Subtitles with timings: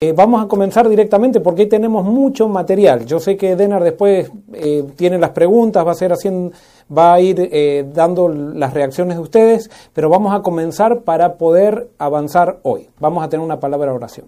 [0.00, 3.04] Eh, vamos a comenzar directamente porque ahí tenemos mucho material.
[3.04, 6.52] Yo sé que Denar después eh, tiene las preguntas, va a, ser haciendo,
[6.96, 11.88] va a ir eh, dando las reacciones de ustedes, pero vamos a comenzar para poder
[11.98, 12.88] avanzar hoy.
[13.00, 14.26] Vamos a tener una palabra de oración.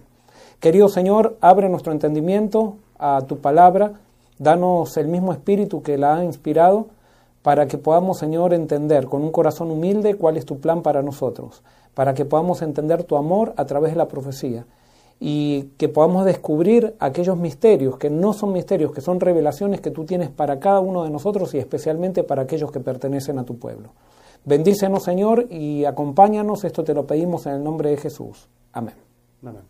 [0.59, 3.93] Querido Señor, abre nuestro entendimiento a tu palabra,
[4.41, 6.89] danos el mismo espíritu que la ha inspirado
[7.43, 11.63] para que podamos, Señor, entender con un corazón humilde cuál es tu plan para nosotros,
[11.95, 14.67] para que podamos entender tu amor a través de la profecía
[15.21, 20.05] y que podamos descubrir aquellos misterios que no son misterios, que son revelaciones que tú
[20.05, 23.91] tienes para cada uno de nosotros y especialmente para aquellos que pertenecen a tu pueblo.
[24.47, 26.65] Bendícenos, Señor, y acompáñanos.
[26.65, 28.49] Esto te lo pedimos en el nombre de Jesús.
[28.73, 28.95] Amén.
[29.43, 29.63] Amén.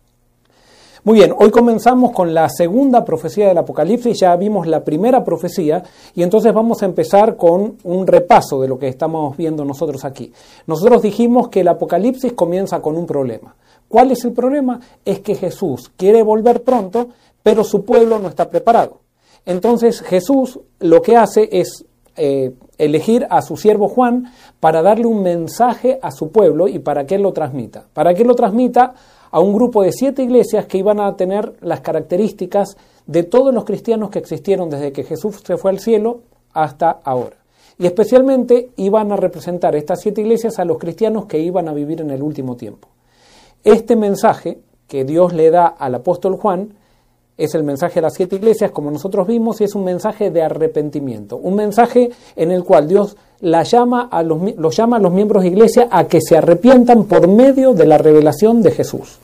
[1.03, 5.81] Muy bien, hoy comenzamos con la segunda profecía del Apocalipsis, ya vimos la primera profecía
[6.13, 10.31] y entonces vamos a empezar con un repaso de lo que estamos viendo nosotros aquí.
[10.67, 13.55] Nosotros dijimos que el Apocalipsis comienza con un problema.
[13.91, 14.79] ¿Cuál es el problema?
[15.03, 17.09] Es que Jesús quiere volver pronto,
[17.43, 19.01] pero su pueblo no está preparado.
[19.45, 21.83] Entonces Jesús lo que hace es
[22.15, 27.05] eh, elegir a su siervo Juan para darle un mensaje a su pueblo y para
[27.05, 27.83] que él lo transmita.
[27.93, 28.93] Para que él lo transmita
[29.29, 33.65] a un grupo de siete iglesias que iban a tener las características de todos los
[33.65, 36.21] cristianos que existieron desde que Jesús se fue al cielo
[36.53, 37.35] hasta ahora.
[37.77, 41.99] Y especialmente iban a representar estas siete iglesias a los cristianos que iban a vivir
[41.99, 42.87] en el último tiempo.
[43.63, 46.73] Este mensaje que Dios le da al apóstol Juan
[47.37, 50.43] es el mensaje de las siete iglesias, como nosotros vimos, y es un mensaje de
[50.43, 54.39] arrepentimiento, un mensaje en el cual Dios la llama a los,
[54.75, 58.61] llama a los miembros de iglesia a que se arrepientan por medio de la revelación
[58.61, 59.17] de Jesús.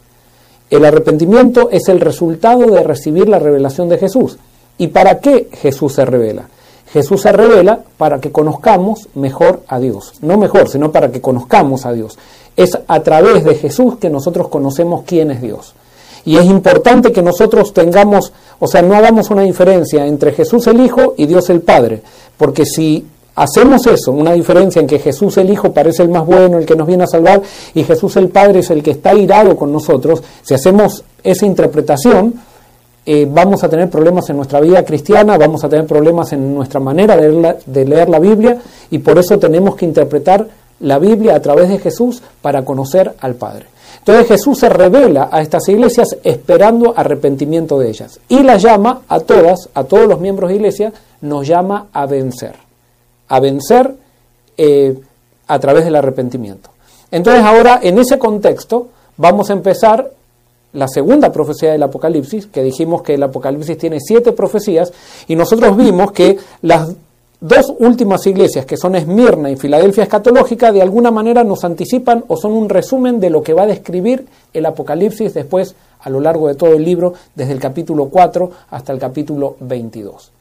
[0.70, 4.38] El arrepentimiento es el resultado de recibir la revelación de Jesús.
[4.78, 6.50] ¿Y para qué Jesús se revela?
[6.92, 10.14] Jesús se revela para que conozcamos mejor a Dios.
[10.22, 12.18] No mejor, sino para que conozcamos a Dios.
[12.58, 15.74] Es a través de Jesús que nosotros conocemos quién es Dios.
[16.26, 20.82] Y es importante que nosotros tengamos, o sea, no hagamos una diferencia entre Jesús el
[20.82, 22.02] Hijo y Dios el Padre,
[22.36, 23.06] porque si
[23.36, 26.76] hacemos eso, una diferencia en que Jesús el Hijo parece el más bueno, el que
[26.76, 27.42] nos viene a salvar,
[27.74, 32.34] y Jesús el Padre es el que está irado con nosotros, si hacemos esa interpretación,
[33.06, 36.82] eh, vamos a tener problemas en nuestra vida cristiana, vamos a tener problemas en nuestra
[36.82, 38.58] manera de leer la Biblia,
[38.92, 40.46] y por eso tenemos que interpretar
[40.80, 43.66] la Biblia a través de Jesús para conocer al Padre.
[44.00, 49.20] Entonces Jesús se revela a estas iglesias esperando arrepentimiento de ellas y las llama a
[49.20, 52.54] todas, a todos los miembros de iglesia, nos llama a vencer,
[53.28, 53.96] a vencer
[54.56, 54.98] eh,
[55.48, 56.70] a través del arrepentimiento.
[57.12, 60.12] Entonces ahora en ese contexto vamos a empezar
[60.74, 64.94] la segunda profecía del Apocalipsis, que dijimos que el Apocalipsis tiene siete profecías,
[65.28, 66.90] y nosotros vimos que las
[67.40, 72.38] dos últimas iglesias, que son Esmirna y Filadelfia Escatológica, de alguna manera nos anticipan o
[72.38, 76.48] son un resumen de lo que va a describir el Apocalipsis después a lo largo
[76.48, 80.37] de todo el libro, desde el capítulo 4 hasta el capítulo 22.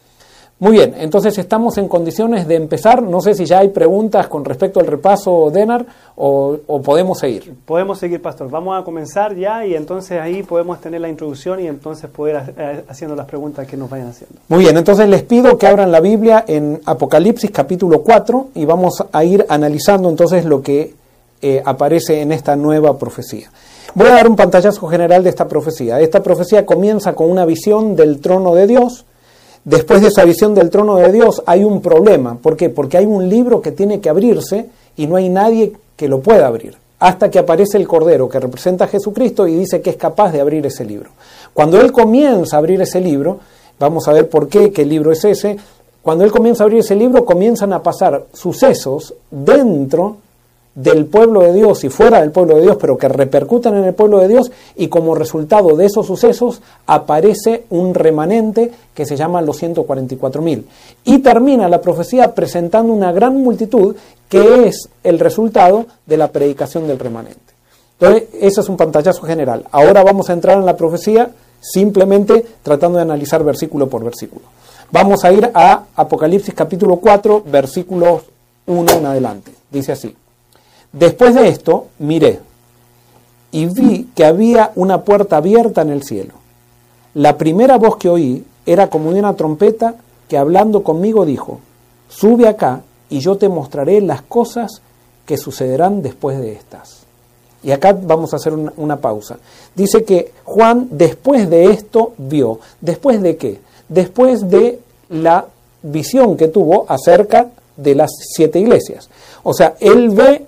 [0.59, 3.03] Muy bien, entonces estamos en condiciones de empezar.
[3.03, 5.85] No sé si ya hay preguntas con respecto al repaso, Denar,
[6.17, 7.55] o, podemos seguir.
[7.67, 8.49] Podemos seguir, Pastor.
[8.49, 12.85] Vamos a comenzar ya y entonces ahí podemos tener la introducción y entonces poder eh,
[12.89, 14.37] haciendo las preguntas que nos vayan haciendo.
[14.49, 19.05] Muy bien, entonces les pido que abran la Biblia en Apocalipsis capítulo 4 y vamos
[19.13, 20.95] a ir analizando entonces lo que
[21.43, 23.51] eh, aparece en esta nueva profecía.
[23.95, 26.01] Voy a dar un pantallazo general de esta profecía.
[26.01, 29.05] Esta profecía comienza con una visión del trono de Dios
[29.67, 32.39] Después de esa visión del trono de Dios hay un problema.
[32.41, 32.71] ¿Por qué?
[32.71, 34.67] Porque hay un libro que tiene que abrirse
[34.97, 36.77] y no hay nadie que lo pueda abrir.
[37.01, 40.41] Hasta que aparece el Cordero que representa a Jesucristo y dice que es capaz de
[40.41, 41.11] abrir ese libro.
[41.53, 43.41] Cuando Él comienza a abrir ese libro,
[43.81, 45.57] vamos a ver por qué, qué libro es ese,
[46.01, 50.19] cuando Él comienza a abrir ese libro comienzan a pasar sucesos dentro
[50.77, 53.95] del pueblo de Dios y fuera del pueblo de Dios, pero que repercutan en el
[53.95, 59.41] pueblo de Dios y como resultado de esos sucesos aparece un remanente que se llama
[59.41, 60.65] los 144.000.
[61.05, 63.97] Y termina la profecía presentando una gran multitud
[64.29, 67.41] que es el resultado de la predicación del remanente.
[67.99, 69.65] Entonces, ese es un pantallazo general.
[69.73, 74.45] Ahora vamos a entrar en la profecía simplemente tratando de analizar versículo por versículo.
[74.93, 78.25] Vamos a ir a Apocalipsis capítulo 4, versículos
[78.67, 79.53] 1 en adelante.
[79.71, 80.15] Dice así.
[80.93, 82.41] Después de esto, miré
[83.57, 86.35] y vi que había una puerta abierta en el cielo.
[87.15, 89.95] La primera voz que oí era como de una trompeta
[90.29, 91.61] que hablando conmigo dijo,
[92.09, 94.83] sube acá y yo te mostraré las cosas
[95.25, 97.07] que sucederán después de estas.
[97.63, 99.39] Y acá vamos a hacer una, pausa.
[99.75, 102.61] Dice que Juan después de esto vio.
[102.81, 103.61] ¿Después de qué?
[103.89, 105.47] Después de la
[105.83, 109.09] visión que tuvo acerca de las siete iglesias.
[109.43, 110.47] O sea, él ve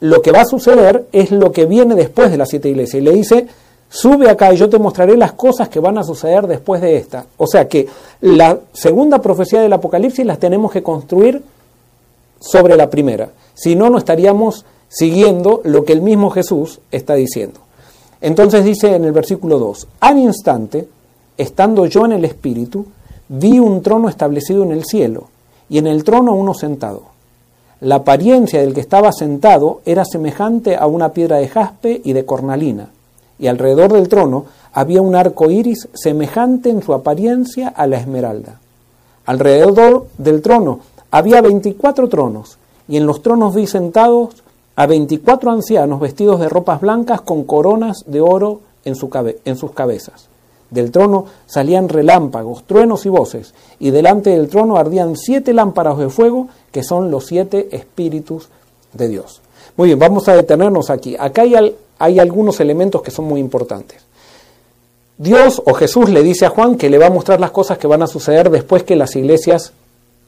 [0.00, 3.02] lo que va a suceder es lo que viene después de las siete iglesias.
[3.02, 3.46] Y le dice,
[3.88, 7.26] sube acá y yo te mostraré las cosas que van a suceder después de esta.
[7.36, 7.86] O sea que
[8.20, 11.42] la segunda profecía del Apocalipsis las tenemos que construir
[12.40, 13.30] sobre la primera.
[13.54, 17.60] Si no, no estaríamos siguiendo lo que el mismo Jesús está diciendo.
[18.20, 20.88] Entonces dice en el versículo 2, al instante,
[21.36, 22.86] estando yo en el Espíritu,
[23.28, 25.28] vi un trono establecido en el cielo,
[25.70, 27.04] y en el trono uno sentado.
[27.80, 32.26] La apariencia del que estaba sentado era semejante a una piedra de jaspe y de
[32.26, 32.90] cornalina,
[33.38, 38.60] y alrededor del trono había un arco iris semejante en su apariencia a la esmeralda.
[39.24, 40.80] Alrededor del trono
[41.10, 44.42] había veinticuatro tronos, y en los tronos vi sentados
[44.76, 49.08] a veinticuatro ancianos vestidos de ropas blancas con coronas de oro en, su
[49.44, 50.28] en sus cabezas.
[50.70, 56.08] Del trono salían relámpagos, truenos y voces, y delante del trono ardían siete lámparas de
[56.08, 58.48] fuego, que son los siete espíritus
[58.92, 59.40] de Dios.
[59.76, 61.16] Muy bien, vamos a detenernos aquí.
[61.18, 64.02] Acá hay, algunos elementos que son muy importantes.
[65.18, 67.86] Dios o Jesús le dice a Juan que le va a mostrar las cosas que
[67.86, 69.72] van a suceder después que las iglesias,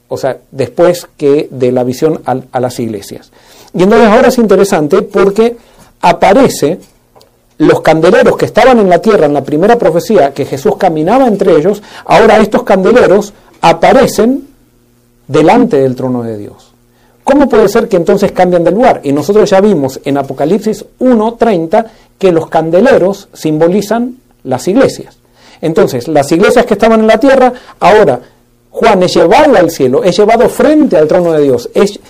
[0.09, 3.31] o sea, después que de la visión a, a las iglesias.
[3.73, 5.57] Y entonces ahora es interesante porque
[6.01, 6.79] aparece
[7.59, 11.57] los candeleros que estaban en la tierra en la primera profecía, que Jesús caminaba entre
[11.57, 14.49] ellos, ahora estos candeleros aparecen
[15.27, 16.73] delante del trono de Dios.
[17.25, 19.01] ¿Cómo puede ser que entonces cambien de lugar?
[19.05, 21.87] Y nosotros ya vimos en Apocalipsis 1.30
[22.19, 25.19] que los candeleros simbolizan las iglesias.
[25.61, 28.21] Entonces, las iglesias que estaban en la tierra, ahora
[28.71, 32.01] Juan es llevado al cielo, es llevado frente al trono de Dios, es,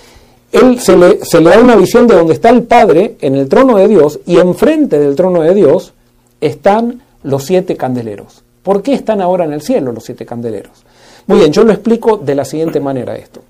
[0.53, 1.17] él se le,
[1.49, 4.99] da una visión de donde está el Padre en el trono de Dios y enfrente
[4.99, 5.93] del trono de Dios
[6.39, 8.43] están los siete candeleros.
[8.61, 10.85] ¿Por qué están ahora en el cielo los siete candeleros?
[11.25, 13.41] Muy bien, yo lo explico de la siguiente manera esto.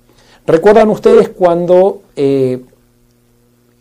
[0.46, 2.60] ¿Recuerdan ustedes cuando eh,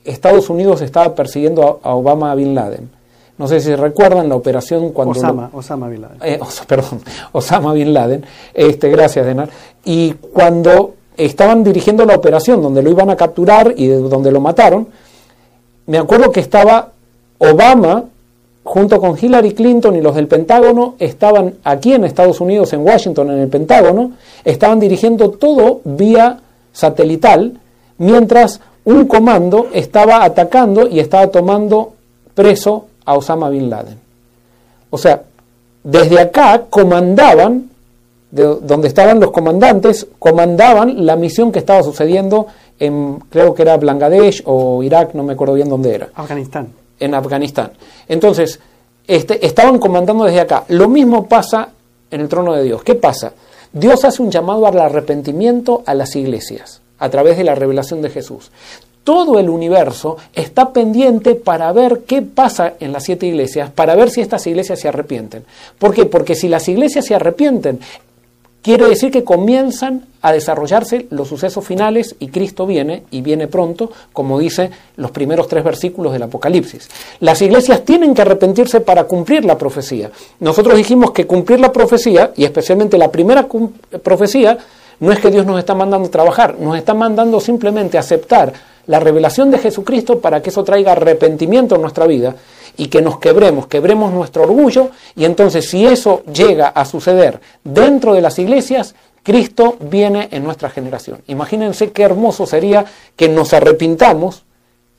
[0.03, 2.89] Estados Unidos estaba persiguiendo a, Obama Bin Laden?
[3.37, 5.13] No sé si recuerdan la operación cuando...
[5.13, 6.17] Osama, Osama Bin Laden.
[6.21, 8.25] Eh, perdón, Osama Bin Laden.
[8.53, 9.49] Este, gracias, Denar.
[9.85, 14.87] Y cuando estaban dirigiendo la operación donde lo iban a capturar y donde lo mataron,
[15.85, 16.91] me acuerdo que estaba
[17.37, 18.05] Obama
[18.63, 23.31] junto con Hillary Clinton y los del Pentágono, estaban aquí en Estados Unidos, en Washington,
[23.31, 24.13] en el Pentágono,
[24.45, 26.39] estaban dirigiendo todo vía
[26.71, 27.59] satelital,
[27.97, 31.93] mientras un comando estaba atacando y estaba tomando
[32.33, 33.99] preso a Osama Bin Laden.
[34.89, 35.23] O sea,
[35.83, 37.69] desde acá comandaban
[38.33, 42.47] de donde estaban los comandantes, comandaban la misión que estaba sucediendo
[42.79, 46.09] en, creo que era Bangladesh o Irak, no me acuerdo bien dónde era.
[46.15, 46.69] Afganistán.
[46.99, 47.73] En Afganistán.
[48.07, 48.59] Entonces,
[49.05, 50.63] este, estaban comandando desde acá.
[50.69, 51.69] Lo mismo pasa
[52.09, 52.81] en el trono de Dios.
[52.83, 53.33] ¿Qué pasa?
[53.71, 58.09] Dios hace un llamado al arrepentimiento a las iglesias a través de la revelación de
[58.09, 58.49] Jesús.
[59.03, 64.09] Todo el universo está pendiente para ver qué pasa en las siete iglesias, para ver
[64.09, 65.43] si estas iglesias se arrepienten.
[65.77, 66.05] ¿Por qué?
[66.05, 67.79] Porque si las iglesias se arrepienten,
[68.63, 73.91] Quiere decir que comienzan a desarrollarse los sucesos finales y Cristo viene y viene pronto,
[74.13, 76.89] como dice los primeros tres versículos del Apocalipsis.
[77.19, 80.11] Las iglesias tienen que arrepentirse para cumplir la profecía.
[80.39, 83.49] Nosotros dijimos que cumplir la profecía, y especialmente la primera
[84.01, 84.57] profecía,
[85.01, 88.53] no es que Dios nos está mandando a trabajar, nos está mandando simplemente a aceptar
[88.87, 92.35] la revelación de Jesucristo para que eso traiga arrepentimiento en nuestra vida
[92.77, 98.13] y que nos quebremos, quebremos nuestro orgullo y entonces si eso llega a suceder dentro
[98.13, 101.21] de las iglesias, Cristo viene en nuestra generación.
[101.27, 104.43] Imagínense qué hermoso sería que nos arrepintamos,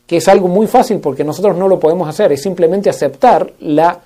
[0.07, 4.01] que es algo muy fácil porque nosotros no lo podemos hacer, es simplemente aceptar la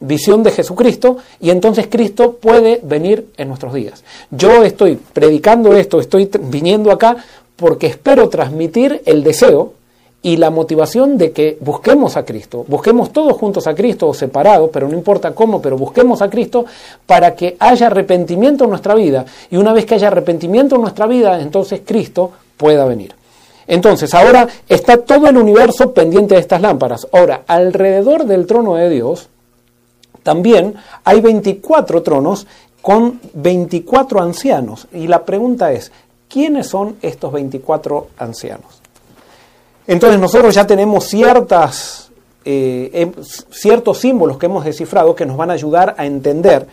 [0.00, 4.02] visión de Jesucristo y entonces Cristo puede venir en nuestros días.
[4.30, 7.16] Yo estoy predicando esto, estoy viniendo acá
[7.62, 9.74] porque espero transmitir el deseo
[10.20, 14.68] y la motivación de que busquemos a Cristo, busquemos todos juntos a Cristo o separados,
[14.72, 16.64] pero no importa cómo, pero busquemos a Cristo
[17.06, 21.06] para que haya arrepentimiento en nuestra vida y una vez que haya arrepentimiento en nuestra
[21.06, 23.14] vida, entonces Cristo pueda venir.
[23.68, 27.06] Entonces, ahora está todo el universo pendiente de estas lámparas.
[27.12, 29.28] Ahora, alrededor del trono de Dios,
[30.24, 32.48] también hay 24 tronos
[32.80, 34.88] con 24 ancianos.
[34.92, 35.92] Y la pregunta es,
[36.32, 38.80] ¿quiénes son estos 24 ancianos?
[39.86, 42.10] Entonces nosotros ya tenemos ciertas,
[42.44, 43.12] eh, em,
[43.50, 46.66] ciertos símbolos que hemos descifrado que nos van a ayudar a entender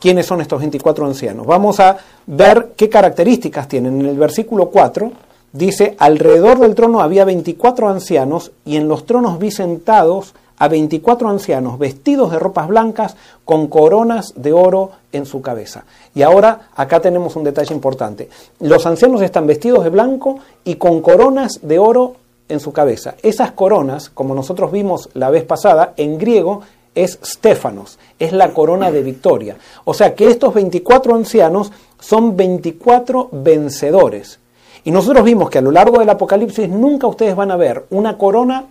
[0.00, 1.46] quiénes son estos 24 ancianos.
[1.46, 4.00] Vamos a ver qué características tienen.
[4.00, 5.12] En el versículo 4
[5.52, 11.28] dice, alrededor del trono había 24 ancianos y en los tronos vi sentados a 24
[11.28, 15.86] ancianos vestidos de ropas blancas con coronas de oro en su cabeza.
[16.14, 18.28] Y ahora acá tenemos un detalle importante.
[18.60, 22.14] Los ancianos están vestidos de blanco y con coronas de oro
[22.48, 23.16] en su cabeza.
[23.24, 26.60] Esas coronas, como nosotros vimos la vez pasada, en griego
[26.94, 29.56] es Stefanos, es la corona de victoria.
[29.84, 34.38] O sea que estos 24 ancianos son 24 vencedores.
[34.84, 38.16] Y nosotros vimos que a lo largo del Apocalipsis nunca ustedes van a ver una
[38.16, 38.66] corona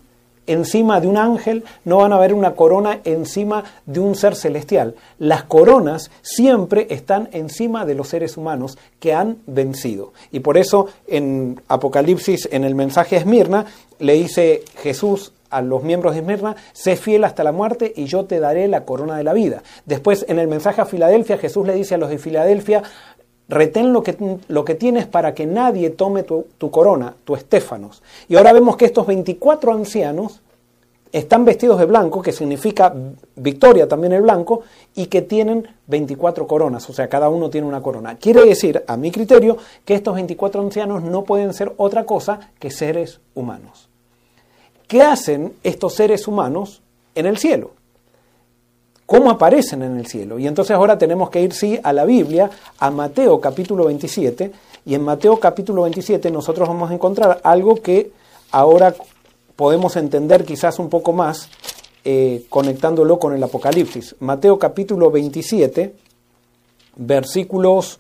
[0.48, 4.96] encima de un ángel, no van a ver una corona encima de un ser celestial.
[5.20, 10.14] Las coronas siempre están encima de los seres humanos que han vencido.
[10.32, 13.66] Y por eso en Apocalipsis, en el mensaje a Esmirna,
[14.00, 18.26] le dice Jesús a los miembros de Esmirna, sé fiel hasta la muerte y yo
[18.26, 19.62] te daré la corona de la vida.
[19.86, 22.82] Después en el mensaje a Filadelfia, Jesús le dice a los de Filadelfia,
[23.52, 24.16] retén lo que,
[24.48, 28.02] lo que tienes para que nadie tome tu, corona, tu estéfanos.
[28.30, 30.42] Y ahora vemos que estos 24 ancianos
[31.12, 32.94] están vestidos de blanco, que significa
[33.36, 34.62] victoria también el blanco,
[34.96, 38.16] y que tienen 24 coronas, o sea, cada uno tiene una corona.
[38.16, 42.72] Quiere decir, a mi criterio, que estos 24 ancianos no pueden ser otra cosa que
[42.72, 43.90] seres humanos.
[44.88, 46.82] ¿Qué hacen estos seres humanos
[47.16, 47.72] en el cielo?
[49.12, 50.40] Cómo aparecen en el cielo.
[50.40, 52.50] Y entonces ahora tenemos que ir, sí, a la Biblia,
[52.80, 54.54] a Mateo capítulo 27,
[54.86, 58.14] y en Mateo capítulo 27 nosotros vamos a encontrar algo que
[58.52, 58.96] ahora
[59.58, 61.50] podemos entender quizás un poco más
[62.06, 64.16] eh, conectándolo con el Apocalipsis.
[64.22, 65.94] Mateo capítulo 27,
[66.96, 68.00] versículos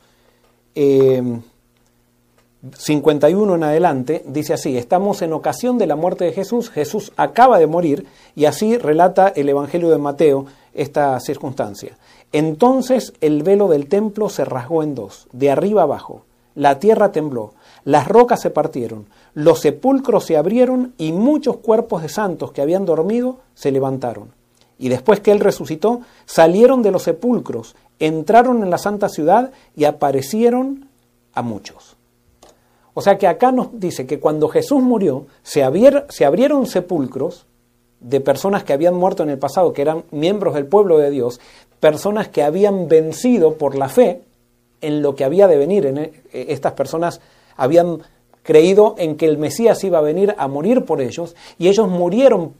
[2.78, 7.12] 51 eh, en adelante, dice así, estamos en ocasión de la muerte de Jesús, Jesús
[7.18, 11.98] acaba de morir, y así relata el Evangelio de Mateo esta circunstancia.
[12.32, 16.24] Entonces el velo del templo se rasgó en dos, de arriba abajo.
[16.54, 17.54] La tierra tembló,
[17.84, 22.86] las rocas se partieron, los sepulcros se abrieron y muchos cuerpos de santos que habían
[22.86, 24.34] dormido se levantaron.
[24.78, 29.86] Y después que él resucitó, salieron de los sepulcros, entraron en la santa ciudad y
[29.86, 30.90] aparecieron
[31.34, 31.96] a muchos.
[33.02, 35.68] O sea que acá nos dice que cuando Jesús murió, se,
[36.10, 37.48] se abrieron sepulcros
[38.00, 41.40] de personas que habían muerto en el pasado, que eran miembros del pueblo de Dios,
[41.80, 44.22] personas que habían vencido por la fe
[44.82, 45.88] en lo que había de venir.
[45.88, 47.22] En e, estas personas
[47.58, 48.04] habían
[48.44, 52.54] creído en que el Mesías iba a venir a morir por ellos y ellos murieron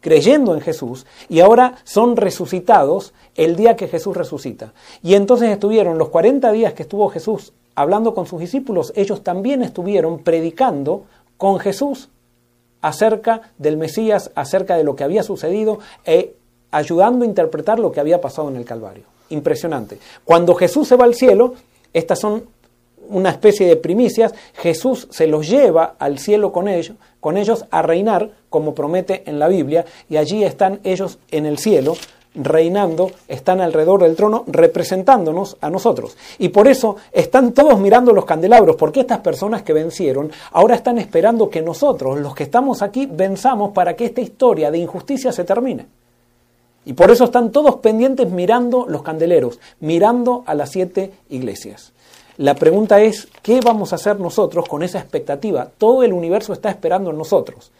[0.00, 4.72] creyendo en Jesús y ahora son resucitados el día que Jesús resucita.
[5.02, 9.62] Y entonces estuvieron los 40 días que estuvo Jesús hablando con sus discípulos, ellos también
[9.62, 11.04] estuvieron predicando
[11.36, 12.08] con Jesús
[12.80, 16.34] acerca del Mesías, acerca de lo que había sucedido e
[16.70, 19.04] ayudando a interpretar lo que había pasado en el Calvario.
[19.28, 19.98] Impresionante.
[20.24, 21.54] Cuando Jesús se va al cielo,
[21.92, 22.44] estas son
[23.08, 27.82] una especie de primicias, Jesús se los lleva al cielo con ellos, con ellos a
[27.82, 31.94] reinar, como promete en la Biblia, y allí están ellos en el cielo,
[32.36, 36.16] reinando, están alrededor del trono representándonos a nosotros.
[36.38, 40.98] Y por eso están todos mirando los candelabros, porque estas personas que vencieron ahora están
[40.98, 45.44] esperando que nosotros, los que estamos aquí, venzamos para que esta historia de injusticia se
[45.44, 45.86] termine.
[46.84, 51.92] Y por eso están todos pendientes mirando los candeleros, mirando a las siete iglesias.
[52.36, 55.68] La pregunta es, ¿qué vamos a hacer nosotros con esa expectativa?
[55.78, 57.72] Todo el universo está esperando en nosotros.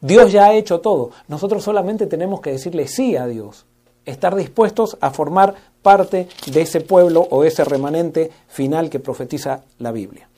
[0.00, 1.10] Dios ya ha hecho todo.
[1.28, 3.66] Nosotros solamente tenemos que decirle sí a Dios
[4.08, 9.92] estar dispuestos a formar parte de ese pueblo o ese remanente final que profetiza la
[9.92, 10.28] Biblia.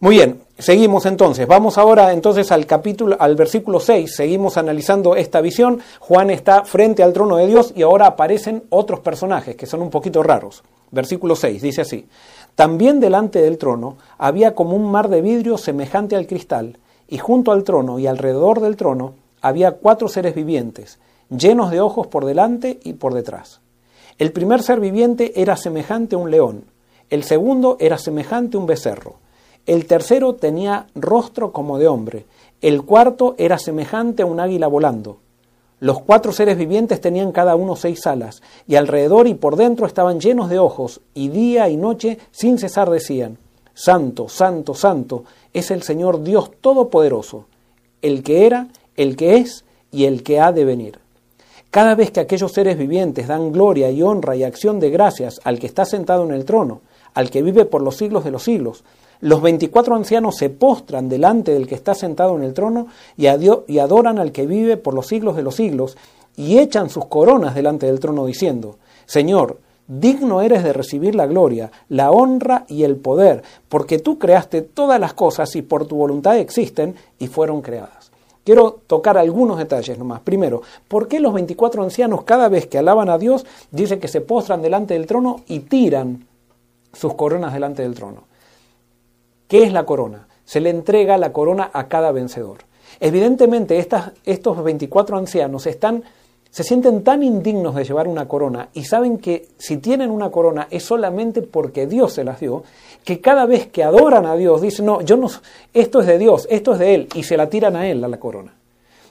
[0.00, 1.48] Muy bien, seguimos entonces.
[1.48, 4.14] Vamos ahora entonces al capítulo al versículo 6.
[4.14, 5.80] Seguimos analizando esta visión.
[5.98, 9.90] Juan está frente al trono de Dios y ahora aparecen otros personajes que son un
[9.90, 10.62] poquito raros.
[10.92, 12.06] Versículo 6 dice así:
[12.54, 16.78] También delante del trono había como un mar de vidrio semejante al cristal,
[17.08, 22.06] y junto al trono y alrededor del trono había cuatro seres vivientes llenos de ojos
[22.06, 23.60] por delante y por detrás.
[24.18, 26.64] El primer ser viviente era semejante a un león,
[27.10, 29.16] el segundo era semejante a un becerro,
[29.66, 32.24] el tercero tenía rostro como de hombre,
[32.62, 35.18] el cuarto era semejante a un águila volando.
[35.80, 40.20] Los cuatro seres vivientes tenían cada uno seis alas, y alrededor y por dentro estaban
[40.20, 43.38] llenos de ojos, y día y noche sin cesar decían,
[43.74, 47.44] Santo, Santo, Santo, es el Señor Dios Todopoderoso,
[48.02, 50.98] el que era, el que es y el que ha de venir.
[51.70, 55.58] Cada vez que aquellos seres vivientes dan gloria y honra y acción de gracias al
[55.58, 56.80] que está sentado en el trono,
[57.12, 58.84] al que vive por los siglos de los siglos,
[59.20, 62.86] los veinticuatro ancianos se postran delante del que está sentado en el trono
[63.18, 63.26] y,
[63.66, 65.98] y adoran al que vive por los siglos de los siglos
[66.36, 69.58] y echan sus coronas delante del trono diciendo, Señor,
[69.88, 74.98] digno eres de recibir la gloria, la honra y el poder, porque tú creaste todas
[74.98, 77.97] las cosas y por tu voluntad existen y fueron creadas.
[78.48, 80.20] Quiero tocar algunos detalles nomás.
[80.20, 84.22] Primero, ¿por qué los 24 ancianos cada vez que alaban a Dios dice que se
[84.22, 86.26] postran delante del trono y tiran
[86.94, 88.22] sus coronas delante del trono?
[89.48, 90.28] ¿Qué es la corona?
[90.46, 92.60] Se le entrega la corona a cada vencedor.
[93.00, 93.86] Evidentemente,
[94.24, 96.04] estos 24 ancianos están
[96.50, 100.66] se sienten tan indignos de llevar una corona y saben que si tienen una corona
[100.70, 102.64] es solamente porque Dios se las dio,
[103.04, 105.28] que cada vez que adoran a Dios dicen, no, yo no,
[105.74, 108.08] esto es de Dios, esto es de Él, y se la tiran a Él, a
[108.08, 108.54] la corona.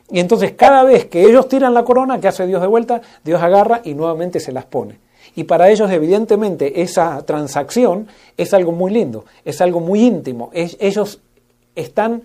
[0.10, 3.02] Y entonces cada vez que ellos tiran la corona, ¿qué hace Dios de vuelta?
[3.24, 5.00] Dios agarra y nuevamente se las pone.
[5.36, 10.50] Y para ellos, evidentemente, esa transacción es algo muy lindo, es algo muy íntimo.
[10.54, 11.22] ellos
[11.76, 12.24] están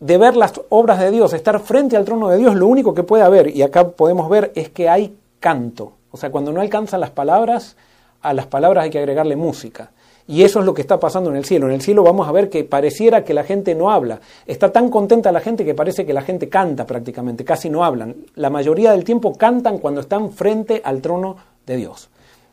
[0.00, 3.02] de ver las obras de Dios, estar frente al trono de Dios, lo único que
[3.02, 5.92] puede haber, y acá podemos ver, es que hay canto.
[6.10, 7.76] O sea, cuando no alcanzan las palabras,
[8.22, 9.90] a las palabras hay que agregarle música.
[10.28, 11.68] Y eso es lo que está pasando en el cielo.
[11.68, 14.20] En el cielo vamos a ver que pareciera que la gente no habla.
[14.44, 18.16] Está tan contenta la gente que parece que la gente canta prácticamente, casi no hablan.
[18.34, 22.08] La mayoría del tiempo cantan cuando están frente al trono de Dios.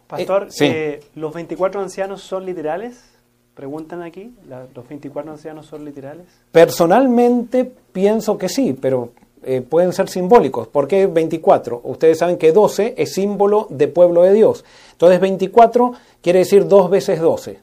[0.07, 3.12] Pastor, eh, ¿los 24 ancianos son literales?
[3.55, 4.33] Preguntan aquí,
[4.73, 6.25] ¿los 24 ancianos son literales?
[6.51, 9.11] Personalmente pienso que sí, pero
[9.43, 10.67] eh, pueden ser simbólicos.
[10.67, 11.81] ¿Por qué 24?
[11.83, 14.65] Ustedes saben que 12 es símbolo de pueblo de Dios.
[14.93, 17.59] Entonces 24 quiere decir dos veces 12.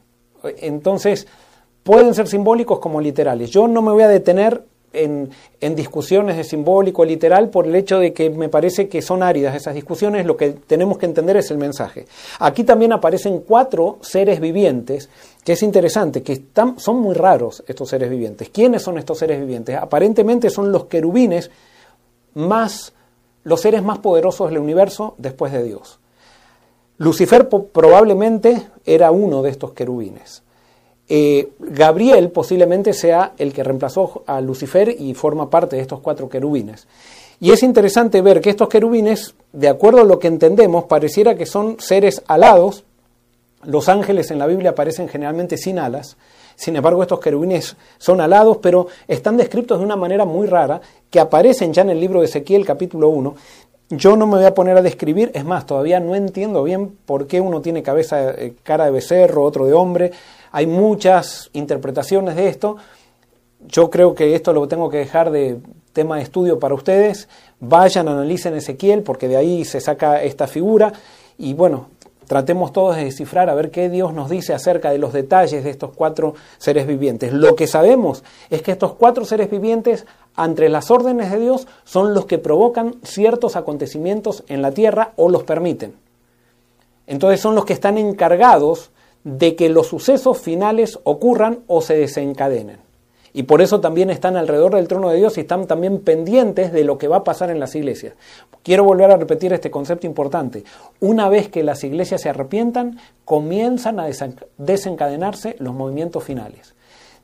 [0.59, 1.27] Entonces
[1.83, 3.49] pueden ser simbólicos como literales.
[3.49, 5.29] Yo no me voy a detener en,
[5.75, 9.73] discusiones de simbólico, literal, por el hecho de que me parece que son áridas esas
[9.73, 12.05] discusiones, lo que tenemos que entender es el mensaje.
[12.39, 15.09] Aquí también aparecen cuatro seres vivientes,
[15.43, 18.49] que es interesante, que están, son muy raros estos seres vivientes.
[18.49, 19.75] ¿Quiénes son estos seres vivientes?
[19.75, 21.49] Aparentemente son los querubines
[22.35, 22.93] más,
[23.43, 25.99] los seres más poderosos del universo después de Dios.
[26.97, 30.43] Lucifer probablemente era uno de estos querubines.
[31.09, 36.29] Eh, Gabriel posiblemente sea el que reemplazó a Lucifer y forma parte de estos cuatro
[36.29, 36.87] querubines.
[37.39, 41.47] Y es interesante ver que estos querubines, de acuerdo a lo que entendemos, pareciera que
[41.47, 42.83] son seres alados.
[43.63, 46.17] Los ángeles en la Biblia aparecen generalmente sin alas.
[46.55, 51.19] Sin embargo, estos querubines son alados, pero están descritos de una manera muy rara, que
[51.19, 53.35] aparecen ya en el libro de Ezequiel capítulo 1.
[53.89, 57.27] Yo no me voy a poner a describir, es más, todavía no entiendo bien por
[57.27, 60.11] qué uno tiene cabeza, eh, cara de becerro, otro de hombre.
[60.51, 62.77] Hay muchas interpretaciones de esto.
[63.67, 65.59] Yo creo que esto lo tengo que dejar de
[65.93, 67.27] tema de estudio para ustedes.
[67.59, 70.93] Vayan, analicen Ezequiel, porque de ahí se saca esta figura.
[71.37, 71.87] Y bueno,
[72.31, 75.69] tratemos todos de descifrar a ver qué Dios nos dice acerca de los detalles de
[75.69, 77.33] estos cuatro seres vivientes.
[77.33, 80.05] Lo que sabemos es que estos cuatro seres vivientes,
[80.37, 85.27] entre las órdenes de Dios, son los que provocan ciertos acontecimientos en la tierra o
[85.27, 85.93] los permiten.
[87.05, 88.91] Entonces son los que están encargados
[89.25, 92.77] de que los sucesos finales ocurran o se desencadenen.
[93.33, 96.83] Y por eso también están alrededor del trono de Dios y están también pendientes de
[96.83, 98.13] lo que va a pasar en las iglesias.
[98.63, 100.63] Quiero volver a repetir este concepto importante.
[100.99, 104.09] Una vez que las iglesias se arrepientan, comienzan a
[104.57, 106.75] desencadenarse los movimientos finales.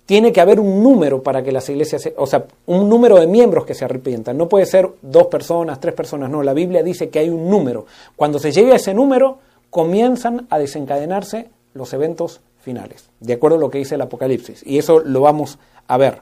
[0.06, 3.66] Tiene que haber un número para que las iglesias, o sea, un número de miembros
[3.66, 4.38] que se arrepientan.
[4.38, 6.42] No puede ser dos personas, tres personas, no.
[6.44, 7.86] La Biblia dice que hay un número.
[8.16, 9.40] Cuando se llegue a ese número,
[9.70, 14.62] comienzan a desencadenarse los eventos finales, de acuerdo a lo que dice el Apocalipsis.
[14.66, 16.22] Y eso lo vamos a ver.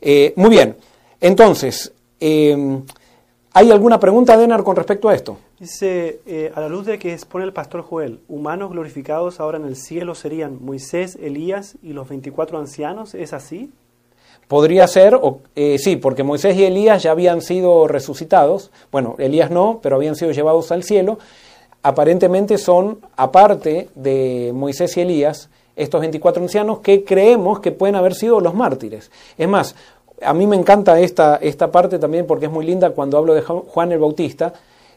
[0.00, 0.76] Eh, muy bien,
[1.20, 2.82] entonces, em,
[3.52, 5.38] ¿hay alguna pregunta, Denar, con respecto a esto?
[5.58, 9.64] Dice, eh, a la luz de que expone el pastor Joel, humanos glorificados ahora en
[9.64, 13.72] el cielo serían Moisés, Elías y los 24 ancianos, ¿es así?
[14.46, 19.50] Podría ser, o, eh, sí, porque Moisés y Elías ya habían sido resucitados, bueno, Elías
[19.50, 21.18] no, pero habían sido llevados al cielo,
[21.82, 28.14] aparentemente son, aparte de Moisés y Elías, estos 24 ancianos que creemos que pueden haber
[28.14, 29.10] sido los mártires.
[29.38, 29.76] Es más,
[30.20, 33.42] a mí me encanta esta, esta parte también porque es muy linda cuando hablo de
[33.42, 34.52] Juan el Bautista.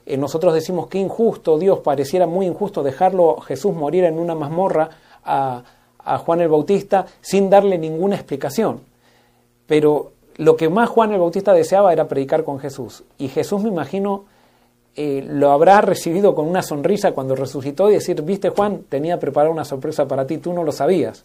[0.05, 4.89] Eh, nosotros decimos que injusto, Dios pareciera muy injusto dejarlo Jesús morir en una mazmorra
[5.23, 5.63] a,
[5.99, 8.81] a Juan el Bautista sin darle ninguna explicación.
[9.67, 13.03] Pero lo que más Juan el Bautista deseaba era predicar con Jesús.
[13.19, 14.25] Y Jesús me imagino
[14.95, 19.51] eh, lo habrá recibido con una sonrisa cuando resucitó y decir, viste Juan, tenía preparada
[19.51, 21.23] una sorpresa para ti, tú no lo sabías.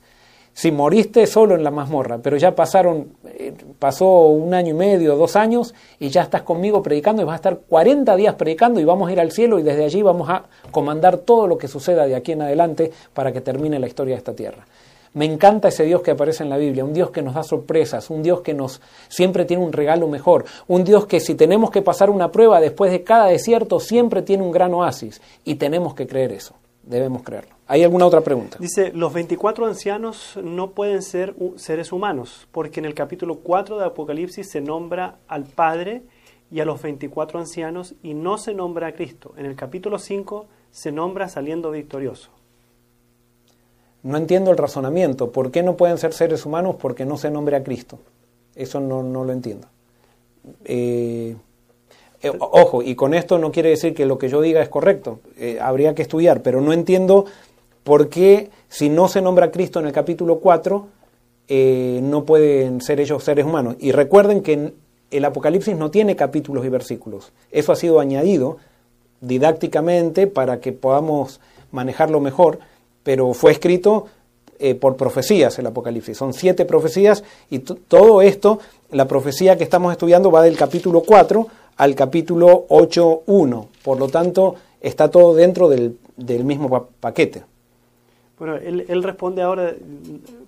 [0.52, 5.16] Si moriste solo en la mazmorra, pero ya pasaron, eh, pasó un año y medio,
[5.16, 8.84] dos años, y ya estás conmigo predicando y vas a estar 40 días predicando y
[8.84, 12.06] vamos a ir al cielo y desde allí vamos a comandar todo lo que suceda
[12.06, 14.64] de aquí en adelante para que termine la historia de esta tierra.
[15.16, 18.10] Me encanta ese Dios que aparece en la Biblia, un Dios que nos da sorpresas,
[18.10, 21.80] un Dios que nos siempre tiene un regalo mejor, un Dios que si tenemos que
[21.80, 26.06] pasar una prueba después de cada desierto siempre tiene un gran oasis y tenemos que
[26.06, 27.56] creer eso, debemos creerlo.
[27.66, 28.58] ¿Hay alguna otra pregunta?
[28.60, 33.86] Dice, los 24 ancianos no pueden ser seres humanos, porque en el capítulo 4 de
[33.86, 36.02] Apocalipsis se nombra al Padre
[36.50, 39.32] y a los 24 ancianos y no se nombra a Cristo.
[39.38, 42.35] En el capítulo 5 se nombra saliendo victorioso.
[44.06, 45.32] No entiendo el razonamiento.
[45.32, 46.76] ¿Por qué no pueden ser seres humanos?
[46.78, 47.98] Porque no se nombre a Cristo.
[48.54, 49.66] Eso no, lo entiendo.
[50.64, 51.36] Eh,
[52.22, 55.20] Eh, ojo, y con esto no quiere decir que lo que yo diga es correcto,
[55.38, 57.26] eh, habría que estudiar, pero no entiendo
[57.84, 60.86] por qué si no se nombra a Cristo en el capítulo 4,
[61.48, 63.76] eh, no pueden ser ellos seres humanos.
[63.78, 64.72] Y recuerden que
[65.10, 68.56] el Apocalipsis no tiene capítulos y versículos, eso ha sido añadido
[69.20, 71.40] didácticamente para que podamos
[71.70, 72.58] manejarlo mejor,
[73.06, 74.08] pero fue escrito
[74.80, 76.16] por profecías el Apocalipsis.
[76.16, 78.58] Son siete profecías y todo esto,
[78.90, 83.66] la profecía que estamos estudiando va del capítulo 4 al capítulo 8.1.
[83.84, 85.96] Por lo tanto, está todo dentro del,
[86.44, 87.44] mismo paquete.
[88.40, 89.72] Bueno, él, responde ahora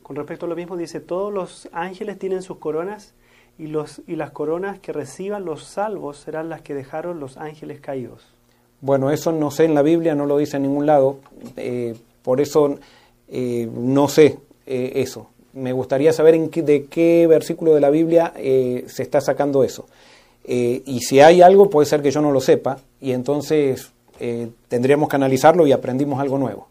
[0.03, 3.15] con respecto a lo mismo, dice, todos los ángeles tienen sus coronas
[3.57, 7.81] y, los, y las coronas que reciban los salvos serán las que dejaron los ángeles
[7.81, 8.23] caídos.
[8.81, 11.19] Bueno, eso no sé en la Biblia, no lo dice en ningún lado,
[11.57, 11.97] eh,
[12.29, 12.77] por eso
[13.31, 14.37] eh, no sé
[14.67, 15.29] eh, eso.
[15.55, 19.87] Me gustaría saber de qué versículo de la Biblia se está sacando eso.
[20.45, 24.51] Eh, y si hay algo, puede ser que yo no lo sepa, y entonces eh,
[24.69, 26.69] tendríamos que analizarlo y aprendimos algo nuevo.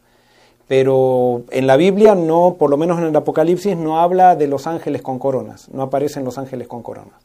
[0.68, 4.68] Pero en la Biblia, no, por lo menos en el Apocalipsis, no habla de los
[4.68, 7.20] ángeles con coronas, no aparecen los ángeles con coronas.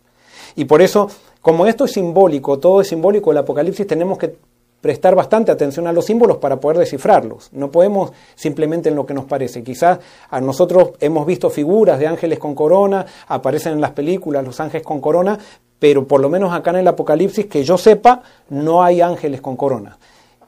[0.57, 1.11] Y por eso,
[1.43, 4.37] como esto es simbólico, todo es simbólico, el Apocalipsis tenemos que
[4.83, 7.51] prestar bastante atención a los símbolos para poder descifrarlos.
[7.53, 9.63] No podemos simplemente en lo que nos parece.
[9.63, 14.59] Quizás a nosotros hemos visto figuras de ángeles con corona, aparecen en las películas los
[14.61, 15.39] ángeles con corona,
[15.79, 19.57] pero por lo menos acá en el Apocalipsis, que yo sepa, no hay ángeles con
[19.57, 19.99] coronas.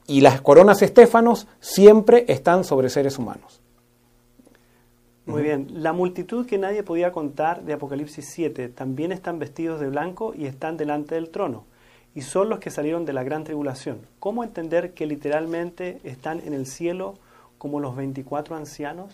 [0.05, 3.61] Y las coronas estéfanos siempre están sobre seres humanos.
[5.25, 5.67] Muy bien.
[5.71, 10.45] La multitud que nadie podía contar de Apocalipsis 7 también están vestidos de blanco y
[10.45, 11.65] están delante del trono.
[12.15, 13.99] Y son los que salieron de la gran tribulación.
[14.19, 17.15] ¿Cómo entender que literalmente están en el cielo
[17.57, 19.13] como los 24 ancianos?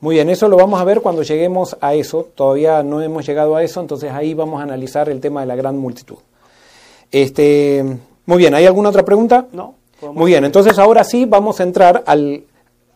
[0.00, 2.28] Muy bien, eso lo vamos a ver cuando lleguemos a eso.
[2.34, 5.54] Todavía no hemos llegado a eso, entonces ahí vamos a analizar el tema de la
[5.54, 6.16] gran multitud.
[7.12, 7.84] Este,
[8.26, 9.46] muy bien, ¿hay alguna otra pregunta?
[9.52, 9.76] No.
[10.12, 12.42] Muy bien, entonces ahora sí vamos a entrar al,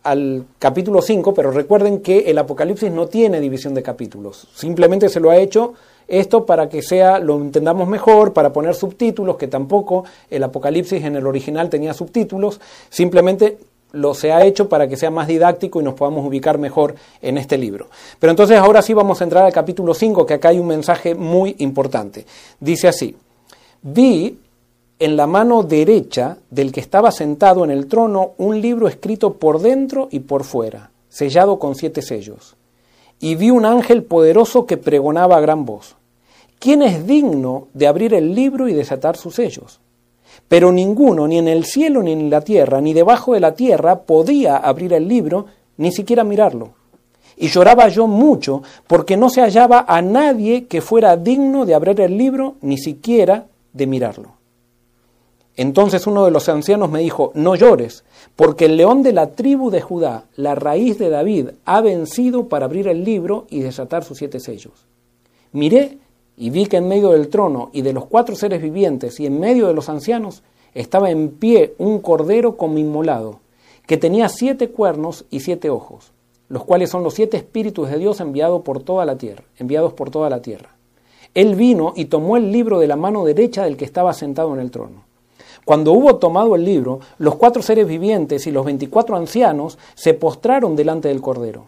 [0.03, 4.49] al capítulo 5, pero recuerden que el Apocalipsis no tiene división de capítulos.
[4.53, 5.73] Simplemente se lo ha hecho
[6.07, 11.15] esto para que sea lo entendamos mejor, para poner subtítulos, que tampoco el Apocalipsis en
[11.15, 13.57] el original tenía subtítulos, simplemente
[13.91, 17.37] lo se ha hecho para que sea más didáctico y nos podamos ubicar mejor en
[17.37, 17.87] este libro.
[18.19, 21.15] Pero entonces ahora sí vamos a entrar al capítulo 5, que acá hay un mensaje
[21.15, 22.25] muy importante.
[22.59, 23.15] Dice así,
[23.81, 24.39] vi
[24.99, 29.59] en la mano derecha del que estaba sentado en el trono un libro escrito por
[29.61, 32.55] dentro y por fuera, sellado con siete sellos.
[33.19, 35.95] Y vi un ángel poderoso que pregonaba a gran voz,
[36.59, 39.79] ¿quién es digno de abrir el libro y desatar sus sellos?
[40.47, 44.01] Pero ninguno, ni en el cielo, ni en la tierra, ni debajo de la tierra,
[44.01, 46.71] podía abrir el libro, ni siquiera mirarlo.
[47.35, 52.01] Y lloraba yo mucho, porque no se hallaba a nadie que fuera digno de abrir
[52.01, 54.37] el libro, ni siquiera de mirarlo.
[55.55, 58.03] Entonces uno de los ancianos me dijo, no llores,
[58.35, 62.65] porque el león de la tribu de Judá, la raíz de David, ha vencido para
[62.65, 64.85] abrir el libro y desatar sus siete sellos.
[65.51, 65.97] Miré
[66.37, 69.39] y vi que en medio del trono y de los cuatro seres vivientes y en
[69.39, 70.43] medio de los ancianos
[70.75, 73.39] estaba en pie un cordero como inmolado,
[73.87, 76.11] que tenía siete cuernos y siete ojos,
[76.47, 80.11] los cuales son los siete espíritus de Dios enviados por toda la tierra, enviados por
[80.11, 80.75] toda la tierra.
[81.33, 84.59] Él vino y tomó el libro de la mano derecha del que estaba sentado en
[84.59, 85.05] el trono.
[85.65, 90.75] Cuando hubo tomado el libro, los cuatro seres vivientes y los veinticuatro ancianos se postraron
[90.75, 91.65] delante del cordero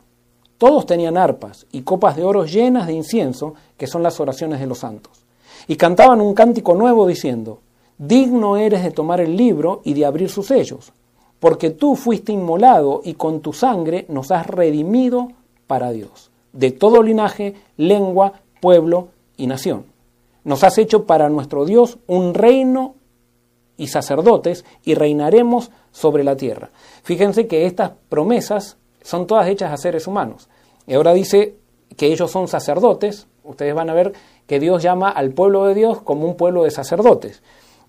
[0.60, 4.68] todos tenían arpas y copas de oro llenas de incienso, que son las oraciones de
[4.68, 5.26] los santos.
[5.68, 7.62] Y cantaban un cántico nuevo diciendo,
[7.98, 10.94] Digno eres de tomar el libro y de abrir sus sellos,
[11.40, 15.30] porque tú fuiste inmolado y con tu sangre nos has redimido
[15.66, 19.86] para Dios, de todo linaje, lengua, pueblo y nación.
[20.44, 22.96] Nos has hecho para nuestro Dios un reino
[23.78, 26.70] y sacerdotes y reinaremos sobre la tierra.
[27.04, 30.50] Fíjense que estas promesas son todas hechas a seres humanos.
[30.86, 31.56] Y ahora dice
[31.96, 33.28] que ellos son sacerdotes.
[33.50, 34.14] Ustedes van a ver
[34.46, 37.42] que Dios llama al pueblo de Dios como un pueblo de sacerdotes.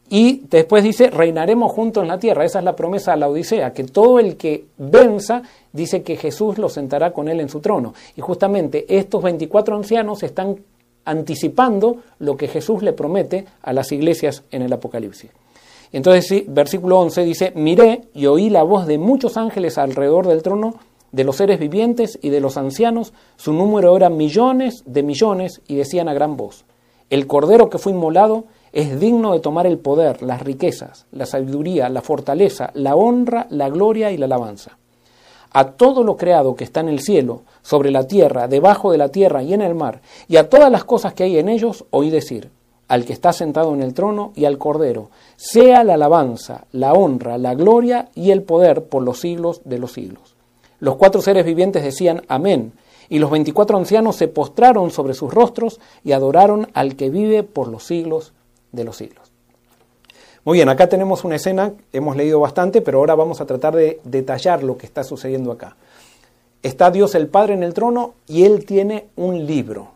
[0.09, 2.44] Y después dice, reinaremos juntos en la tierra.
[2.44, 5.42] Esa es la promesa de la Odisea, que todo el que venza,
[5.73, 7.94] dice que Jesús lo sentará con él en su trono.
[8.16, 10.57] Y justamente estos 24 ancianos están
[11.05, 15.31] anticipando lo que Jesús le promete a las iglesias en el Apocalipsis.
[15.92, 20.42] Entonces, sí, versículo 11 dice, miré y oí la voz de muchos ángeles alrededor del
[20.42, 20.75] trono
[21.12, 25.77] de los seres vivientes y de los ancianos, su número era millones de millones, y
[25.77, 26.64] decían a gran voz,
[27.11, 31.88] el cordero que fue inmolado es digno de tomar el poder, las riquezas, la sabiduría,
[31.88, 34.79] la fortaleza, la honra, la gloria y la alabanza.
[35.53, 39.09] A todo lo creado que está en el cielo, sobre la tierra, debajo de la
[39.09, 42.11] tierra y en el mar, y a todas las cosas que hay en ellos, oí
[42.11, 42.51] decir,
[42.87, 47.38] al que está sentado en el trono y al Cordero, sea la alabanza, la honra,
[47.38, 50.30] la gloria y el poder por los siglos de los siglos.
[50.81, 52.73] Los cuatro seres vivientes decían Amén,
[53.09, 57.69] y los veinticuatro ancianos se postraron sobre sus rostros y adoraron al que vive por
[57.69, 58.33] los siglos
[58.73, 59.31] de los siglos.
[60.45, 64.01] Muy bien, acá tenemos una escena, hemos leído bastante, pero ahora vamos a tratar de
[64.05, 65.77] detallar lo que está sucediendo acá.
[66.62, 69.93] Está Dios el Padre en el trono y Él tiene un libro.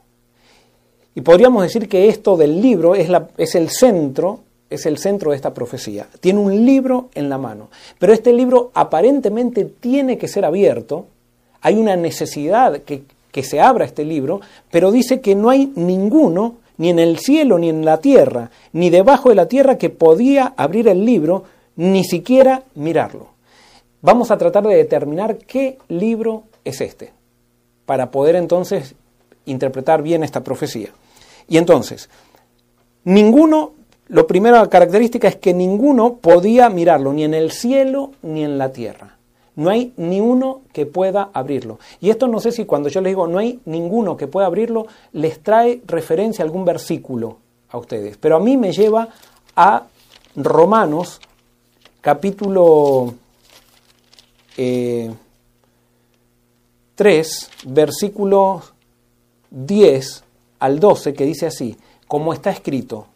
[1.14, 4.40] Y podríamos decir que esto del libro es, el centro
[4.74, 6.06] es el centro de esta profecía.
[6.20, 11.06] Tiene un libro en la mano, pero este libro aparentemente tiene que ser abierto.
[11.60, 16.56] Hay una necesidad que, que se abra este libro, pero dice que no hay ninguno,
[16.76, 20.54] ni en el cielo, ni en la tierra, ni debajo de la tierra, que podía
[20.56, 21.44] abrir el libro,
[21.76, 23.28] ni siquiera mirarlo.
[24.02, 27.12] Vamos a tratar de determinar qué libro es este,
[27.86, 28.94] para poder entonces
[29.46, 30.90] interpretar bien esta profecía.
[31.48, 32.08] Y entonces,
[33.04, 33.72] ninguno
[34.08, 38.70] la primera característica es que ninguno podía mirarlo, ni en el cielo ni en la
[38.72, 39.16] tierra.
[39.56, 41.78] No hay ni uno que pueda abrirlo.
[42.00, 44.86] Y esto no sé si cuando yo les digo no hay ninguno que pueda abrirlo,
[45.12, 47.38] les trae referencia a algún versículo
[47.70, 48.16] a ustedes.
[48.18, 49.08] Pero a mí me lleva
[49.56, 49.84] a
[50.36, 51.20] Romanos
[52.00, 53.14] capítulo
[54.56, 55.10] 3, eh,
[57.66, 58.62] versículo
[59.50, 60.24] 10
[60.58, 61.76] al 12, que dice así,
[62.08, 63.06] como está escrito,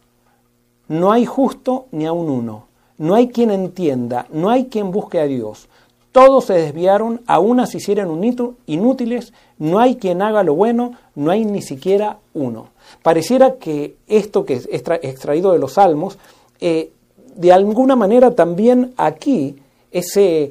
[0.88, 2.66] no hay justo ni aun uno.
[2.98, 5.68] No hay quien entienda, no hay quien busque a Dios.
[6.10, 8.24] Todos se desviaron, aún se hicieron
[8.66, 12.70] inútiles, no hay quien haga lo bueno, no hay ni siquiera uno.
[13.02, 16.18] Pareciera que esto que es extraído de los salmos,
[16.60, 16.90] eh,
[17.36, 19.56] de alguna manera también aquí,
[19.92, 20.50] ese,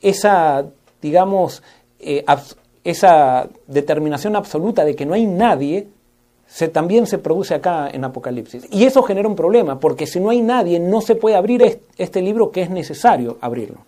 [0.00, 0.64] esa,
[1.00, 1.62] digamos,
[2.00, 2.24] eh,
[2.82, 5.86] esa determinación absoluta de que no hay nadie,
[6.46, 8.66] se, también se produce acá en Apocalipsis.
[8.70, 12.22] Y eso genera un problema, porque si no hay nadie, no se puede abrir este
[12.22, 13.78] libro que es necesario abrirlo.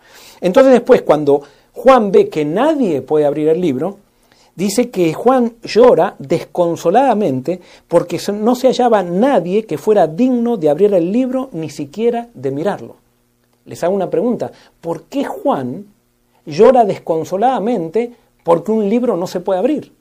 [0.40, 1.42] Entonces después, cuando
[1.72, 3.98] Juan ve que nadie puede abrir el libro,
[4.54, 10.94] dice que Juan llora desconsoladamente porque no se hallaba nadie que fuera digno de abrir
[10.94, 12.96] el libro, ni siquiera de mirarlo.
[13.66, 15.86] Les hago una pregunta, ¿por qué Juan
[16.46, 19.92] llora desconsoladamente porque un libro no se puede abrir?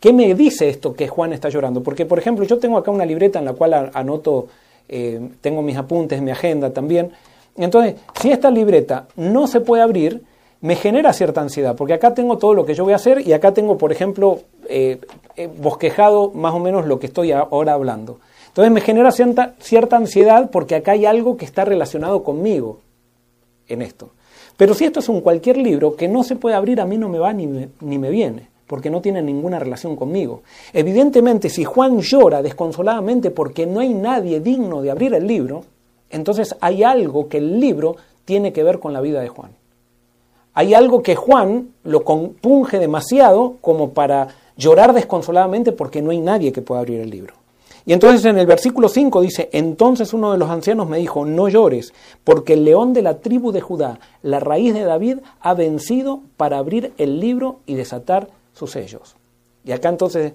[0.00, 1.82] ¿Qué me dice esto que Juan está llorando?
[1.82, 4.46] Porque, por ejemplo, yo tengo acá una libreta en la cual anoto,
[4.88, 7.10] eh, tengo mis apuntes, mi agenda también.
[7.56, 10.22] Entonces, si esta libreta no se puede abrir,
[10.60, 13.32] me genera cierta ansiedad, porque acá tengo todo lo que yo voy a hacer y
[13.32, 15.00] acá tengo, por ejemplo, eh,
[15.36, 18.20] eh, bosquejado más o menos lo que estoy ahora hablando.
[18.48, 22.80] Entonces me genera cierta, cierta ansiedad porque acá hay algo que está relacionado conmigo
[23.66, 24.10] en esto.
[24.56, 27.08] Pero si esto es un cualquier libro que no se puede abrir, a mí no
[27.08, 27.46] me va ni
[27.80, 30.42] ni me viene porque no tiene ninguna relación conmigo.
[30.72, 35.64] Evidentemente, si Juan llora desconsoladamente porque no hay nadie digno de abrir el libro,
[36.10, 39.50] entonces hay algo que el libro tiene que ver con la vida de Juan.
[40.54, 46.52] Hay algo que Juan lo compunge demasiado como para llorar desconsoladamente porque no hay nadie
[46.52, 47.34] que pueda abrir el libro.
[47.86, 51.48] Y entonces en el versículo 5 dice, entonces uno de los ancianos me dijo, no
[51.48, 56.20] llores, porque el león de la tribu de Judá, la raíz de David, ha vencido
[56.36, 58.28] para abrir el libro y desatar
[58.58, 59.14] sus sellos.
[59.64, 60.32] Y acá entonces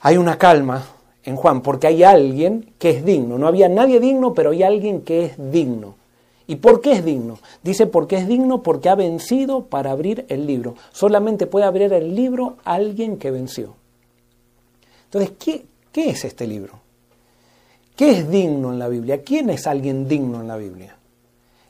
[0.00, 0.86] hay una calma
[1.24, 3.36] en Juan, porque hay alguien que es digno.
[3.36, 5.96] No había nadie digno, pero hay alguien que es digno.
[6.46, 7.40] ¿Y por qué es digno?
[7.64, 10.76] Dice porque es digno porque ha vencido para abrir el libro.
[10.92, 13.74] Solamente puede abrir el libro alguien que venció.
[15.06, 16.78] Entonces, ¿qué, qué es este libro?
[17.96, 19.22] ¿Qué es digno en la Biblia?
[19.22, 20.96] ¿Quién es alguien digno en la Biblia?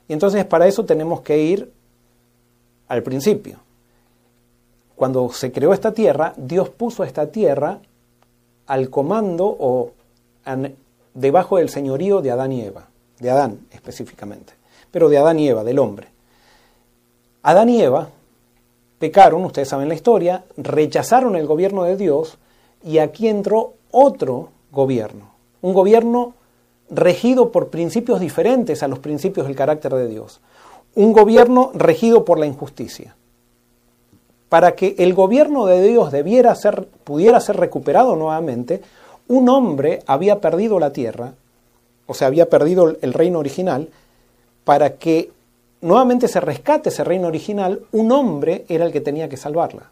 [0.07, 1.71] Y entonces para eso tenemos que ir
[2.87, 3.66] al principio
[4.97, 7.79] cuando se creó esta tierra, Dios puso esta tierra
[8.65, 9.91] al comando o
[11.13, 12.87] debajo del señorío de Adán y Eva,
[13.19, 14.53] de Adán específicamente,
[14.89, 16.07] pero de Adán y Eva, del hombre.
[17.43, 18.09] Adán y Eva
[18.97, 22.39] pecaron, ustedes saben la historia, rechazaron el gobierno de Dios
[22.83, 25.29] y aquí entró otro gobierno,
[25.61, 26.33] un gobierno
[26.89, 30.41] regido por principios diferentes a los principios del carácter de Dios,
[30.95, 33.15] un gobierno regido por la injusticia
[34.49, 38.81] para que el gobierno de Dios debiera ser, pudiera ser recuperado nuevamente,
[39.27, 41.33] un hombre había perdido la tierra,
[42.05, 43.89] o sea, había perdido el reino original,
[44.63, 45.31] para que
[45.81, 49.91] nuevamente se rescate ese reino original, un hombre era el que tenía que salvarla.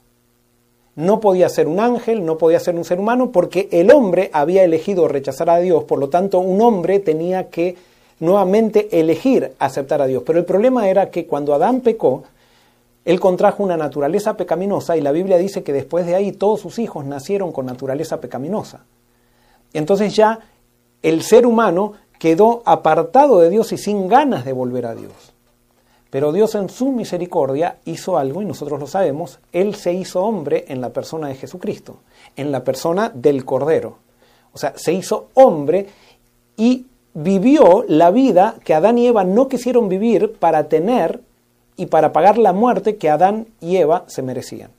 [0.95, 4.63] No podía ser un ángel, no podía ser un ser humano, porque el hombre había
[4.63, 7.75] elegido rechazar a Dios, por lo tanto un hombre tenía que
[8.21, 10.23] nuevamente elegir aceptar a Dios.
[10.25, 12.23] Pero el problema era que cuando Adán pecó,
[13.05, 16.79] él contrajo una naturaleza pecaminosa y la Biblia dice que después de ahí todos sus
[16.79, 18.85] hijos nacieron con naturaleza pecaminosa.
[19.73, 20.39] entonces ya
[21.03, 25.33] el ser humano quedó apartado de Dios y sin ganas de volver a Dios.
[26.09, 30.65] Pero Dios en su misericordia hizo algo, y nosotros lo sabemos, Él se hizo hombre
[30.69, 31.97] en la persona de Jesucristo,
[32.35, 33.97] en la persona del Cordero.
[34.53, 35.87] O sea, se hizo hombre
[36.55, 41.21] y vivió la vida que Adán y Eva no quisieron vivir para tener
[41.77, 44.71] y para pagar la muerte que Adán y Eva se merecían.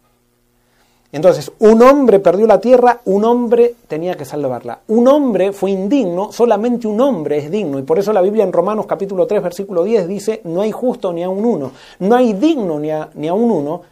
[1.12, 4.80] Entonces, un hombre perdió la tierra, un hombre tenía que salvarla.
[4.88, 7.78] Un hombre fue indigno, solamente un hombre es digno.
[7.78, 11.12] Y por eso la Biblia en Romanos capítulo 3, versículo 10 dice, no hay justo
[11.12, 11.72] ni a un uno.
[12.00, 13.82] No hay digno ni a, ni a un uno,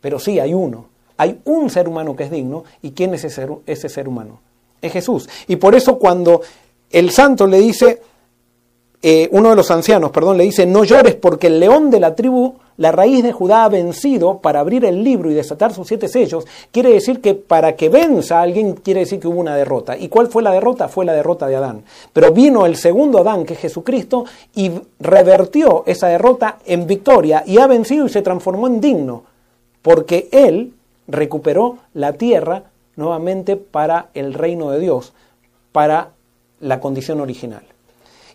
[0.00, 0.86] pero sí hay uno.
[1.16, 2.64] Hay un ser humano que es digno.
[2.82, 4.40] ¿Y quién es ese ser, ese ser humano?
[4.82, 5.28] Es Jesús.
[5.46, 6.42] Y por eso cuando
[6.90, 8.02] el santo le dice,
[9.00, 12.16] eh, uno de los ancianos, perdón, le dice, no llores porque el león de la
[12.16, 16.08] tribu, la raíz de Judá ha vencido para abrir el libro y desatar sus siete
[16.08, 19.96] sellos, quiere decir que para que venza a alguien quiere decir que hubo una derrota.
[19.96, 20.88] ¿Y cuál fue la derrota?
[20.88, 21.84] Fue la derrota de Adán.
[22.12, 24.24] Pero vino el segundo Adán, que es Jesucristo,
[24.56, 29.22] y revertió esa derrota en victoria y ha vencido y se transformó en digno,
[29.80, 30.74] porque él
[31.06, 32.64] recuperó la tierra
[32.96, 35.12] nuevamente para el reino de Dios,
[35.70, 36.10] para
[36.58, 37.67] la condición original.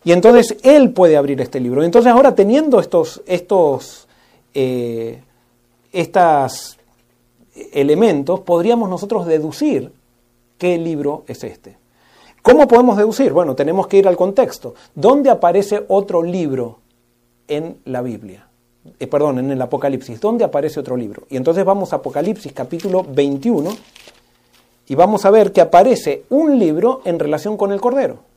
[0.03, 1.83] Y entonces Él puede abrir este libro.
[1.83, 4.07] Entonces ahora teniendo estos, estos
[4.53, 5.21] eh,
[7.71, 9.91] elementos, podríamos nosotros deducir
[10.57, 11.77] qué libro es este.
[12.41, 13.31] ¿Cómo podemos deducir?
[13.31, 14.75] Bueno, tenemos que ir al contexto.
[14.93, 16.79] ¿Dónde aparece otro libro
[17.47, 18.47] en la Biblia?
[18.99, 20.19] Eh, perdón, en el Apocalipsis.
[20.19, 21.23] ¿Dónde aparece otro libro?
[21.29, 23.73] Y entonces vamos a Apocalipsis capítulo 21
[24.85, 28.32] y vamos a ver que aparece un libro en relación con el Cordero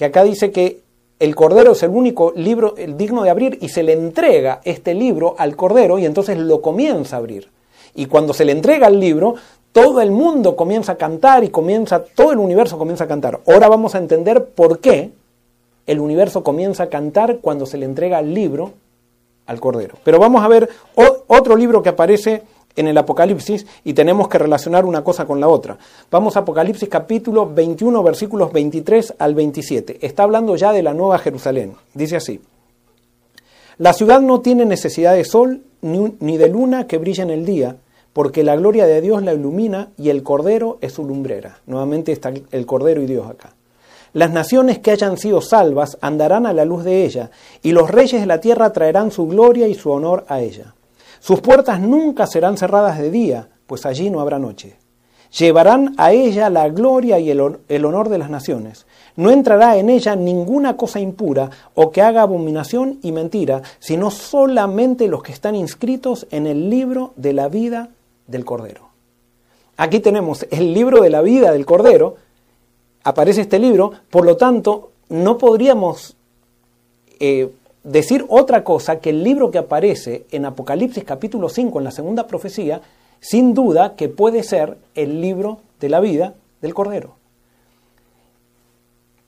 [0.00, 0.80] que acá dice que
[1.18, 4.94] el Cordero es el único libro el digno de abrir y se le entrega este
[4.94, 7.50] libro al Cordero y entonces lo comienza a abrir.
[7.94, 9.34] Y cuando se le entrega el libro,
[9.72, 13.40] todo el mundo comienza a cantar y comienza, todo el universo comienza a cantar.
[13.46, 15.10] Ahora vamos a entender por qué
[15.86, 18.72] el universo comienza a cantar cuando se le entrega el libro
[19.44, 19.96] al Cordero.
[20.02, 20.70] Pero vamos a ver
[21.26, 22.42] otro libro que aparece
[22.76, 25.78] en el Apocalipsis y tenemos que relacionar una cosa con la otra.
[26.10, 29.98] Vamos a Apocalipsis capítulo 21 versículos 23 al 27.
[30.06, 31.74] Está hablando ya de la nueva Jerusalén.
[31.94, 32.40] Dice así.
[33.78, 37.76] La ciudad no tiene necesidad de sol ni de luna que brille en el día,
[38.12, 41.60] porque la gloria de Dios la ilumina y el Cordero es su lumbrera.
[41.66, 43.54] Nuevamente está el Cordero y Dios acá.
[44.12, 47.30] Las naciones que hayan sido salvas andarán a la luz de ella,
[47.62, 50.74] y los reyes de la tierra traerán su gloria y su honor a ella.
[51.20, 54.76] Sus puertas nunca serán cerradas de día, pues allí no habrá noche.
[55.38, 58.86] Llevarán a ella la gloria y el, honor de las naciones.
[59.14, 65.06] No entrará en ella ninguna cosa impura o que haga abominación y mentira, sino solamente
[65.06, 67.90] los que están inscritos en el libro de la vida
[68.26, 68.88] del Cordero.
[69.76, 72.16] Aquí tenemos el libro de la vida del Cordero,
[73.04, 76.16] aparece este libro, por lo tanto, no podríamos
[77.20, 77.50] eh,
[77.82, 82.26] decir otra cosa que el libro que aparece en Apocalipsis capítulo 5 en la segunda
[82.26, 82.80] profecía,
[83.20, 87.14] sin duda que puede ser el libro de la vida del Cordero.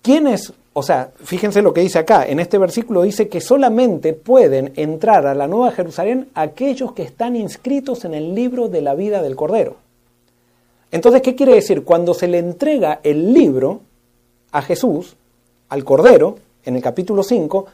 [0.03, 4.73] ¿Quiénes, o sea, fíjense lo que dice acá, en este versículo dice que solamente pueden
[4.77, 9.23] entrar a la Nueva Jerusalén aquellos que están inscritos en el libro de la vida
[9.23, 9.77] del Cordero.
[10.91, 11.85] Entonces, ¿qué quiere decir?
[11.85, 13.81] Cuando se le entrega el libro
[14.51, 15.17] a Jesús,
[15.69, 17.67] al Cordero, en el capítulo 5,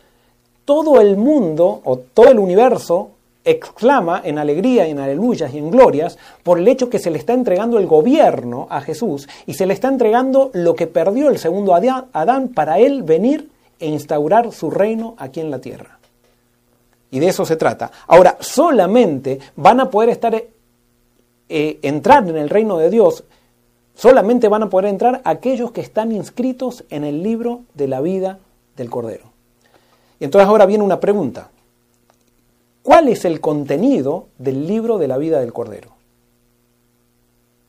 [0.68, 6.18] todo el mundo o todo el universo exclama en alegría en aleluyas y en glorias
[6.42, 9.72] por el hecho que se le está entregando el gobierno a Jesús y se le
[9.72, 13.48] está entregando lo que perdió el segundo Adán para él venir
[13.80, 15.98] e instaurar su reino aquí en la tierra.
[17.10, 17.90] Y de eso se trata.
[18.06, 23.24] Ahora, solamente van a poder estar, eh, entrar en el reino de Dios,
[23.94, 28.38] solamente van a poder entrar aquellos que están inscritos en el libro de la vida
[28.76, 29.27] del Cordero.
[30.20, 31.50] Y entonces ahora viene una pregunta.
[32.82, 35.90] ¿Cuál es el contenido del libro de la vida del Cordero?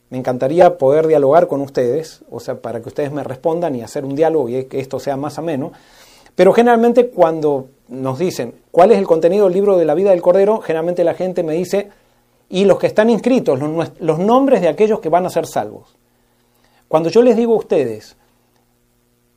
[0.08, 4.04] Me encantaría poder dialogar con ustedes, o sea, para que ustedes me respondan y hacer
[4.04, 5.72] un diálogo y que esto sea más ameno.
[6.34, 10.22] Pero generalmente cuando nos dicen cuál es el contenido del libro de la vida del
[10.22, 11.90] Cordero, generalmente la gente me dice,
[12.48, 15.96] y los que están inscritos, los, los nombres de aquellos que van a ser salvos.
[16.88, 18.16] Cuando yo les digo a ustedes,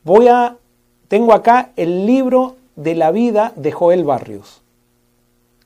[0.04, 0.58] voy a,
[1.08, 4.62] tengo acá el libro de la vida de Joel Barrios.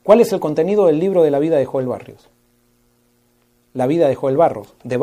[0.03, 2.29] ¿Cuál es el contenido del libro de la vida de Joel Barrios?
[3.73, 4.97] La vida de Joel Barrios, de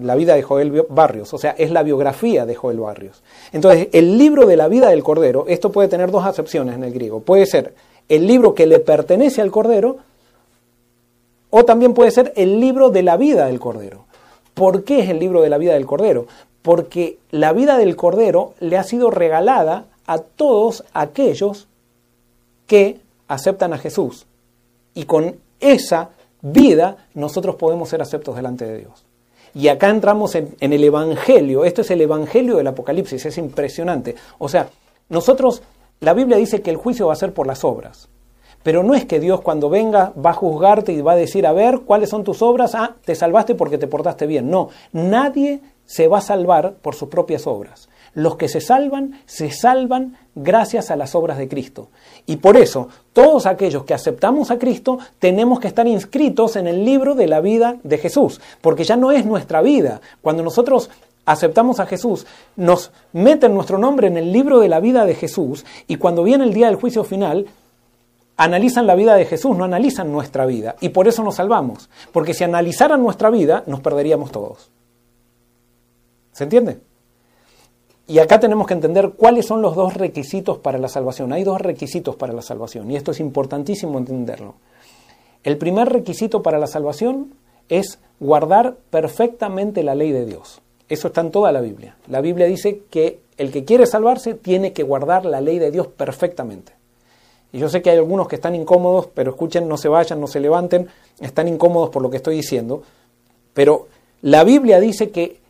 [0.00, 3.22] la vida de Joel Barrios, o sea, es la biografía de Joel Barrios.
[3.52, 6.92] Entonces, el libro de la vida del Cordero, esto puede tener dos acepciones en el
[6.92, 7.20] griego.
[7.20, 7.74] Puede ser
[8.08, 9.98] el libro que le pertenece al Cordero,
[11.50, 14.06] o también puede ser el libro de la vida del Cordero.
[14.54, 16.26] ¿Por qué es el libro de la vida del Cordero?
[16.66, 21.68] porque la vida del Cordero le ha sido regalada a todos aquellos
[22.66, 24.26] que aceptan a Jesús.
[24.94, 26.10] Y con esa
[26.42, 29.04] vida nosotros podemos ser aceptos delante de Dios.
[29.54, 31.64] Y acá entramos en, el Evangelio.
[31.64, 33.24] Esto es el Evangelio del Apocalipsis.
[33.24, 34.14] Es impresionante.
[34.38, 34.68] O sea,
[35.08, 35.62] nosotros,
[36.00, 38.08] la Biblia dice que el juicio va a ser por las obras.
[38.62, 41.52] Pero no es que Dios cuando venga va a juzgarte y va a decir, a
[41.52, 42.74] ver, ¿cuáles son tus obras?
[42.74, 44.50] Ah, te salvaste porque te portaste bien.
[44.50, 47.88] No, nadie se va a salvar por sus propias obras.
[48.16, 51.90] Los que se salvan, se salvan gracias a las obras de Cristo.
[52.24, 56.82] Y por eso, todos aquellos que aceptamos a Cristo tenemos que estar inscritos en el
[56.82, 60.00] libro de la vida de Jesús, porque ya no es nuestra vida.
[60.22, 60.88] Cuando nosotros
[61.26, 65.66] aceptamos a Jesús, nos meten nuestro nombre en el libro de la vida de Jesús,
[65.86, 67.44] y cuando viene el día del juicio final,
[68.38, 72.32] analizan la vida de Jesús, no analizan nuestra vida, y por eso nos salvamos, porque
[72.32, 74.70] si analizaran nuestra vida, nos perderíamos todos.
[76.32, 76.80] ¿Se entiende?
[78.08, 81.32] Y acá tenemos que entender cuáles son los dos requisitos para la salvación.
[81.32, 84.54] Hay dos requisitos para la salvación y esto es importantísimo entenderlo.
[85.42, 87.34] El primer requisito para la salvación
[87.68, 90.60] es guardar perfectamente la ley de Dios.
[90.88, 91.96] Eso está en toda la Biblia.
[92.06, 95.88] La Biblia dice que el que quiere salvarse tiene que guardar la ley de Dios
[95.88, 96.72] perfectamente.
[97.52, 100.26] Y yo sé que hay algunos que están incómodos, pero escuchen, no se vayan, no
[100.26, 100.88] se levanten,
[101.20, 102.82] están incómodos por lo que estoy diciendo.
[103.52, 103.88] Pero
[104.22, 105.40] la Biblia dice que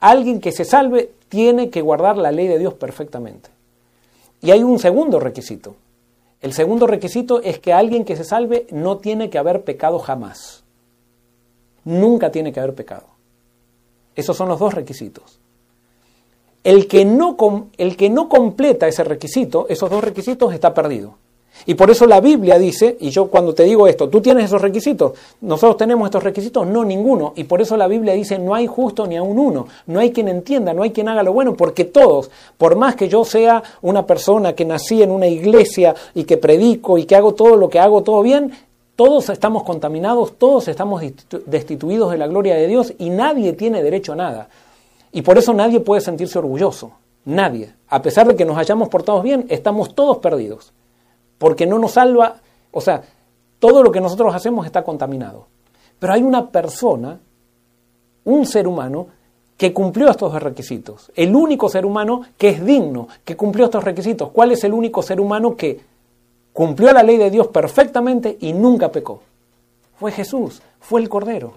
[0.00, 3.48] alguien que se salve tiene que guardar la ley de Dios perfectamente.
[4.42, 5.76] Y hay un segundo requisito.
[6.42, 10.62] El segundo requisito es que alguien que se salve no tiene que haber pecado jamás.
[11.86, 13.06] Nunca tiene que haber pecado.
[14.14, 15.40] Esos son los dos requisitos.
[16.64, 17.38] El que no,
[17.78, 21.14] el que no completa ese requisito, esos dos requisitos, está perdido.
[21.64, 24.60] Y por eso la Biblia dice, y yo cuando te digo esto, ¿tú tienes esos
[24.60, 25.12] requisitos?
[25.42, 26.66] ¿Nosotros tenemos estos requisitos?
[26.66, 27.32] No, ninguno.
[27.36, 29.68] Y por eso la Biblia dice, no hay justo ni a un uno.
[29.86, 33.08] No hay quien entienda, no hay quien haga lo bueno, porque todos, por más que
[33.08, 37.34] yo sea una persona que nací en una iglesia y que predico y que hago
[37.34, 38.52] todo lo que hago todo bien,
[38.96, 41.02] todos estamos contaminados, todos estamos
[41.46, 44.48] destituidos de la gloria de Dios y nadie tiene derecho a nada.
[45.12, 46.92] Y por eso nadie puede sentirse orgulloso.
[47.24, 47.72] Nadie.
[47.88, 50.72] A pesar de que nos hayamos portado bien, estamos todos perdidos
[51.42, 52.36] porque no nos salva,
[52.70, 53.02] o sea,
[53.58, 55.48] todo lo que nosotros hacemos está contaminado.
[55.98, 57.18] Pero hay una persona,
[58.22, 59.08] un ser humano,
[59.56, 61.10] que cumplió estos requisitos.
[61.16, 64.30] El único ser humano que es digno, que cumplió estos requisitos.
[64.30, 65.80] ¿Cuál es el único ser humano que
[66.52, 69.22] cumplió la ley de Dios perfectamente y nunca pecó?
[69.98, 71.54] Fue Jesús, fue el Cordero.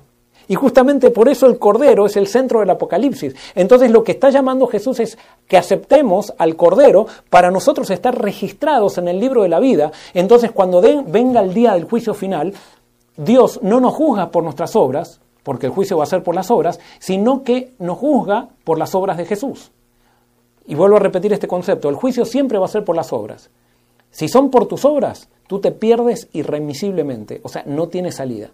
[0.47, 3.35] Y justamente por eso el Cordero es el centro del Apocalipsis.
[3.55, 5.17] Entonces lo que está llamando Jesús es
[5.47, 9.91] que aceptemos al Cordero para nosotros estar registrados en el libro de la vida.
[10.13, 12.53] Entonces cuando venga el día del juicio final,
[13.17, 16.51] Dios no nos juzga por nuestras obras, porque el juicio va a ser por las
[16.51, 19.71] obras, sino que nos juzga por las obras de Jesús.
[20.67, 23.51] Y vuelvo a repetir este concepto, el juicio siempre va a ser por las obras.
[24.09, 28.49] Si son por tus obras, tú te pierdes irremisiblemente, o sea, no tienes salida.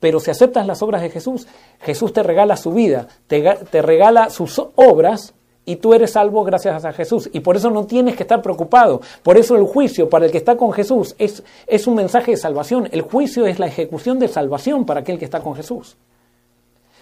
[0.00, 1.46] Pero si aceptas las obras de Jesús,
[1.80, 5.34] Jesús te regala su vida, te, regala sus obras
[5.64, 7.28] y tú eres salvo gracias a Jesús.
[7.32, 9.00] Y por eso no tienes que estar preocupado.
[9.22, 12.36] Por eso el juicio para el que está con Jesús es, es un mensaje de
[12.36, 12.88] salvación.
[12.92, 15.96] El juicio es la ejecución de salvación para aquel que está con Jesús.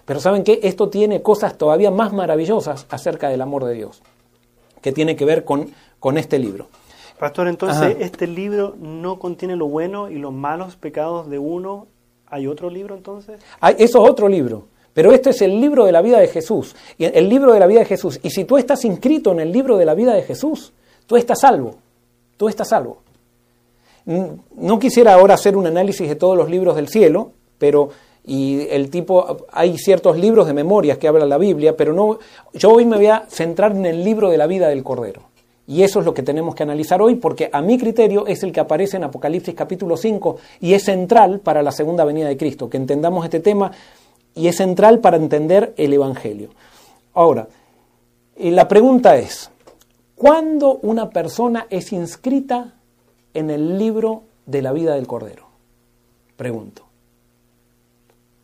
[0.03, 0.59] Pero ¿saben qué?
[0.63, 4.01] Esto tiene cosas todavía más maravillosas acerca del amor de Dios,
[4.81, 6.67] que tiene que ver con, con este libro.
[7.19, 11.87] Pastor, entonces este libro no contiene lo bueno y los malos pecados de uno
[12.29, 13.39] ¿Hay otro libro entonces?
[13.59, 14.65] Hay, eso es otro libro.
[14.93, 16.75] Pero este es el libro de la vida de Jesús.
[16.97, 18.19] El libro de la vida de Jesús.
[18.23, 20.73] Y si tú estás inscrito en el libro de la vida de Jesús,
[21.05, 21.75] tú estás salvo.
[22.35, 22.97] Tú estás salvo.
[24.05, 27.89] No quisiera ahora hacer un análisis de todos los libros del cielo, pero
[28.25, 32.19] y el tipo hay ciertos libros de memorias que habla la Biblia, pero no
[32.53, 35.21] yo hoy me voy a centrar en el libro de la vida del Cordero.
[35.67, 38.53] Y eso es lo que tenemos que analizar hoy porque a mi criterio es el
[38.53, 42.69] que aparece en Apocalipsis capítulo 5 y es central para la segunda venida de Cristo,
[42.69, 43.73] que entendamos este tema
[44.33, 46.49] y es central para entender el Evangelio.
[47.13, 47.49] Ahora,
[48.37, 49.51] eh, la pregunta es,
[50.15, 52.75] ¿cuándo una persona es inscrita
[53.33, 55.47] en el libro de la vida del Cordero?
[56.37, 56.83] Pregunto.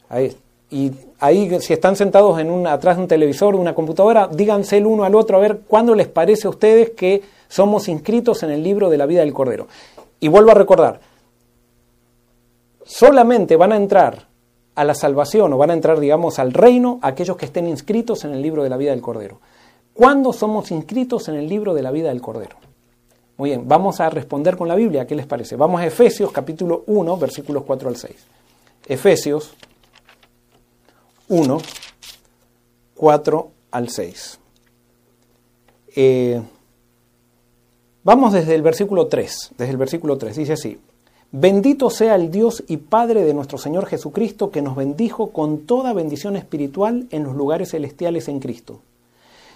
[0.10, 0.36] Ahí
[0.74, 4.88] y ahí si están sentados en atrás de un televisor o una computadora, díganse el
[4.88, 8.64] uno al otro a ver cuándo les parece a ustedes que somos inscritos en el
[8.64, 9.68] libro de la vida del Cordero.
[10.20, 11.00] Y vuelvo a recordar,
[12.84, 14.26] solamente van a entrar
[14.74, 18.32] a la salvación o van a entrar, digamos, al reino aquellos que estén inscritos en
[18.34, 19.42] el libro de la vida del Cordero.
[19.94, 22.56] ¿Cuándo somos inscritos en el libro de la vida del Cordero?
[23.38, 25.56] Muy bien, vamos a responder con la Biblia, ¿qué les parece?
[25.56, 28.16] Vamos a Efesios capítulo 1, versículos 4 al 6.
[28.88, 29.54] Efesios
[31.30, 31.58] 1,
[32.96, 34.40] 4 al 6.
[35.96, 36.42] Eh,
[38.04, 40.80] vamos desde el versículo 3, desde el versículo 3, dice así.
[41.32, 45.92] Bendito sea el Dios y Padre de nuestro Señor Jesucristo, que nos bendijo con toda
[45.94, 48.82] bendición espiritual en los lugares celestiales en Cristo,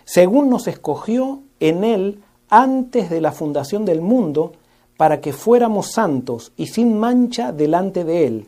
[0.03, 4.53] según nos escogió en Él antes de la fundación del mundo,
[4.97, 8.47] para que fuéramos santos y sin mancha delante de Él.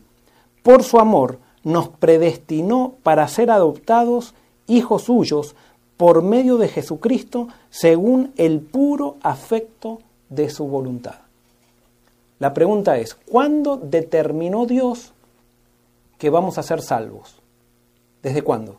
[0.64, 4.34] Por su amor nos predestinó para ser adoptados
[4.66, 5.54] hijos suyos
[5.96, 9.98] por medio de Jesucristo, según el puro afecto
[10.30, 11.16] de su voluntad.
[12.38, 15.12] La pregunta es, ¿cuándo determinó Dios
[16.16, 17.36] que vamos a ser salvos?
[18.22, 18.76] ¿Desde cuándo?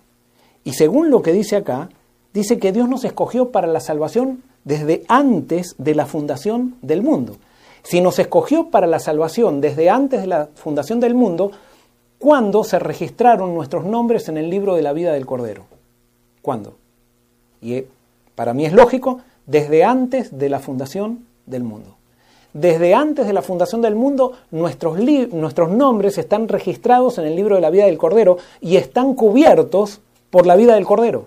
[0.64, 1.90] Y según lo que dice acá,
[2.34, 7.38] dice que Dios nos escogió para la salvación desde antes de la fundación del mundo.
[7.84, 11.52] Si nos escogió para la salvación desde antes de la fundación del mundo,
[12.22, 15.66] ¿cuándo se registraron nuestros nombres en el libro de la vida del Cordero?
[16.42, 16.76] ¿Cuándo?
[17.62, 17.88] Y eh,
[18.36, 21.98] para mí es lógico, desde antes de la fundación del mundo.
[22.54, 25.00] Desde antes de la fundación del mundo, nuestros,
[25.32, 30.00] nuestros nombres están registrados en el libro de la vida del Cordero y están cubiertos
[30.30, 31.26] por la vida del Cordero.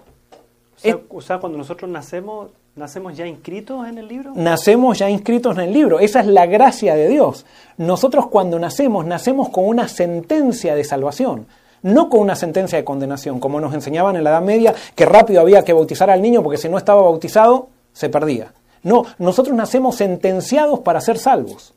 [1.08, 4.32] O sea, cuando nosotros nacemos, ¿Nacemos ya inscritos en el libro?
[4.34, 6.00] Nacemos ya inscritos en el libro.
[6.00, 7.46] Esa es la gracia de Dios.
[7.76, 11.46] Nosotros cuando nacemos, nacemos con una sentencia de salvación,
[11.82, 15.40] no con una sentencia de condenación, como nos enseñaban en la Edad Media, que rápido
[15.40, 18.52] había que bautizar al niño porque si no estaba bautizado, se perdía.
[18.82, 21.74] No, nosotros nacemos sentenciados para ser salvos.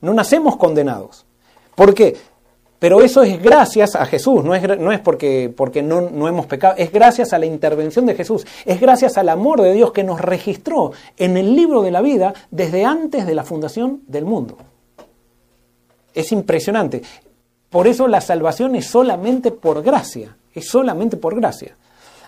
[0.00, 1.24] No nacemos condenados.
[1.76, 2.16] ¿Por qué?
[2.84, 6.44] Pero eso es gracias a Jesús, no es, no es porque, porque no, no, hemos
[6.44, 10.04] pecado, es gracias a la intervención de Jesús, es gracias al amor de Dios que
[10.04, 14.58] nos registró en el libro de la vida desde antes de la fundación del mundo.
[16.12, 17.00] Es impresionante.
[17.70, 21.74] Por eso la salvación es solamente por gracia, es solamente por gracia.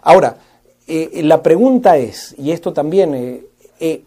[0.01, 0.39] Ahora,
[0.87, 3.47] eh, la pregunta es, y esto también, eh,
[3.79, 4.05] eh,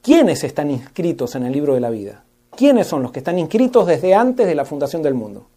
[0.00, 2.22] ¿quiénes están inscritos en el libro de la vida?
[2.54, 5.48] ¿Quiénes son los que están inscritos desde antes de la fundación del mundo?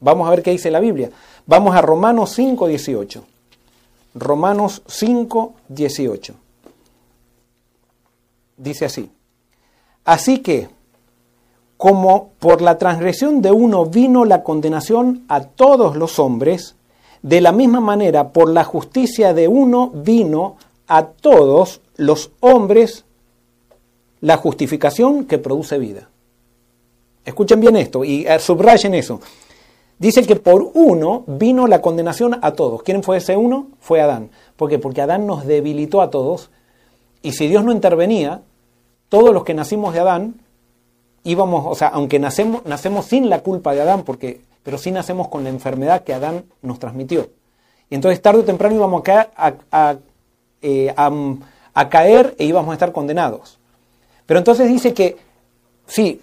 [0.00, 1.10] Vamos a ver qué dice la Biblia.
[1.46, 3.24] Vamos a Romanos 5, 18.
[4.14, 6.34] Romanos 5, 18.
[8.56, 9.10] Dice así.
[10.04, 10.68] Así que,
[11.76, 16.74] como por la transgresión de uno vino la condenación a todos los hombres,
[17.22, 23.04] de la misma manera por la justicia de uno vino a todos los hombres
[24.20, 26.08] la justificación que produce vida.
[27.24, 29.20] Escuchen bien esto y eh, subrayen eso.
[29.98, 32.82] Dice que por uno vino la condenación a todos.
[32.82, 33.68] ¿Quién fue ese uno?
[33.80, 34.30] Fue Adán.
[34.56, 34.78] ¿Por qué?
[34.78, 36.50] Porque Adán nos debilitó a todos.
[37.22, 38.42] Y si Dios no intervenía,
[39.08, 40.34] todos los que nacimos de Adán
[41.24, 45.28] íbamos, o sea, aunque nacemos, nacemos sin la culpa de Adán, porque, pero sí nacemos
[45.28, 47.28] con la enfermedad que Adán nos transmitió.
[47.90, 49.96] Y entonces tarde o temprano íbamos a,
[50.62, 51.10] eh, a,
[51.74, 53.58] a caer e íbamos a estar condenados.
[54.26, 55.16] Pero entonces dice que,
[55.86, 56.20] sí,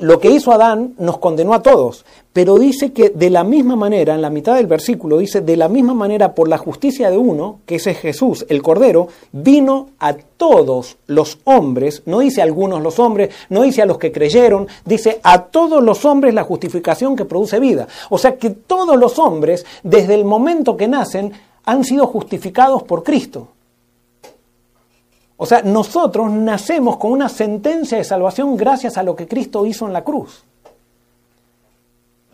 [0.00, 4.14] lo que hizo Adán nos condenó a todos, pero dice que de la misma manera,
[4.14, 7.60] en la mitad del versículo dice, de la misma manera por la justicia de uno,
[7.66, 12.82] que ese es Jesús, el Cordero, vino a todos los hombres, no dice a algunos
[12.82, 17.14] los hombres, no dice a los que creyeron, dice a todos los hombres la justificación
[17.14, 17.86] que produce vida.
[18.08, 21.32] O sea que todos los hombres, desde el momento que nacen,
[21.64, 23.48] han sido justificados por Cristo.
[25.42, 29.86] O sea, nosotros nacemos con una sentencia de salvación gracias a lo que Cristo hizo
[29.86, 30.44] en la cruz.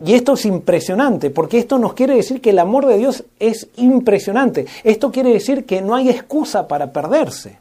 [0.03, 3.69] Y esto es impresionante, porque esto nos quiere decir que el amor de Dios es
[3.77, 4.65] impresionante.
[4.83, 7.59] Esto quiere decir que no hay excusa para perderse.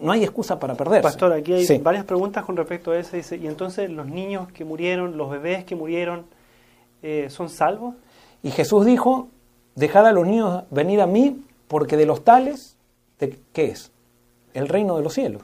[0.00, 1.04] No hay excusa para perderse.
[1.04, 3.16] Pastor, aquí hay varias preguntas con respecto a eso.
[3.16, 6.24] Dice, ¿y entonces los niños que murieron, los bebés que murieron,
[7.04, 7.94] eh, son salvos?
[8.42, 9.28] Y Jesús dijo,
[9.76, 12.76] dejad a los niños venir a mí, porque de los tales,
[13.52, 13.92] ¿qué es?
[14.54, 15.42] El reino de los cielos.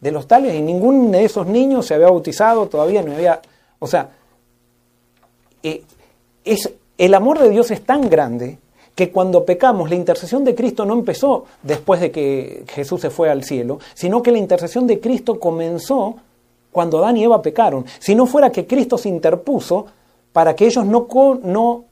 [0.00, 3.40] De los tales, y ningún de esos niños se había bautizado, todavía no había...
[3.78, 4.10] O sea,
[5.62, 5.82] eh,
[6.44, 8.58] es, el amor de Dios es tan grande
[8.94, 13.28] que cuando pecamos, la intercesión de Cristo no empezó después de que Jesús se fue
[13.30, 16.16] al cielo, sino que la intercesión de Cristo comenzó
[16.70, 17.84] cuando Adán y Eva pecaron.
[17.98, 19.86] Si no fuera que Cristo se interpuso
[20.32, 21.08] para que ellos no,
[21.42, 21.84] no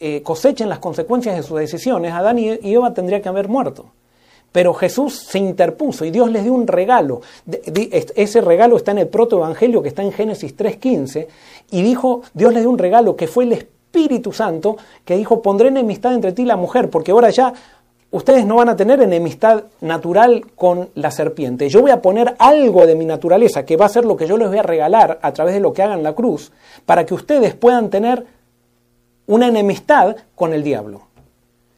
[0.00, 3.86] eh, cosechen las consecuencias de sus decisiones, Adán y Eva tendrían que haber muerto.
[4.54, 7.22] Pero Jesús se interpuso y Dios les dio un regalo.
[8.14, 11.26] Ese regalo está en el protoevangelio que está en Génesis 3.15.
[11.72, 15.66] Y dijo, Dios les dio un regalo que fue el Espíritu Santo que dijo, pondré
[15.66, 17.52] enemistad entre ti y la mujer, porque ahora ya
[18.12, 21.68] ustedes no van a tener enemistad natural con la serpiente.
[21.68, 24.36] Yo voy a poner algo de mi naturaleza, que va a ser lo que yo
[24.38, 26.52] les voy a regalar a través de lo que hagan la cruz,
[26.86, 28.24] para que ustedes puedan tener
[29.26, 31.08] una enemistad con el diablo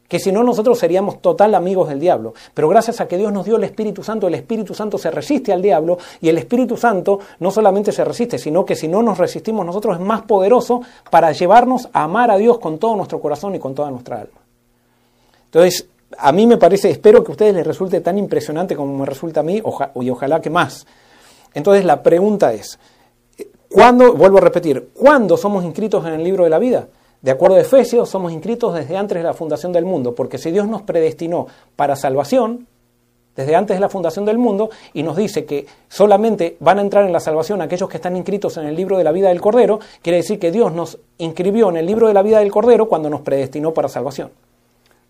[0.07, 2.33] que si no nosotros seríamos total amigos del diablo.
[2.53, 5.51] Pero gracias a que Dios nos dio el Espíritu Santo, el Espíritu Santo se resiste
[5.51, 9.17] al diablo y el Espíritu Santo no solamente se resiste, sino que si no nos
[9.17, 13.55] resistimos nosotros es más poderoso para llevarnos a amar a Dios con todo nuestro corazón
[13.55, 14.39] y con toda nuestra alma.
[15.45, 15.87] Entonces,
[16.17, 19.41] a mí me parece, espero que a ustedes les resulte tan impresionante como me resulta
[19.41, 19.61] a mí
[20.01, 20.85] y ojalá que más.
[21.53, 22.79] Entonces la pregunta es,
[23.69, 26.87] ¿cuándo, vuelvo a repetir, ¿cuándo somos inscritos en el libro de la vida?
[27.21, 30.51] De acuerdo a Efesios, somos inscritos desde antes de la fundación del mundo, porque si
[30.51, 32.67] Dios nos predestinó para salvación,
[33.35, 37.05] desde antes de la fundación del mundo, y nos dice que solamente van a entrar
[37.05, 39.79] en la salvación aquellos que están inscritos en el libro de la vida del Cordero,
[40.01, 43.09] quiere decir que Dios nos inscribió en el libro de la vida del Cordero cuando
[43.09, 44.31] nos predestinó para salvación.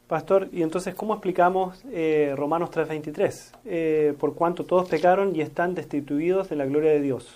[0.07, 3.51] Pastor, y entonces, ¿cómo explicamos eh, Romanos 3:23?
[3.65, 7.27] Eh, por cuanto todos pecaron y están destituidos de la gloria de Dios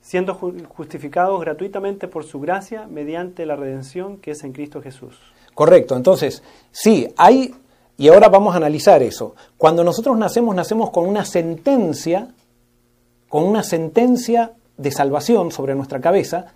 [0.00, 5.16] siendo justificados gratuitamente por su gracia mediante la redención que es en Cristo Jesús.
[5.54, 7.54] Correcto, entonces, sí, hay,
[7.96, 9.34] y ahora vamos a analizar eso.
[9.56, 12.28] Cuando nosotros nacemos, nacemos con una sentencia,
[13.28, 16.46] con una sentencia de salvación sobre nuestra cabeza,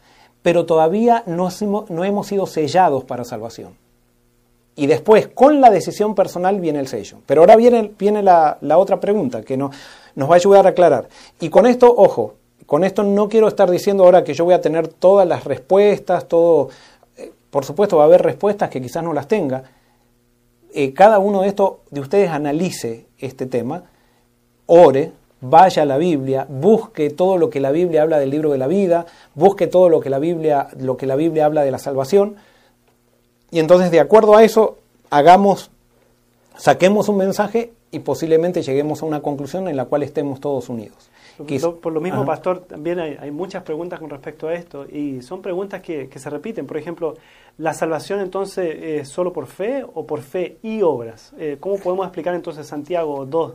[0.43, 1.49] pero todavía no,
[2.05, 3.77] hemos sido sellados para salvación.
[4.77, 7.19] Y después, con la decisión personal, viene el sello.
[7.27, 9.71] Pero ahora viene, viene la, la otra pregunta que no,
[10.17, 11.09] nos va a ayudar a aclarar.
[11.41, 12.35] Y con esto, ojo,
[12.67, 16.27] con esto no quiero estar diciendo ahora que yo voy a tener todas las respuestas,
[16.29, 16.71] todo,
[17.17, 19.65] eh, por supuesto va a haber respuestas que quizás no las tenga.
[20.73, 23.85] Eh, cada uno de estos de ustedes analice este tema,
[24.67, 28.59] ore, vaya a la Biblia, busque todo lo que la Biblia habla del libro de
[28.59, 29.05] la vida,
[29.35, 32.37] busque todo lo que la Biblia, lo que la Biblia habla de la salvación,
[33.51, 34.79] y entonces de acuerdo a eso
[35.11, 35.71] hagamos,
[36.57, 41.11] saquemos un mensaje y posiblemente lleguemos a una conclusión en la cual estemos todos unidos
[41.81, 45.81] por lo mismo, Pastor, también hay, muchas preguntas con respecto a esto y son preguntas
[45.83, 46.67] que, se repiten.
[46.67, 47.15] Por ejemplo,
[47.59, 51.33] ¿la salvación entonces es solo por fe o por fe y obras?
[51.39, 53.55] Eh, ¿Cómo podemos explicar entonces Santiago 2,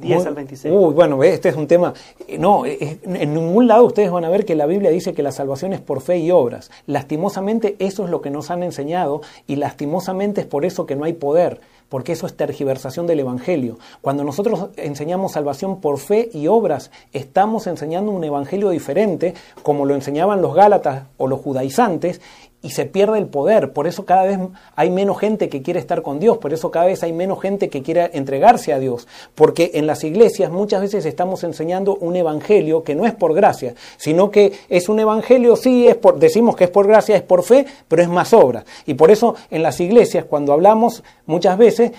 [0.00, 0.74] 10 al 26.
[0.74, 1.94] Uy, bueno, este es un tema.
[2.38, 5.72] No, en ningún lado ustedes van a ver que la Biblia dice que la salvación
[5.72, 6.70] es por fe y obras.
[6.86, 11.04] Lastimosamente, eso es lo que nos han enseñado y lastimosamente es por eso que no
[11.04, 13.78] hay poder porque eso es tergiversación del Evangelio.
[14.00, 19.94] Cuando nosotros enseñamos salvación por fe y obras, estamos enseñando un Evangelio diferente, como lo
[19.94, 22.20] enseñaban los Gálatas o los judaizantes,
[22.60, 23.72] y se pierde el poder.
[23.72, 24.38] Por eso cada vez
[24.74, 27.68] hay menos gente que quiere estar con Dios, por eso cada vez hay menos gente
[27.68, 32.82] que quiere entregarse a Dios, porque en las iglesias muchas veces estamos enseñando un evangelio
[32.82, 36.64] que no es por gracia, sino que es un evangelio, sí, es por, decimos que
[36.64, 38.64] es por gracia, es por fe, pero es más obra.
[38.86, 41.92] Y por eso en las iglesias, cuando hablamos muchas veces,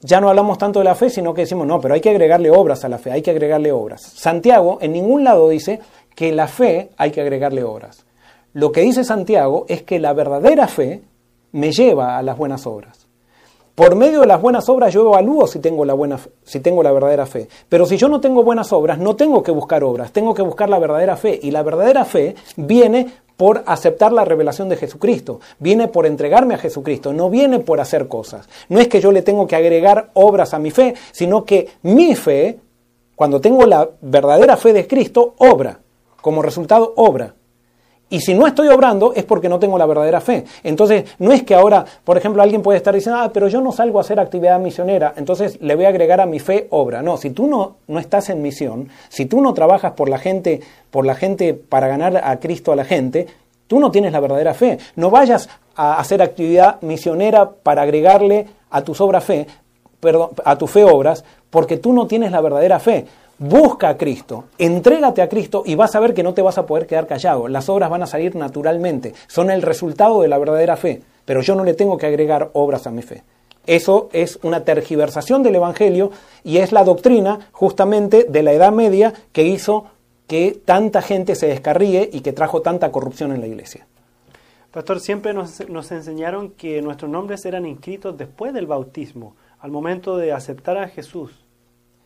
[0.00, 2.50] ya no hablamos tanto de la fe, sino que decimos, no, pero hay que agregarle
[2.50, 4.02] obras a la fe, hay que agregarle obras.
[4.02, 5.80] Santiago en ningún lado dice
[6.14, 8.04] que la fe hay que agregarle obras.
[8.54, 11.02] Lo que dice Santiago es que la verdadera fe
[11.52, 13.06] me lleva a las buenas obras.
[13.74, 16.92] Por medio de las buenas obras yo evalúo si tengo, la buena, si tengo la
[16.92, 17.48] verdadera fe.
[17.68, 20.70] Pero si yo no tengo buenas obras, no tengo que buscar obras, tengo que buscar
[20.70, 21.40] la verdadera fe.
[21.42, 26.58] Y la verdadera fe viene por aceptar la revelación de Jesucristo, viene por entregarme a
[26.58, 28.48] Jesucristo, no viene por hacer cosas.
[28.68, 32.14] No es que yo le tengo que agregar obras a mi fe, sino que mi
[32.14, 32.60] fe,
[33.16, 35.80] cuando tengo la verdadera fe de Cristo, obra.
[36.20, 37.34] Como resultado, obra.
[38.14, 40.44] Y si no estoy obrando es porque no tengo la verdadera fe.
[40.62, 43.72] Entonces, no es que ahora, por ejemplo, alguien puede estar diciendo, ah, pero yo no
[43.72, 47.02] salgo a hacer actividad misionera, entonces le voy a agregar a mi fe obra.
[47.02, 50.60] No, si tú no, no estás en misión, si tú no trabajas por la gente,
[50.92, 53.26] por la gente para ganar a Cristo a la gente,
[53.66, 54.78] tú no tienes la verdadera fe.
[54.94, 59.48] No vayas a hacer actividad misionera para agregarle a tus obras fe,
[59.98, 63.06] perdón, a tu fe obras, porque tú no tienes la verdadera fe.
[63.38, 66.66] Busca a Cristo, entrégate a Cristo y vas a ver que no te vas a
[66.66, 67.48] poder quedar callado.
[67.48, 71.56] Las obras van a salir naturalmente, son el resultado de la verdadera fe, pero yo
[71.56, 73.24] no le tengo que agregar obras a mi fe.
[73.66, 76.12] Eso es una tergiversación del Evangelio
[76.44, 79.86] y es la doctrina justamente de la Edad Media que hizo
[80.28, 83.86] que tanta gente se descarríe y que trajo tanta corrupción en la iglesia.
[84.70, 90.16] Pastor, siempre nos, nos enseñaron que nuestros nombres eran inscritos después del bautismo, al momento
[90.16, 91.43] de aceptar a Jesús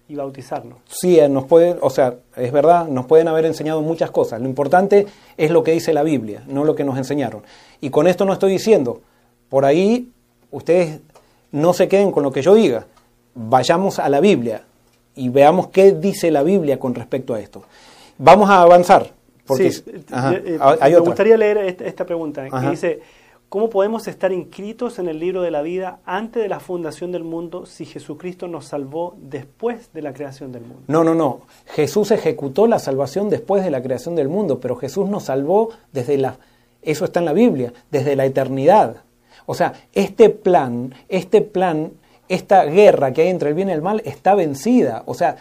[0.08, 0.78] y bautizarnos.
[0.88, 4.40] Sí, eh, nos puede, o sea, es verdad, nos pueden haber enseñado muchas cosas.
[4.40, 5.06] Lo importante
[5.36, 7.42] es lo que dice la Biblia, no lo que nos enseñaron.
[7.80, 9.02] Y con esto no estoy diciendo,
[9.50, 10.10] por ahí
[10.50, 11.00] ustedes
[11.52, 12.86] no se queden con lo que yo diga.
[13.34, 14.62] Vayamos a la Biblia
[15.14, 17.62] y veamos qué dice la Biblia con respecto a esto.
[18.16, 19.10] Vamos a avanzar.
[19.46, 23.00] Porque, sí, eh, eh, me gustaría leer esta pregunta que dice,
[23.48, 27.24] ¿Cómo podemos estar inscritos en el libro de la vida antes de la fundación del
[27.24, 30.82] mundo si Jesucristo nos salvó después de la creación del mundo?
[30.86, 31.40] No, no, no.
[31.64, 36.18] Jesús ejecutó la salvación después de la creación del mundo, pero Jesús nos salvó desde
[36.18, 36.36] la...
[36.82, 38.96] Eso está en la Biblia, desde la eternidad.
[39.46, 41.92] O sea, este plan, este plan,
[42.28, 45.04] esta guerra que hay entre el bien y el mal está vencida.
[45.06, 45.36] O sea,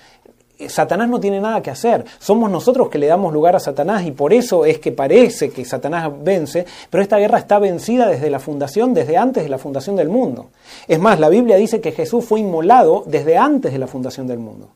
[0.67, 2.05] Satanás no tiene nada que hacer.
[2.19, 5.63] Somos nosotros que le damos lugar a Satanás y por eso es que parece que
[5.65, 9.95] Satanás vence, pero esta guerra está vencida desde la fundación, desde antes de la fundación
[9.95, 10.47] del mundo.
[10.87, 14.39] Es más, la Biblia dice que Jesús fue inmolado desde antes de la fundación del
[14.39, 14.69] mundo.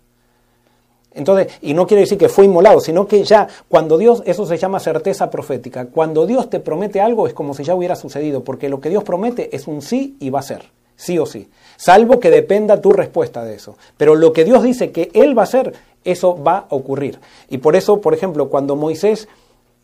[1.14, 4.58] Entonces, y no quiere decir que fue inmolado, sino que ya cuando Dios, eso se
[4.58, 8.70] llama certeza profética, cuando Dios te promete algo es como si ya hubiera sucedido, porque
[8.70, 10.64] lo que Dios promete es un sí y va a ser,
[11.02, 13.76] sí o sí, salvo que dependa tu respuesta de eso.
[13.97, 15.74] Pero lo que Dios dice que Él va a hacer,
[16.04, 17.20] eso va a ocurrir.
[17.49, 19.28] Y por eso, por ejemplo, cuando Moisés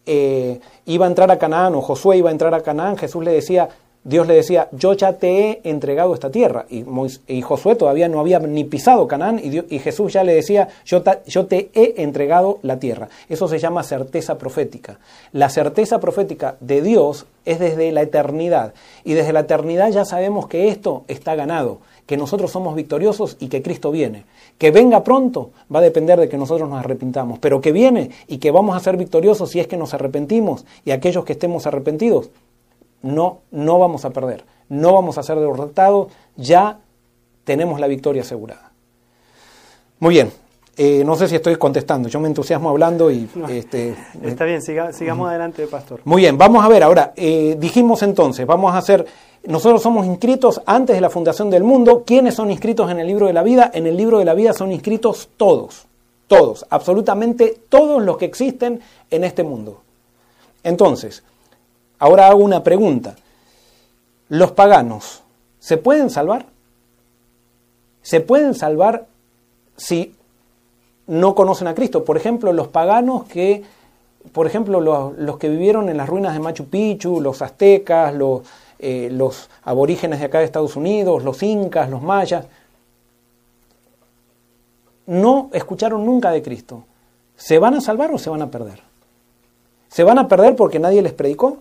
[0.05, 3.32] eh, iba a entrar a Canaán o Josué iba a entrar a Canaán, Jesús le
[3.32, 3.68] decía,
[4.08, 6.66] Dios le decía, yo ya te he entregado esta tierra.
[6.70, 11.45] Y, Josué todavía no había ni pisado Canaán y, Jesús ya le decía, yo, yo
[11.45, 13.10] te he entregado la tierra.
[13.28, 14.97] Eso se llama certeza profética.
[15.34, 18.74] La certeza profética de Dios es desde la eternidad.
[19.03, 23.49] Y desde la eternidad ya sabemos que esto está ganado, que nosotros somos victoriosos y
[23.49, 24.24] que Cristo viene.
[24.58, 28.38] Que venga pronto va a depender de que nosotros nos arrepintamos, pero que viene y
[28.38, 32.30] que vamos a ser victoriosos si es que nos arrepentimos y aquellos que estemos arrepentidos
[33.02, 36.80] no, no vamos a perder, no vamos a ser derrotados, ya
[37.43, 38.72] tenemos la victoria asegurada.
[40.00, 40.32] Muy bien,
[40.76, 43.28] eh, no sé si estoy contestando, yo me entusiasmo hablando y...
[43.50, 46.02] este, está bien, sigamos adelante, pastor.
[46.04, 49.06] Muy bien, vamos a ver ahora, eh, dijimos entonces, vamos a hacer,
[49.45, 53.26] nosotros somos inscritos antes de la fundación del mundo, ¿quiénes son inscritos en el libro
[53.26, 53.72] de la vida?
[53.74, 55.88] En el libro de la vida son inscritos todos,
[56.28, 58.80] todos, absolutamente todos los que existen
[59.10, 59.82] en este mundo.
[60.64, 61.24] Entonces,
[62.00, 63.16] Ahora hago una pregunta.
[64.30, 65.24] ¿Los paganos
[65.60, 66.45] se pueden salvar?
[68.02, 69.06] ¿Se pueden salvar
[69.76, 70.16] si
[71.08, 72.04] no conocen a Cristo?
[72.06, 73.64] Por ejemplo, los paganos que,
[74.32, 78.41] por ejemplo, los, que vivieron en las ruinas de Machu Picchu, los aztecas, los,
[78.80, 82.45] eh, los aborígenes de acá de Estados Unidos, los incas, los mayas,
[85.06, 86.84] no escucharon nunca de Cristo.
[87.36, 88.82] ¿Se van a salvar o se van a perder?
[89.89, 91.60] ¿Se van a perder porque nadie les predicó?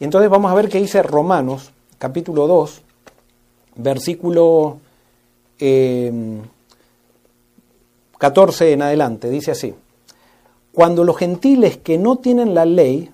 [0.00, 2.82] Y entonces vamos a ver qué dice Romanos, capítulo 2,
[3.76, 4.78] versículo
[8.18, 9.30] 14 em, en adelante.
[9.30, 9.72] Dice así,
[10.72, 13.10] cuando los gentiles que no tienen la ley,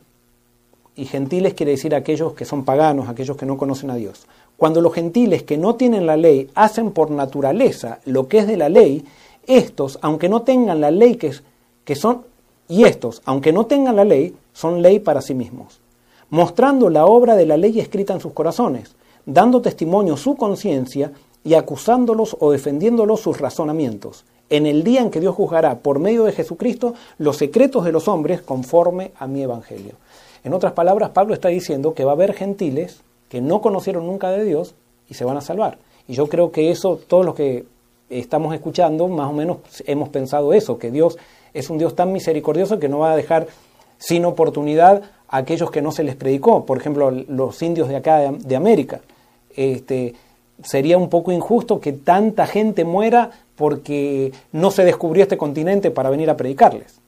[0.97, 4.27] y gentiles quiere decir aquellos que son paganos, aquellos que no conocen a Dios,
[4.57, 8.57] cuando los gentiles que no tienen la ley hacen por naturaleza lo que es de
[8.57, 9.05] la ley,
[9.47, 11.33] estos, aunque no tengan la ley que,
[11.85, 12.23] que son,
[12.69, 15.81] y estos, aunque no tengan la ley, son ley para sí mismos
[16.31, 18.95] mostrando la obra de la ley escrita en sus corazones,
[19.27, 21.13] dando testimonio su conciencia
[21.45, 26.25] y acusándolos o defendiéndolos sus razonamientos, en el día en que Dios juzgará por medio
[26.25, 29.93] de Jesucristo los secretos de los hombres conforme a mi evangelio.
[30.43, 34.31] En otras palabras, Pablo está diciendo que va a haber gentiles que no conocieron nunca
[34.31, 34.75] de Dios
[35.09, 35.79] y se van a salvar.
[36.09, 37.65] Y yo creo que eso, todos los que
[38.09, 41.17] estamos escuchando, más o menos hemos pensado eso, que Dios
[41.55, 43.47] es un Dios tan misericordioso que no va a dejar
[43.99, 48.57] sin oportunidad aquellos que no se les predicó, por ejemplo, los indios de acá de,
[48.57, 49.01] América.
[49.55, 50.15] Este,
[50.63, 56.11] sería un poco injusto que tanta gente muera porque no se descubrió este continente para
[56.11, 56.99] venir a predicarles.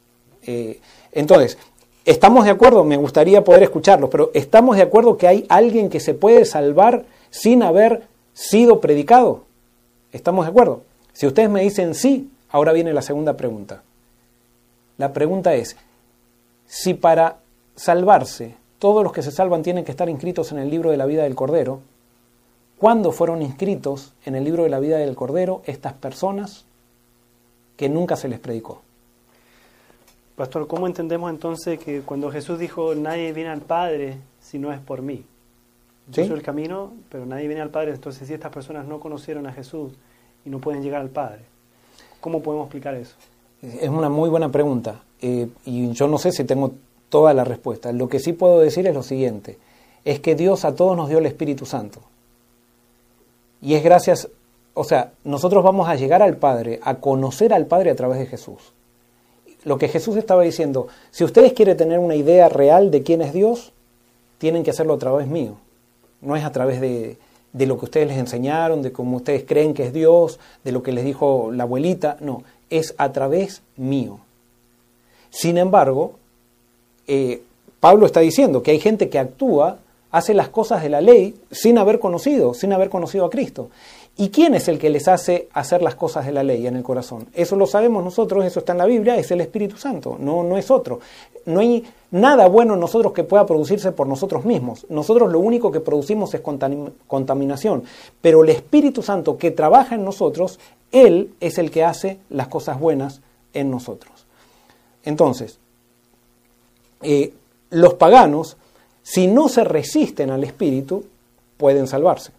[0.47, 1.59] Eh, entonces,
[2.05, 2.85] ¿estamos de acuerdo?
[2.85, 7.05] Me gustaría poder escucharlos, pero ¿estamos de acuerdo que hay alguien que se puede salvar
[7.31, 8.03] sin haber
[8.35, 9.45] sido predicado?
[10.13, 10.83] ¿Estamos de acuerdo?
[11.13, 13.83] Si ustedes me dicen sí, ahora viene la segunda pregunta.
[14.97, 15.77] La pregunta es,
[16.67, 17.42] si para
[17.77, 21.07] salvarse todos los que se salvan tienen que estar inscritos en el libro de la
[21.07, 21.83] vida del Cordero,
[22.79, 26.65] ¿cuándo fueron inscritos en el libro de la vida del Cordero estas personas
[27.77, 28.83] que nunca se les predicó?
[30.35, 34.81] Pastor, ¿cómo entendemos entonces que cuando Jesús dijo, nadie viene al Padre si no es
[34.81, 35.25] por mí?
[36.09, 37.93] Yo soy el camino, pero nadie viene al Padre.
[37.93, 39.93] Entonces, si estas personas no conocieron a Jesús
[40.45, 41.43] y no pueden llegar al Padre,
[42.21, 43.15] ¿cómo podemos explicar eso?
[43.63, 45.03] Es una muy buena pregunta.
[45.21, 46.73] Eh, y yo no sé si tengo
[47.13, 47.93] toda la respuesta.
[47.93, 49.59] Lo que sí puedo decir es lo siguiente,
[50.07, 52.01] es que Dios a todos nos dio el Espíritu Santo.
[53.61, 54.29] Y es gracias,
[54.73, 58.25] o sea, nosotros vamos a llegar al Padre, a conocer al Padre a través de
[58.25, 58.73] Jesús.
[59.65, 63.35] Lo que Jesús estaba diciendo, si ustedes quieren tener una idea real de quién es
[63.35, 63.73] Dios,
[64.39, 65.57] tienen que hacerlo a través mío.
[66.23, 67.19] No es a través de,
[67.53, 70.83] de lo que ustedes les enseñaron, de cómo ustedes creen que es Dios, de lo
[70.83, 74.21] que les dijo la abuelita, no, es a través mío.
[75.29, 76.15] Sin embargo,
[77.07, 77.43] eh,
[77.81, 79.79] Pablo está diciendo que hay gente que actúa
[80.13, 83.71] hace las cosas de la ley sin haber conocido, sin haber conocido a Cristo.
[84.17, 86.83] ¿Y quién es el que les hace hacer las cosas de la ley en el
[86.83, 87.29] corazón?
[87.33, 90.59] Eso lo sabemos nosotros, eso está en la Biblia, es el Espíritu Santo, no, no
[90.59, 91.01] es otro.
[91.47, 94.87] No hay nada bueno en nosotros que pueda producirse por nosotros mismos.
[94.91, 96.43] Nosotros lo único que producimos es
[97.07, 97.85] contaminación.
[98.21, 100.61] Pero el Espíritu Santo que trabaja en nosotros,
[100.93, 103.23] Él es el que hace las cosas buenas
[103.55, 104.27] en nosotros.
[105.05, 105.59] Entonces,
[107.03, 107.33] eh,
[107.71, 108.57] los paganos,
[109.03, 111.05] si no se resisten al Espíritu,
[111.57, 112.33] pueden salvarse.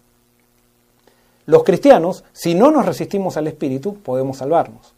[1.46, 4.94] Los cristianos, si no nos resistimos al Espíritu, podemos salvarnos.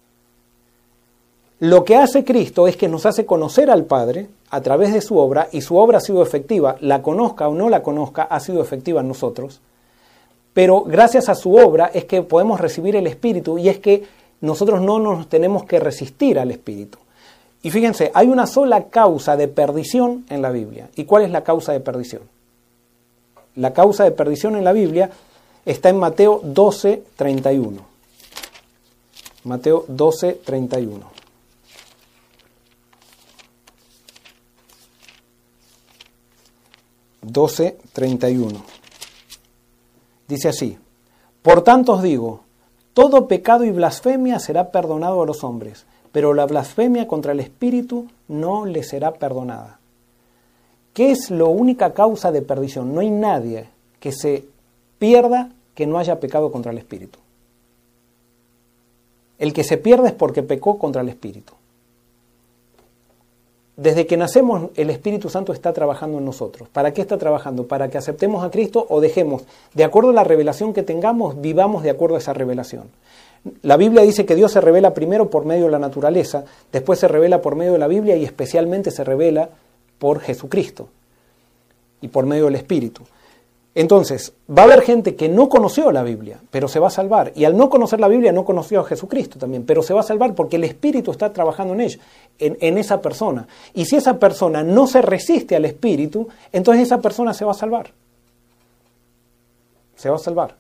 [1.59, 5.17] Lo que hace Cristo es que nos hace conocer al Padre a través de su
[5.17, 8.63] obra, y su obra ha sido efectiva, la conozca o no la conozca, ha sido
[8.63, 9.61] efectiva en nosotros.
[10.53, 14.05] Pero gracias a su obra es que podemos recibir el Espíritu y es que
[14.41, 16.99] nosotros no nos tenemos que resistir al Espíritu.
[17.63, 20.89] Y fíjense, hay una sola causa de perdición en la Biblia.
[20.97, 22.23] ¿Y cuál es la causa de perdición?
[23.57, 25.11] La causa de perdición en la Biblia
[25.65, 27.81] está en Mateo 12, 31.
[29.45, 31.17] Mateo 12, 31.
[37.27, 38.29] Doce, treinta.
[40.29, 40.79] Dice así,
[41.43, 42.45] por tanto os digo,
[42.95, 45.87] todo pecado y blasfemia será perdonado a los hombres,
[46.17, 49.79] pero la blasfemia contra el Espíritu no le será perdonada.
[50.95, 52.95] ¿Qué es la única causa de perdición?
[52.95, 53.69] No hay nadie
[54.01, 54.47] que se
[54.99, 57.19] pierda que no haya pecado contra el Espíritu.
[59.39, 61.53] El que se pierde es porque pecó contra el Espíritu.
[63.77, 66.69] Desde que nacemos el Espíritu Santo está trabajando en nosotros.
[66.71, 67.67] ¿Para qué está trabajando?
[67.67, 71.83] Para que aceptemos a Cristo o dejemos, de acuerdo a la revelación que tengamos, vivamos
[71.83, 72.85] de acuerdo a esa revelación.
[73.63, 77.07] La Biblia dice que Dios se revela primero por medio de la naturaleza, después se
[77.07, 79.51] revela por medio de la Biblia y especialmente se revela
[79.99, 80.89] por Jesucristo
[82.01, 83.03] y por medio del Espíritu.
[83.77, 87.33] Entonces, va a haber gente que no conoció la Biblia, pero se va a salvar.
[87.35, 90.03] Y al no conocer la Biblia, no conoció a Jesucristo también, pero se va a
[90.03, 91.99] salvar porque el Espíritu está trabajando en ella,
[92.39, 93.47] en, esa persona.
[93.75, 97.55] Y si esa persona no se resiste al Espíritu, entonces esa persona se va a
[97.55, 97.91] salvar.
[99.95, 100.55] Se va a salvar.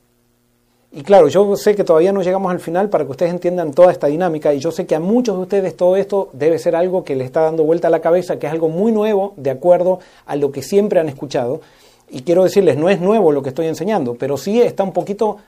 [0.92, 3.92] Y claro, yo sé que todavía no llegamos al final para que ustedes entiendan toda
[3.92, 7.02] esta dinámica y yo sé que a muchos de ustedes todo esto debe ser algo
[7.02, 10.00] que les está dando vuelta a la cabeza, que es algo muy nuevo de acuerdo
[10.26, 11.62] a lo que siempre han escuchado.
[12.08, 15.38] Y quiero decirles, no es nuevo lo que estoy enseñando, pero sí está un poquito,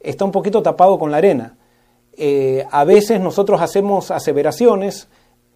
[0.00, 1.56] está un poquito tapado con la arena.
[2.16, 5.08] Eh, a veces nosotros hacemos aseveraciones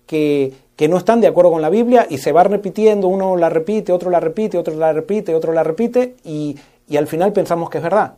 [0.07, 3.49] que, que, no están de acuerdo con la Biblia y se va repitiendo, uno la
[3.49, 6.57] repite, otro la repite, otro la repite, otro la repite y,
[6.89, 8.15] y al final pensamos que es verdad.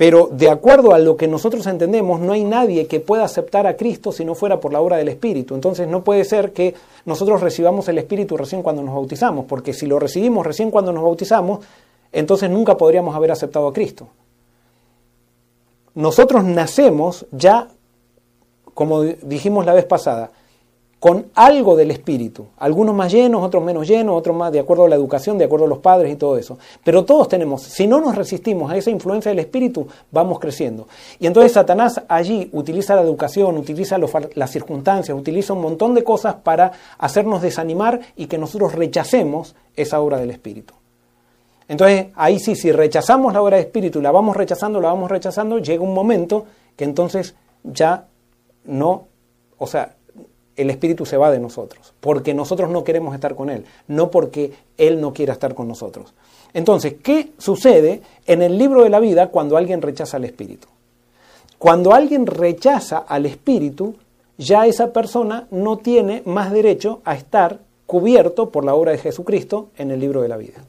[0.00, 3.76] Pero de acuerdo a lo que nosotros entendemos, no hay nadie que pueda aceptar a
[3.76, 5.54] Cristo si no fuera por la obra del Espíritu.
[5.54, 6.74] Entonces no puede ser que
[7.04, 11.04] nosotros recibamos el Espíritu recién cuando nos bautizamos, porque si lo recibimos recién cuando nos
[11.04, 11.60] bautizamos,
[12.12, 14.08] entonces nunca podríamos haber aceptado a Cristo.
[15.94, 17.68] Nosotros nacemos ya,
[18.72, 20.30] como dijimos la vez pasada,
[21.00, 24.88] con algo del Espíritu, algunos más llenos, otros menos llenos, otros más de acuerdo a
[24.90, 26.58] la educación, de acuerdo a los padres y todo eso.
[26.84, 30.88] Pero todos tenemos, si no nos resistimos a esa influencia del Espíritu, vamos creciendo.
[31.18, 33.96] Y entonces Satanás allí utiliza la educación, utiliza
[34.34, 40.00] las circunstancias, utiliza un montón de cosas para hacernos desanimar y que nosotros rechacemos esa
[40.00, 40.74] obra del Espíritu.
[41.66, 45.60] Entonces ahí sí, si rechazamos la obra del Espíritu la vamos rechazando, la vamos rechazando,
[45.60, 46.44] llega un momento
[46.76, 47.34] que entonces
[47.64, 48.04] ya
[48.64, 49.06] no,
[49.56, 49.94] o sea,
[50.60, 54.52] el Espíritu se va de nosotros, porque nosotros no queremos estar con Él, no porque
[54.76, 56.12] Él no quiera estar con nosotros.
[56.52, 60.68] Entonces, ¿qué sucede en el libro de la vida cuando alguien rechaza al Espíritu?
[61.58, 63.94] Cuando alguien rechaza al Espíritu,
[64.38, 69.68] ya esa persona no tiene más derecho a estar cubierto por la obra de Jesucristo
[69.76, 70.64] en el libro de la vida.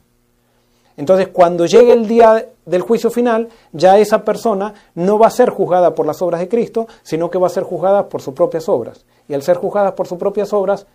[0.98, 5.50] Entonces, cuando llegue el día del juicio final, ya esa persona no va a ser
[5.50, 8.70] juzgada por las obras de Cristo, sino que va a ser juzgada por sus propias
[8.70, 10.88] obras y al ser juzgadas por sus propias obras,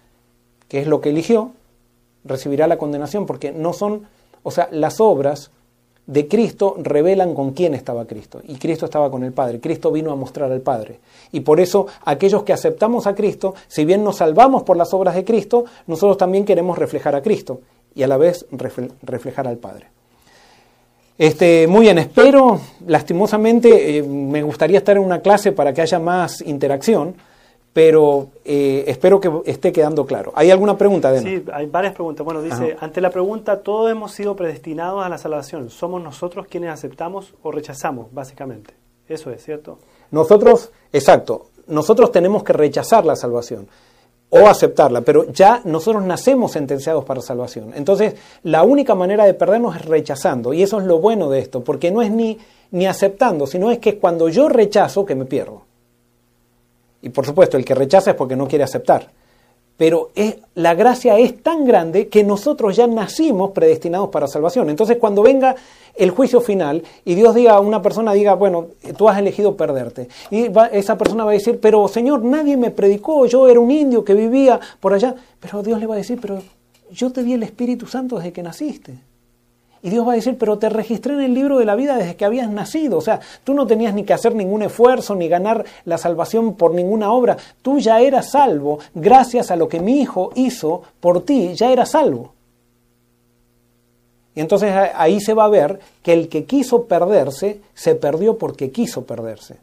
[0.69, 1.53] que es lo que eligió,
[2.25, 4.07] recibirá la condenación, porque no son,
[4.43, 5.51] o sea, las obras
[6.07, 8.41] de Cristo revelan con quién estaba Cristo.
[8.45, 9.59] Y Cristo estaba con el Padre.
[9.61, 11.01] Cristo vino a mostrar al Padre.
[11.33, 15.15] Y por eso aquellos que aceptamos a Cristo, si bien nos salvamos por las obras
[15.15, 17.61] de Cristo, nosotros también queremos reflejar a Cristo
[17.97, 18.47] y a la vez
[19.03, 19.89] reflejar al Padre.
[21.19, 25.99] Este, muy bien, espero, lastimosamente, eh, me gustaría estar en una clase para que haya
[25.99, 27.17] más interacción
[27.77, 30.33] pero eh, espero que esté quedando claro.
[30.35, 31.29] ¿Hay alguna pregunta, Dena?
[31.29, 32.25] Sí, hay varias preguntas.
[32.25, 35.69] Bueno, dice, ante la pregunta, todos hemos sido predestinados a la salvación.
[35.69, 38.73] Somos nosotros quienes aceptamos o rechazamos, básicamente.
[39.11, 39.79] Eso es, ¿cierto?
[40.11, 43.69] Nosotros, exacto, nosotros tenemos que rechazar la salvación.
[44.43, 47.72] O aceptarla, pero ya nosotros nacemos sentenciados para salvación.
[47.74, 51.62] Entonces, la única manera de perdernos es rechazando, y eso es lo bueno de esto,
[51.62, 52.39] porque no es ni,
[52.70, 55.62] ni aceptando, sino es que cuando yo rechazo que me pierdo.
[57.03, 59.11] Y por supuesto, el que rechaza es porque no quiere aceptar.
[59.77, 60.11] Pero
[60.55, 64.70] la gracia es tan grande que nosotros ya nacimos predestinados para salvación.
[64.70, 65.55] Entonces, cuando venga
[65.95, 70.09] el juicio final y Dios diga a una persona, diga, bueno, tú has elegido perderte.
[70.31, 74.05] Y esa persona va a decir, pero Señor, nadie me predicó, yo era un indio
[74.05, 75.14] que vivía por allá.
[75.41, 76.43] Pero Dios le va a decir, pero
[76.91, 78.95] yo te di el Espíritu Santo desde que naciste.
[79.83, 82.16] Y Dios va a decir, pero te registré en el libro de la vida desde
[82.16, 82.99] que habías nacido.
[82.99, 86.74] O sea, tú no tenías ni que hacer ningún esfuerzo, ni ganar la salvación por
[86.74, 87.37] ninguna obra.
[87.62, 91.91] Tú ya eras salvo gracias a lo que mi hijo hizo por ti, ya eras
[91.91, 92.33] salvo.
[94.35, 98.70] Y entonces ahí se va a ver que el que quiso perderse, se perdió porque
[98.70, 99.57] quiso perderse.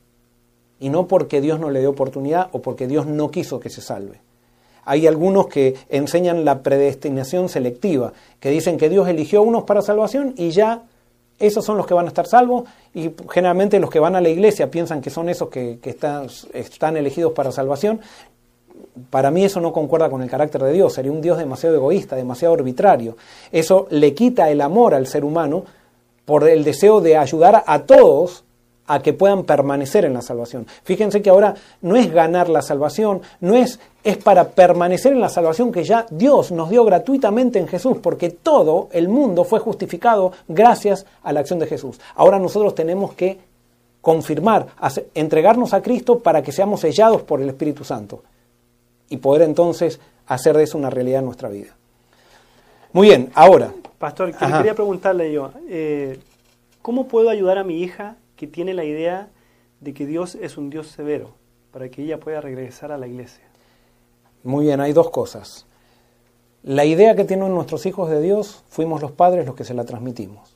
[0.80, 3.82] Y no porque Dios no le dio oportunidad o porque Dios no quiso que se
[3.82, 4.20] salve.
[4.86, 9.82] Hay algunos que enseñan la predestinación selectiva, que dicen que Dios eligió a unos para
[9.82, 10.84] salvación y ya
[11.40, 12.64] esos son los que van a estar salvos
[12.94, 16.96] y generalmente los que van a la iglesia piensan que son esos que, están, están
[16.96, 18.00] elegidos para salvación
[19.10, 22.16] para mí eso no concuerda con el carácter de Dios, sería un Dios demasiado egoísta,
[22.16, 23.18] demasiado arbitrario.
[23.52, 25.66] Eso le quita el amor al ser humano
[26.26, 28.44] por el deseo de ayudar a todos
[28.88, 30.68] a que puedan permanecer en la salvación.
[30.84, 35.30] Fíjense que ahora no es ganar la salvación, no es es para permanecer en la
[35.30, 40.34] salvación que ya Dios nos dio gratuitamente en Jesús, porque todo el mundo fue justificado
[40.48, 42.00] gracias a la acción de Jesús.
[42.16, 43.40] Ahora nosotros tenemos que
[44.02, 44.68] confirmar,
[45.14, 48.24] entregarnos a Cristo para que seamos sellados por el Espíritu Santo
[49.08, 51.74] y poder entonces hacer de eso una realidad en nuestra vida.
[52.92, 53.74] Muy bien, ahora.
[53.98, 56.20] Pastor, quería preguntarle yo, eh,
[56.82, 59.30] ¿cómo puedo ayudar a mi hija que tiene la idea
[59.82, 61.32] de que Dios es un Dios severo
[61.72, 63.44] para que ella pueda regresar a la iglesia?
[64.44, 65.66] Muy bien, hay dos cosas.
[66.64, 69.84] La idea que tienen nuestros hijos de Dios, fuimos los padres los que se la
[69.86, 70.56] transmitimos.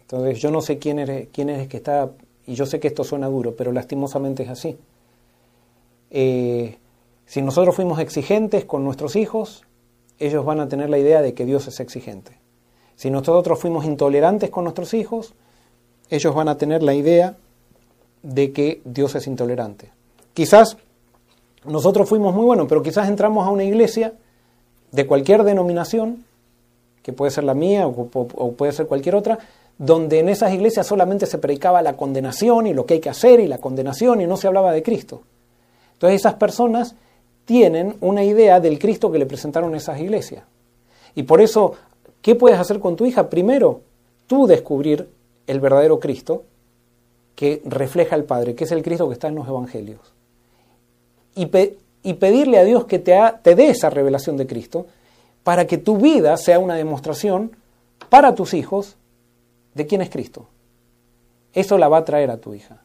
[0.00, 2.10] Entonces yo no sé quién eres, quién es que está,
[2.46, 4.78] y yo sé que esto suena duro, pero lastimosamente es así.
[6.10, 6.78] Eh,
[7.26, 9.64] si nosotros fuimos exigentes con nuestros hijos,
[10.18, 12.32] ellos van a tener la idea de que Dios es exigente.
[12.96, 15.34] Si nosotros fuimos intolerantes con nuestros hijos,
[16.10, 17.36] ellos van a tener la idea
[18.22, 19.90] de que Dios es intolerante.
[20.34, 20.76] Quizás
[21.64, 24.12] nosotros fuimos muy buenos, pero quizás entramos a una iglesia
[24.92, 26.24] de cualquier denominación,
[27.02, 27.92] que puede ser la mía o,
[28.56, 29.38] puede ser cualquier otra,
[29.78, 33.40] donde en esas iglesias solamente se predicaba la condenación y lo que hay que hacer
[33.40, 35.22] y la condenación y no se hablaba de Cristo.
[35.94, 36.94] Entonces esas personas
[37.44, 40.44] tienen una idea del Cristo que le presentaron esas iglesias.
[41.14, 41.74] Y por eso,
[42.20, 43.30] ¿qué puedes hacer con tu hija?
[43.30, 43.80] Primero,
[44.26, 45.08] tú descubrir
[45.48, 46.44] el verdadero Cristo
[47.34, 50.12] que refleja al Padre, que es el Cristo que está en los Evangelios.
[51.34, 51.46] Y,
[52.14, 54.86] pedirle a Dios que te, te dé esa revelación de Cristo
[55.42, 57.52] para que tu vida sea una demostración
[58.08, 58.96] para tus hijos
[59.74, 60.46] de quién es Cristo.
[61.52, 62.82] Eso la va a traer a tu hija.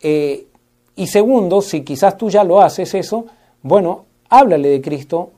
[0.00, 0.46] Eh,
[0.96, 3.26] y segundo, si quizás tú ya lo haces eso,
[3.62, 5.32] bueno, háblale de Cristo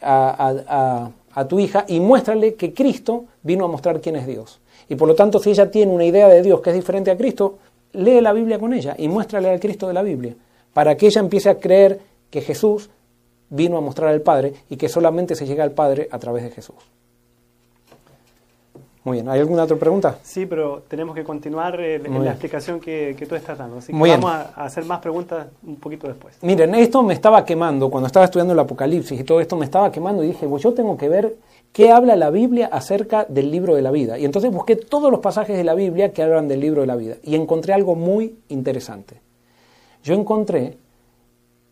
[0.00, 1.10] a,
[1.48, 4.60] tu hija y muéstrale que Cristo vino a mostrar quién es Dios.
[4.88, 7.16] Y por lo tanto, si ella tiene una idea de Dios que es diferente a
[7.16, 7.58] Cristo,
[7.92, 10.34] lee la Biblia con ella y muéstrale al Cristo de la Biblia,
[10.72, 12.90] para que ella empiece a creer que Jesús
[13.50, 16.50] vino a mostrar al Padre y que solamente se llega al Padre a través de
[16.50, 16.76] Jesús.
[19.04, 20.18] Muy bien, ¿hay alguna otra pregunta?
[20.22, 23.78] Sí, pero tenemos que continuar eh, en la explicación que, tú estás dando.
[23.78, 26.36] Así que vamos a, hacer más preguntas un poquito después.
[26.42, 29.90] Miren, esto me estaba quemando cuando estaba estudiando el Apocalipsis y todo esto me estaba
[29.90, 31.36] quemando y dije, pues yo tengo que ver
[31.72, 34.18] qué habla la Biblia acerca del libro de la vida.
[34.18, 36.96] Y entonces busqué todos los pasajes de la Biblia que hablan del libro de la
[36.96, 39.20] vida y encontré algo muy interesante.
[40.02, 40.78] Yo encontré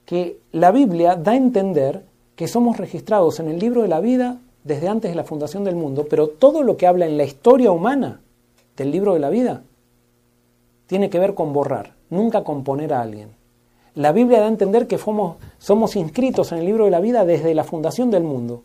[0.04, 2.04] que la Biblia da a entender
[2.36, 5.76] que somos registrados en el libro de la vida desde antes de la fundación del
[5.76, 8.20] mundo, pero todo lo que habla en la historia humana
[8.76, 9.62] del libro de la vida
[10.86, 13.30] tiene que ver con borrar, nunca con poner a alguien.
[13.94, 17.24] La Biblia da a entender que somos, somos inscritos en el libro de la vida
[17.24, 18.62] desde la fundación del mundo.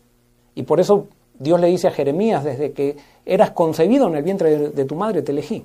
[0.54, 1.06] Y por eso
[1.38, 5.22] Dios le dice a Jeremías, desde que eras concebido en el vientre de tu madre,
[5.22, 5.64] te elegí.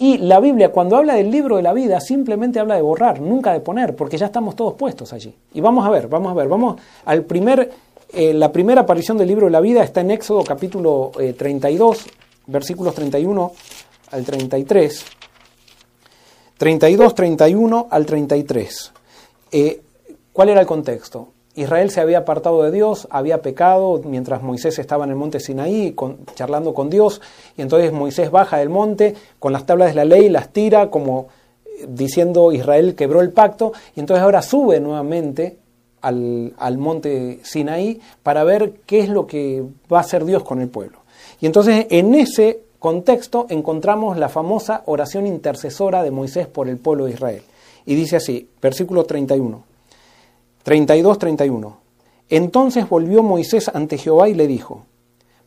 [0.00, 3.52] Y la Biblia cuando habla del libro de la vida simplemente habla de borrar, nunca
[3.52, 5.36] de poner, porque ya estamos todos puestos allí.
[5.52, 7.70] Y vamos a ver, vamos a ver, vamos al primer,
[8.14, 12.10] eh, la primera aparición del libro de la vida está en Éxodo capítulo 32, eh,
[12.46, 13.52] versículos 31
[14.10, 15.04] al 33.
[16.56, 18.92] 32, 31 al 33.
[19.52, 19.82] Eh,
[20.32, 21.28] ¿Cuál era el contexto?
[21.60, 25.94] Israel se había apartado de Dios, había pecado mientras Moisés estaba en el monte Sinaí
[26.34, 27.20] charlando con Dios,
[27.56, 31.28] y entonces Moisés baja del monte con las tablas de la ley, las tira como
[31.88, 35.58] diciendo Israel quebró el pacto y entonces ahora sube nuevamente
[36.02, 40.60] al, al, monte Sinaí para ver qué es lo que va a hacer Dios con
[40.60, 40.98] el pueblo.
[41.40, 47.04] Y entonces en ese contexto encontramos la famosa oración intercesora de Moisés por el pueblo
[47.04, 47.42] de Israel.
[47.86, 49.69] Y dice así, versículo 31,
[50.62, 51.76] 32, 31.
[52.28, 54.84] Entonces volvió Moisés ante Jehová y le dijo,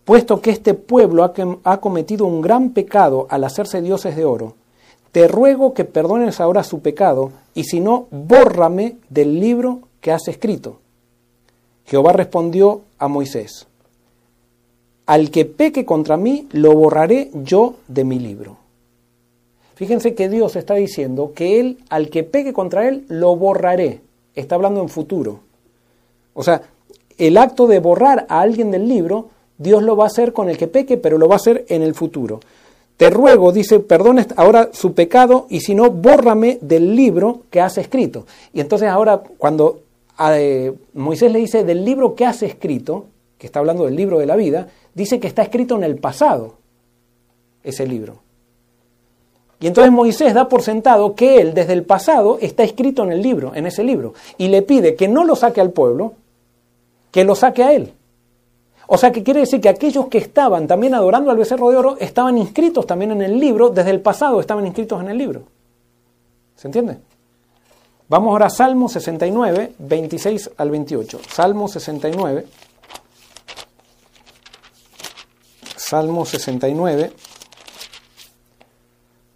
[0.05, 1.24] puesto que este pueblo
[1.64, 4.55] ha cometido un gran pecado al hacerse dioses de oro,
[5.11, 10.28] te ruego que perdones ahora su pecado, y si no, bórrame del libro que has
[10.28, 10.80] escrito.
[11.86, 13.68] Jehová respondió a Moisés,
[15.05, 18.57] al que peque contra mí, lo borraré yo de mi libro.
[19.76, 24.01] Fíjense que Dios está diciendo que Él, al que peque contra Él, lo borraré.
[24.36, 25.40] Está hablando en futuro.
[26.34, 26.62] O sea,
[27.18, 30.58] el acto de borrar a alguien del libro, Dios lo va a hacer con el
[30.58, 32.40] que peque, pero lo va a hacer en el futuro.
[32.98, 37.78] Te ruego, dice, perdone ahora su pecado y si no, bórrame del libro que has
[37.78, 38.26] escrito.
[38.54, 39.82] Y entonces ahora, cuando
[40.18, 43.08] a eh, Moisés le dice del libro que has escrito,
[43.38, 46.56] que está hablando del libro de la vida, dice que está escrito en el pasado
[47.64, 48.23] ese libro.
[49.64, 53.22] Y entonces Moisés da por sentado que él desde el pasado está escrito en el
[53.22, 56.16] libro, en ese libro, y le pide que no lo saque al pueblo,
[57.11, 57.93] que lo saque a él.
[58.88, 61.95] O sea que quiere decir que aquellos que estaban también adorando al becerro de oro
[62.01, 65.43] estaban inscritos también en el libro, desde el pasado estaban inscritos en el libro.
[66.57, 66.97] ¿Se entiende?
[68.09, 71.22] Vamos ahora a Salmo 69, 26 al 28.
[71.30, 72.45] Salmo 69.
[75.78, 77.14] Salmo 69,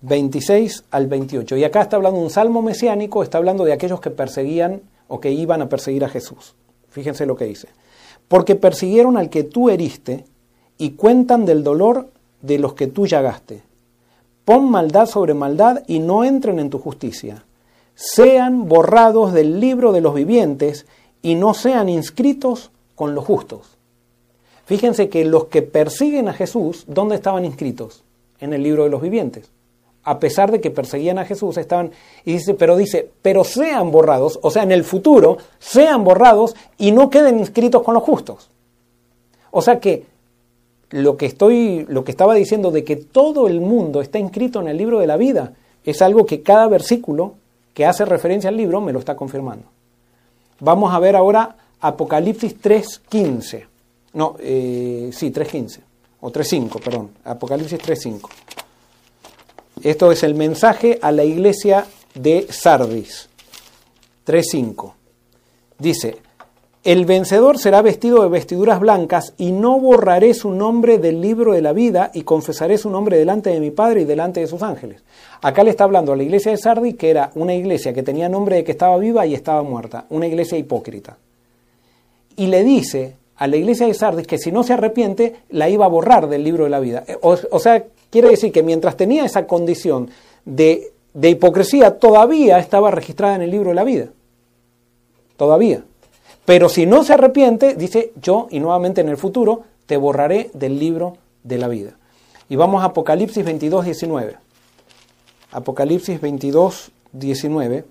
[0.02, 1.58] 26 al 28.
[1.58, 5.32] Y acá está hablando un salmo mesiánico, está hablando de aquellos que perseguían o que
[5.32, 6.56] iban a perseguir a Jesús.
[6.90, 7.70] Fíjense lo que dice.
[8.28, 10.26] Porque persiguieron al que tú heriste
[10.78, 12.10] y cuentan del dolor
[12.42, 13.64] de los que tú llagaste.
[14.46, 17.46] Pon maldad sobre maldad y no entren en tu justicia.
[17.96, 20.86] Sean borrados del libro de los vivientes
[21.22, 23.78] y no sean inscritos con los justos.
[24.66, 28.04] Fíjense que los que persiguen a Jesús, ¿dónde estaban inscritos?
[28.40, 29.50] En el libro de los vivientes.
[30.10, 31.92] A pesar de que perseguían a Jesús, estaban,
[32.24, 36.94] y dice, pero dice, pero sean borrados, o sea, en el futuro, sean borrados y
[36.94, 38.50] no queden inscritos con los justos.
[39.52, 40.06] O sea que
[40.92, 44.70] lo que estoy, lo que estaba diciendo de que todo el mundo está inscrito en
[44.70, 45.52] el libro de la vida,
[45.84, 47.34] es algo que cada versículo
[47.74, 49.66] que hace referencia al libro me lo está confirmando.
[50.62, 53.66] Vamos a ver ahora Apocalipsis 3.15.
[54.14, 55.80] No, eh, sí, 3.15,
[56.22, 58.30] o 3.5, perdón, Apocalipsis 3.5.
[59.84, 63.30] Esto es el mensaje a la iglesia de Sardis.
[64.26, 64.94] 3.5.
[65.80, 66.18] Dice,
[66.84, 71.62] el vencedor será vestido de vestiduras blancas y no borraré su nombre del libro de
[71.62, 75.04] la vida y confesaré su nombre delante de mi Padre y delante de sus ángeles.
[75.42, 78.30] Acá le está hablando a la iglesia de Sardis, que era una iglesia que tenía
[78.30, 81.18] nombre de que estaba viva y estaba muerta, una iglesia hipócrita.
[82.38, 85.86] Y le dice a la iglesia de Sardis que si no se arrepiente, la iba
[85.86, 87.04] a borrar del libro de la vida.
[87.22, 90.10] O, sea, quiere decir que mientras tenía esa condición
[90.46, 94.08] de, de hipocresía, todavía estaba registrada en el libro de la vida.
[95.36, 95.84] Todavía.
[96.46, 100.80] Pero si no se arrepiente, dice yo, y nuevamente en el futuro, te borraré del
[100.80, 101.98] libro de la vida.
[102.50, 104.38] Y vamos a Apocalipsis 22, 19.
[105.52, 107.86] Apocalipsis 22, 19.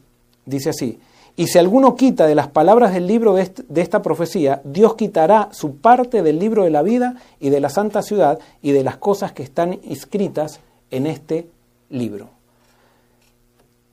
[0.45, 0.99] Dice así,
[1.39, 5.77] y si alguno quita de las palabras del libro de, esta profecía, Dios quitará su
[5.77, 9.33] parte del libro de la vida y de la santa ciudad y de las cosas
[9.33, 10.61] que están escritas
[10.91, 11.47] en este
[11.91, 12.31] libro.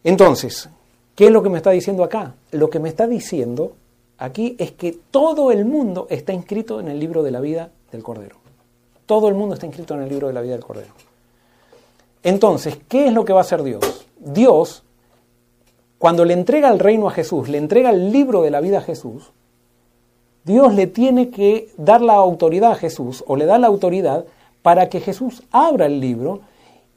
[0.05, 0.69] Entonces,
[1.15, 2.33] ¿qué es lo que me está diciendo acá?
[2.51, 3.73] Lo que me está diciendo
[4.17, 8.03] aquí es que todo el mundo está inscrito en el libro de la vida del
[8.03, 8.37] Cordero.
[9.05, 10.93] Todo el mundo está inscrito en el libro de la vida del Cordero.
[12.23, 14.05] Entonces, ¿qué es lo que va a hacer Dios?
[14.17, 14.83] Dios
[16.03, 18.81] cuando le entrega el reino a Jesús, le entrega el libro de la vida a
[18.81, 19.31] Jesús,
[20.43, 24.25] Dios le tiene que dar la autoridad a Jesús, o le da la autoridad
[24.61, 26.41] para que Jesús abra el libro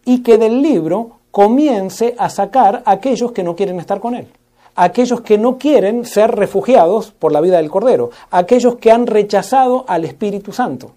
[0.04, 4.26] y que del libro comience a sacar a aquellos que no quieren estar con él,
[4.74, 9.84] aquellos que no quieren ser refugiados por la vida del Cordero, aquellos que han rechazado
[9.86, 10.90] al Espíritu Santo.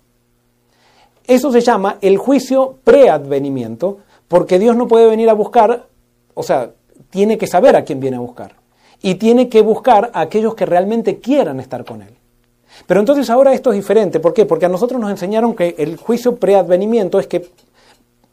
[1.27, 5.85] Eso se llama el juicio preadvenimiento, porque Dios no puede venir a buscar,
[6.33, 6.71] o sea,
[7.09, 8.55] tiene que saber a quién viene a buscar.
[9.01, 12.13] Y tiene que buscar a aquellos que realmente quieran estar con Él.
[12.85, 14.19] Pero entonces ahora esto es diferente.
[14.19, 14.45] ¿Por qué?
[14.45, 17.49] Porque a nosotros nos enseñaron que el juicio preadvenimiento es que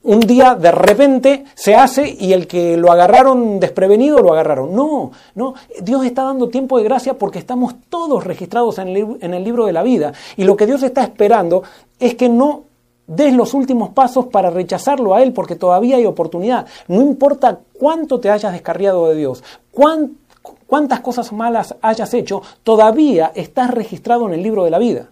[0.02, 4.74] un día de repente se hace y el que lo agarraron desprevenido lo agarraron.
[4.74, 9.34] No, no, Dios está dando tiempo de gracia porque estamos todos registrados en el, en
[9.34, 10.12] el libro de la vida.
[10.36, 11.64] Y lo que Dios está esperando
[11.98, 12.64] es que no
[13.06, 16.66] des los últimos pasos para rechazarlo a Él, porque todavía hay oportunidad.
[16.88, 23.70] No importa cuánto te hayas descarriado de Dios, cuántas cosas malas hayas hecho, todavía estás
[23.70, 25.08] registrado en el libro de la vida.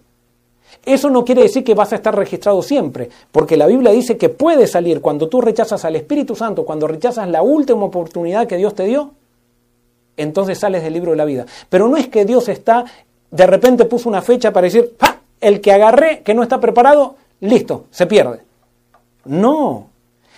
[0.85, 4.29] Eso no quiere decir que vas a estar registrado siempre, porque la Biblia dice que
[4.29, 8.75] puedes salir cuando tú rechazas al Espíritu Santo, cuando rechazas la última oportunidad que Dios
[8.75, 9.11] te dio,
[10.17, 11.45] entonces sales del libro de la vida.
[11.69, 12.85] Pero no es que Dios está,
[13.31, 15.17] de repente puso una fecha para decir, ¡Ah!
[15.41, 17.15] el que agarré, que no está preparado,
[17.45, 18.41] listo, se pierde.
[19.25, 19.87] No.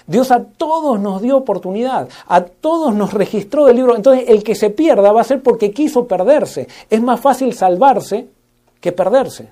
[0.07, 3.95] Dios a todos nos dio oportunidad, a todos nos registró del libro.
[3.95, 6.67] Entonces el que se pierda va a ser porque quiso perderse.
[6.89, 8.27] Es más fácil salvarse
[8.79, 9.49] que perderse.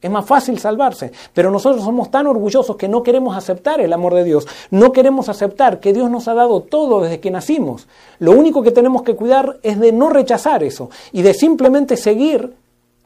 [0.00, 1.12] Es más fácil salvarse.
[1.32, 4.46] Pero nosotros somos tan orgullosos que no queremos aceptar el amor de Dios.
[4.70, 7.88] No queremos aceptar que Dios nos ha dado todo desde que nacimos.
[8.18, 12.54] Lo único que tenemos que cuidar es de no rechazar eso y de simplemente seguir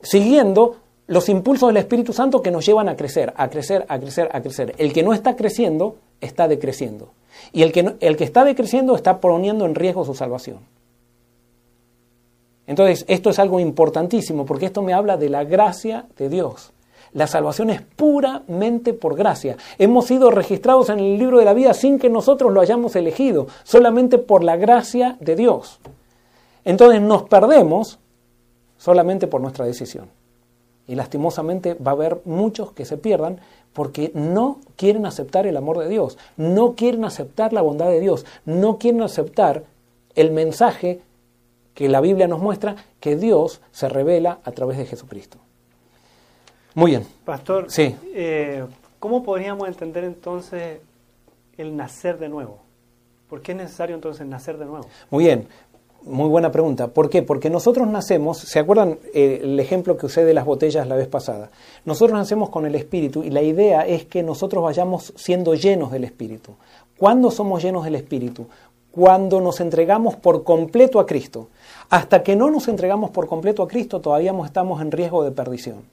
[0.03, 4.29] siguiendo los impulsos del Espíritu Santo que nos llevan a crecer, a crecer, a crecer,
[4.33, 4.75] a crecer.
[4.79, 7.13] El que no está creciendo está decreciendo.
[7.53, 10.59] Y el que, el que está decreciendo está poniendo en riesgo su salvación.
[12.67, 16.73] Entonces, esto es algo importantísimo porque esto me habla de la gracia de Dios.
[17.13, 19.57] La salvación es puramente por gracia.
[19.79, 23.47] Hemos sido registrados en el libro de la vida sin que nosotros lo hayamos elegido,
[23.63, 25.79] solamente por la gracia de Dios.
[26.65, 28.01] Entonces nos perdemos
[28.77, 30.11] solamente por nuestra decisión.
[30.87, 33.41] Y lastimosamente va a haber muchos que se pierdan
[33.73, 38.25] porque no quieren aceptar el amor de Dios, no quieren aceptar la bondad de Dios,
[38.45, 39.65] no quieren aceptar
[40.15, 41.01] el mensaje
[41.75, 45.39] que la Biblia nos muestra que Dios se revela a través de Jesucristo.
[46.75, 47.07] Muy bien.
[47.25, 47.95] Pastor, sí.
[48.15, 48.65] Eh,
[48.99, 50.81] ¿cómo podríamos entender entonces
[51.59, 52.61] el nacer de nuevo?
[53.29, 54.87] ¿Por qué es necesario entonces nacer de nuevo?
[55.11, 55.49] Muy bien,
[56.07, 56.89] muy buena pregunta.
[56.89, 57.23] ¿Por qué?
[57.23, 61.09] Porque nosotros nacemos, ¿se acuerdan eh, el ejemplo que usé de las botellas la vez
[61.09, 61.51] pasada?
[61.85, 66.05] Nosotros nacemos con el Espíritu y la idea es que nosotros vayamos siendo llenos del
[66.05, 66.53] Espíritu.
[66.97, 68.47] ¿Cuándo somos llenos del Espíritu?
[68.91, 71.49] Cuando nos entregamos por completo a Cristo.
[71.91, 75.85] Hasta que no nos entregamos por completo a Cristo, todavía estamos en riesgo de perdición.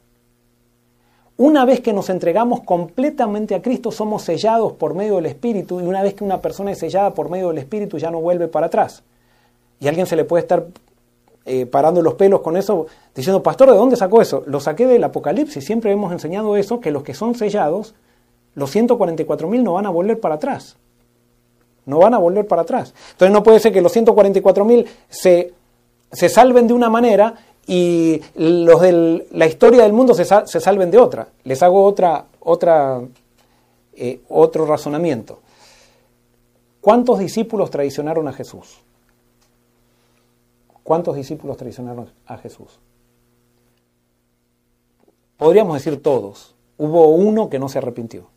[1.35, 5.83] Una vez que nos entregamos completamente a Cristo, somos sellados por medio del Espíritu y
[5.83, 8.67] una vez que una persona es sellada por medio del Espíritu ya no vuelve para
[8.67, 9.03] atrás.
[9.83, 10.65] Y alguien se le puede estar
[11.45, 14.43] eh, parando los pelos con eso, diciendo, pastor, ¿de dónde sacó eso?
[14.45, 15.65] Lo saqué del Apocalipsis.
[15.65, 17.93] Siempre hemos enseñado eso, que los que son sellados,
[18.55, 20.77] los 144.000 no van a volver para atrás.
[21.85, 22.93] No van a volver para atrás.
[23.11, 25.53] Entonces no puede ser que los 144.000 se,
[26.13, 27.35] se salven de una manera
[27.67, 31.27] y los de la historia del mundo se, salven de otra.
[31.43, 33.01] Les hago otra, otra,
[33.95, 35.39] eh, otro razonamiento.
[36.79, 38.77] ¿Cuántos discípulos traicionaron a Jesús?
[40.83, 42.79] ¿Cuántos discípulos traicionaron a Jesús?
[45.37, 46.55] Podríamos decir todos.
[46.77, 48.27] Hubo uno que no se arrepintió.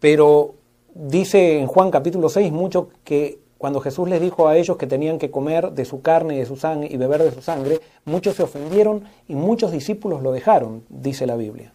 [0.00, 0.54] Pero
[0.94, 5.18] dice en Juan capítulo 6 mucho que cuando Jesús les dijo a ellos que tenían
[5.18, 8.36] que comer de su carne y de su sangre y beber de su sangre, muchos
[8.36, 11.72] se ofendieron y muchos discípulos lo dejaron, dice la Biblia.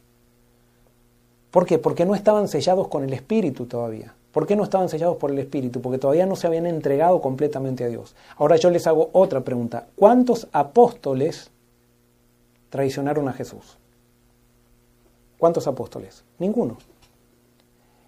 [1.49, 1.80] ¿Por qué?
[1.80, 4.14] Porque no estaban sellados con el Espíritu todavía.
[4.31, 5.81] ¿Por qué no estaban sellados por el Espíritu?
[5.81, 8.15] Porque todavía no se habían entregado completamente a Dios.
[8.37, 9.87] Ahora yo les hago otra pregunta.
[9.95, 11.51] ¿Cuántos apóstoles
[12.69, 13.77] traicionaron a Jesús?
[15.37, 16.23] ¿Cuántos apóstoles?
[16.39, 16.77] Ninguno.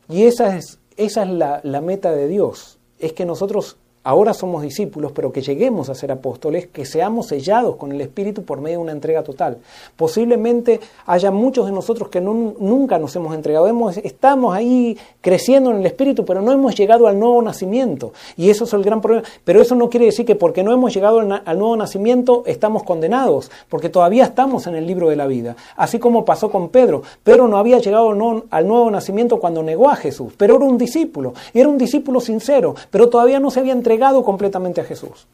[0.08, 4.62] Y esa es, esa es la, la meta de Dios es que nosotros ahora somos
[4.62, 8.78] discípulos, pero que lleguemos a ser apóstoles, que seamos sellados con el Espíritu por medio
[8.78, 9.58] de una entrega total.
[9.96, 13.68] Posiblemente haya muchos de nosotros que nunca nos hemos entregado,
[14.04, 18.14] estamos ahí creciendo en el Espíritu, pero no hemos llegado al nuevo nacimiento.
[18.36, 19.26] Y eso es el gran problema.
[19.44, 23.50] Pero eso no quiere decir que porque no hemos llegado al nuevo nacimiento estamos condenados,
[23.70, 25.56] porque todavía estamos en el libro de la vida.
[25.78, 27.04] Así como pasó con Pedro.
[27.24, 28.10] Pedro no había llegado
[28.50, 32.20] al nuevo nacimiento cuando negó a Jesús, pero era un discípulo, y era un discípulo
[32.20, 33.93] sincero, pero todavía no se había entregado
[34.24, 35.28] completamente a Jesús.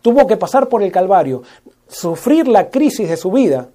[0.00, 1.42] Tuvo que pasar por el Calvario,
[1.88, 3.68] sufrir la crisis de su vida,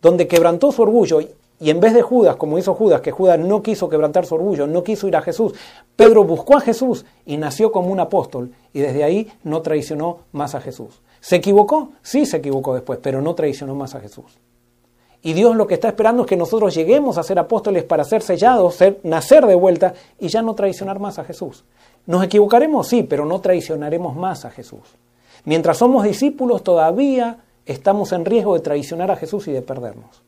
[0.00, 1.20] donde quebrantó su orgullo
[1.62, 4.66] y en vez de Judas, como hizo Judas, que Judas no quiso quebrantar su orgullo,
[4.66, 5.54] no quiso ir a Jesús,
[5.94, 10.56] Pedro buscó a Jesús y nació como un apóstol y desde ahí no traicionó más
[10.56, 11.00] a Jesús.
[11.20, 11.90] ¿Se equivocó?
[12.02, 14.40] Sí se equivocó después, pero no traicionó más a Jesús.
[15.22, 18.22] Y Dios lo que está esperando es que nosotros lleguemos a ser apóstoles para ser
[18.22, 21.64] sellados, ser, nacer de vuelta y ya no traicionar más a Jesús.
[22.06, 22.88] ¿Nos equivocaremos?
[22.88, 24.80] Sí, pero no traicionaremos más a Jesús.
[25.44, 30.22] Mientras somos discípulos todavía estamos en riesgo de traicionar a Jesús y de perdernos.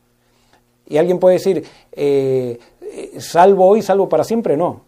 [0.87, 4.55] Y alguien puede decir, eh, eh, salvo hoy, salvo para siempre.
[4.55, 4.81] No,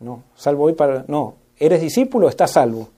[0.00, 1.04] no, salvo hoy para...
[1.08, 2.88] No, eres discípulo, estás salvo.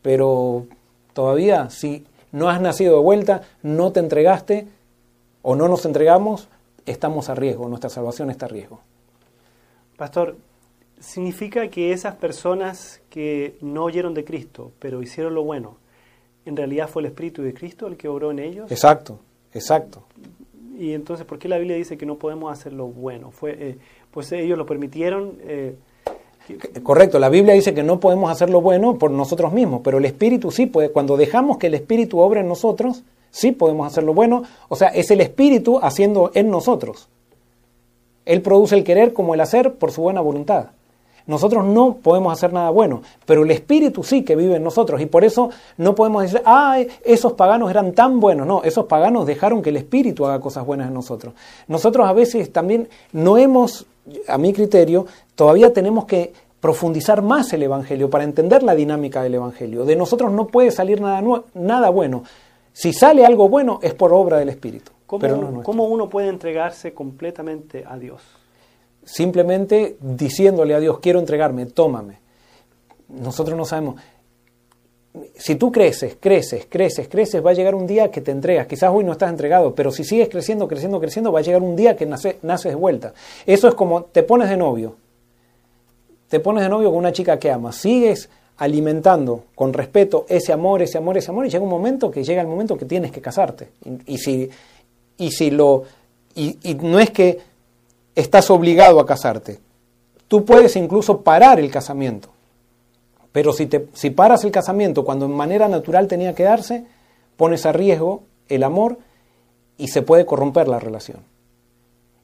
[0.00, 0.66] Pero
[1.12, 4.66] todavía, si no has nacido de vuelta, no te entregaste
[5.42, 6.48] o no nos entregamos,
[6.86, 8.80] estamos a riesgo, nuestra salvación está a riesgo.
[9.96, 10.36] Pastor,
[11.02, 15.76] significa que esas personas que no oyeron de Cristo, pero hicieron lo bueno,
[16.46, 18.70] en realidad fue el Espíritu de Cristo el que obró en ellos.
[18.70, 19.18] Exacto,
[19.52, 20.04] exacto.
[20.78, 23.30] Y entonces, ¿por qué la Biblia dice que no podemos hacer lo bueno?
[23.30, 23.78] Fue, eh,
[24.10, 25.34] pues ellos lo permitieron.
[25.42, 25.76] Eh,
[26.82, 30.04] Correcto, la Biblia dice que no podemos hacer lo bueno por nosotros mismos, pero el
[30.04, 30.90] Espíritu sí puede.
[30.90, 34.42] Cuando dejamos que el Espíritu obre en nosotros, sí podemos hacer lo bueno.
[34.68, 37.08] O sea, es el Espíritu haciendo en nosotros.
[38.24, 40.70] Él produce el querer como el hacer por su buena voluntad.
[41.26, 45.06] Nosotros no podemos hacer nada bueno, pero el Espíritu sí que vive en nosotros y
[45.06, 48.46] por eso no podemos decir, ay, esos paganos eran tan buenos.
[48.46, 51.34] No, esos paganos dejaron que el Espíritu haga cosas buenas en nosotros.
[51.68, 53.86] Nosotros a veces también no hemos,
[54.28, 59.34] a mi criterio, todavía tenemos que profundizar más el Evangelio para entender la dinámica del
[59.34, 59.84] Evangelio.
[59.84, 61.22] De nosotros no puede salir nada,
[61.54, 62.22] nada bueno.
[62.72, 64.92] Si sale algo bueno es por obra del Espíritu.
[65.06, 68.22] ¿Cómo, ¿Cómo uno puede entregarse completamente a Dios?
[69.04, 72.18] Simplemente diciéndole a Dios, quiero entregarme, tómame.
[73.08, 73.96] Nosotros no sabemos.
[75.36, 78.66] Si tú creces, creces, creces, creces, va a llegar un día que te entregas.
[78.66, 81.76] Quizás hoy no estás entregado, pero si sigues creciendo, creciendo, creciendo, va a llegar un
[81.76, 83.12] día que nace, naces de vuelta.
[83.44, 84.96] Eso es como te pones de novio.
[86.28, 87.76] Te pones de novio con una chica que amas.
[87.76, 92.24] Sigues alimentando con respeto ese amor, ese amor, ese amor, y llega un momento que
[92.24, 93.68] llega el momento que tienes que casarte.
[94.06, 94.48] Y, si,
[95.18, 95.82] y si lo.
[96.34, 97.51] y no es que
[98.14, 99.60] estás obligado a casarte.
[100.28, 102.28] Tú puedes incluso parar el casamiento.
[103.32, 106.84] Pero si, te, si paras el casamiento cuando en manera natural tenía que darse,
[107.36, 108.98] pones a riesgo el amor
[109.78, 111.20] y se puede corromper la relación.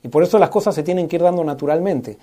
[0.03, 2.19] Y por eso las cosas se tienen que ir dando naturalmente.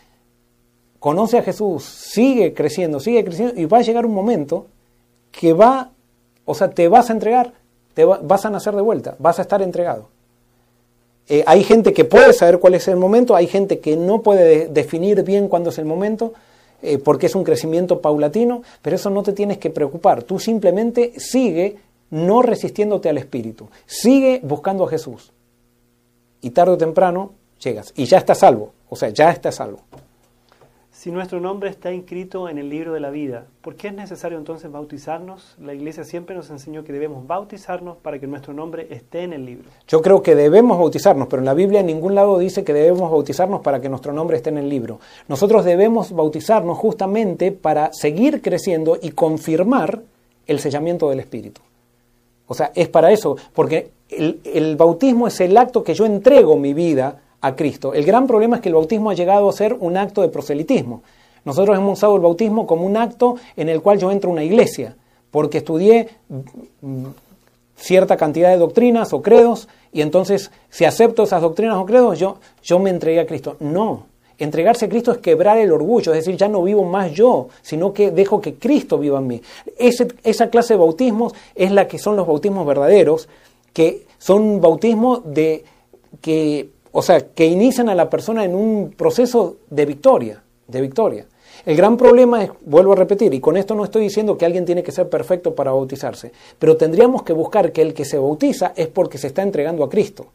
[0.99, 4.67] Conoce a Jesús, sigue creciendo, sigue creciendo y va a llegar un momento
[5.31, 5.91] que va,
[6.45, 7.53] o sea, te vas a entregar,
[7.93, 10.07] te vas a nacer de vuelta, vas a estar entregado.
[11.27, 14.67] Eh, hay gente que puede saber cuál es el momento, hay gente que no puede
[14.67, 16.33] definir bien cuándo es el momento,
[16.81, 20.23] eh, porque es un crecimiento paulatino, pero eso no te tienes que preocupar.
[20.23, 21.77] Tú simplemente sigue
[22.11, 25.31] no resistiéndote al Espíritu, sigue buscando a Jesús.
[26.41, 29.79] Y tarde o temprano llegas y ya estás salvo, o sea, ya estás salvo.
[31.05, 34.39] Si nuestro nombre está inscrito en el libro de la vida, ¿por qué es necesario
[34.39, 35.55] entonces bautizarnos?
[35.61, 39.45] La iglesia siempre nos enseñó que debemos bautizarnos para que nuestro nombre esté en el
[39.45, 39.65] libro.
[39.87, 43.11] Yo creo que debemos bautizarnos, pero en la Biblia en ningún lado dice que debemos
[43.11, 44.99] bautizarnos para que nuestro nombre esté en el libro.
[45.27, 50.01] Nosotros debemos bautizarnos justamente para seguir creciendo y confirmar
[50.47, 51.61] el sellamiento del Espíritu.
[52.47, 56.55] O sea, es para eso, porque el, el bautismo es el acto que yo entrego
[56.55, 57.93] mi vida a Cristo.
[57.93, 61.03] El gran problema es que el bautismo ha llegado a ser un acto de proselitismo.
[61.43, 64.43] Nosotros hemos usado el bautismo como un acto en el cual yo entro a una
[64.43, 64.95] iglesia,
[65.29, 67.05] porque estudié mm,
[67.75, 72.39] cierta cantidad de doctrinas o credos, y entonces si acepto esas doctrinas o credos, yo,
[72.63, 73.57] yo me entregué a Cristo.
[73.59, 74.07] No,
[74.39, 77.93] entregarse a Cristo es quebrar el orgullo, es decir, ya no vivo más yo, sino
[77.93, 79.41] que dejo que Cristo viva en mí.
[79.77, 83.29] esa clase de bautismos es la que son los bautismos verdaderos,
[83.71, 85.63] que son bautismos de
[86.21, 91.25] que o sea, que inician a la persona en un proceso de victoria, de victoria.
[91.65, 94.63] El gran problema es, vuelvo a repetir, y con esto no estoy diciendo que alguien
[94.63, 98.71] tiene que ser perfecto para bautizarse, pero tendríamos que buscar que el que se bautiza
[98.77, 100.27] es porque se está entregando a Cristo.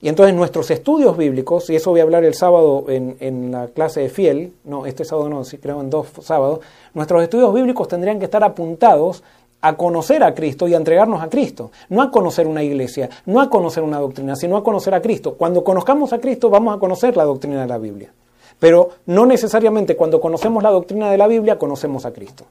[0.00, 3.68] Y entonces nuestros estudios bíblicos, y eso voy a hablar el sábado en, en, la
[3.68, 6.60] clase de Fiel, no, este sábado no, sí, creo en dos sábados,
[6.94, 9.22] nuestros estudios bíblicos tendrían que estar apuntados
[9.64, 11.70] a conocer a Cristo y a entregarnos a Cristo.
[11.88, 15.36] No a conocer una iglesia, no a conocer una doctrina, sino a conocer a Cristo.
[15.36, 18.12] Cuando conozcamos a Cristo vamos a conocer la doctrina de la Biblia.
[18.58, 22.44] Pero no necesariamente cuando conocemos la doctrina de la Biblia conocemos a Cristo.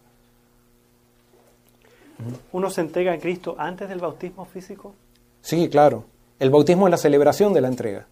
[2.52, 4.95] ¿Uno se entrega a Cristo antes del bautismo físico?
[5.41, 6.06] Sí, claro.
[6.40, 8.07] El bautismo es la celebración de la entrega.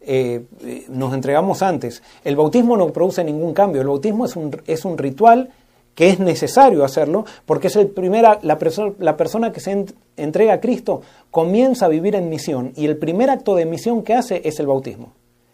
[0.00, 2.02] Eh, eh, nos entregamos antes.
[2.24, 3.80] El bautismo no produce ningún cambio.
[3.80, 5.50] El bautismo es un, es un ritual
[5.98, 8.56] que es necesario hacerlo, porque es el primera, la,
[9.00, 9.84] la persona que se
[10.16, 11.02] entrega a Cristo
[11.32, 14.68] comienza a vivir en misión y el primer acto de misión que hace es el
[14.68, 15.10] bautismo,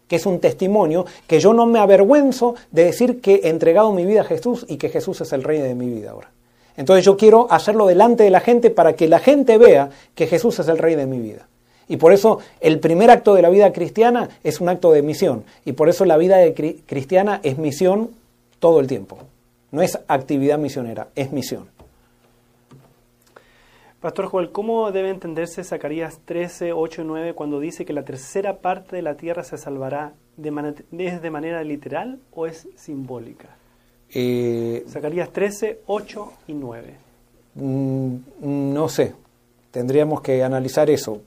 [0.07, 4.05] que es un testimonio que yo no me avergüenzo de decir que he entregado mi
[4.05, 6.29] vida a Jesús y que Jesús es el rey de mi vida ahora.
[6.77, 10.59] Entonces yo quiero hacerlo delante de la gente para que la gente vea que Jesús
[10.59, 11.47] es el rey de mi vida.
[11.87, 15.43] Y por eso el primer acto de la vida cristiana es un acto de misión.
[15.65, 16.37] Y por eso la vida
[16.85, 18.11] cristiana es misión
[18.59, 19.17] todo el tiempo.
[19.75, 21.67] No es actividad misionera, es misión.
[23.99, 28.59] Pastor Joel, ¿cómo debe entenderse Zacarías 13, 8 y 9 cuando dice que la tercera
[28.59, 30.13] parte de la tierra se salvará?
[30.37, 33.49] De ¿Es de manera literal o es simbólica?
[34.13, 36.93] Eh, Zacarías 13, 8 y 9.
[37.55, 39.13] Mm, no sé,
[39.71, 41.21] tendríamos que analizar eso.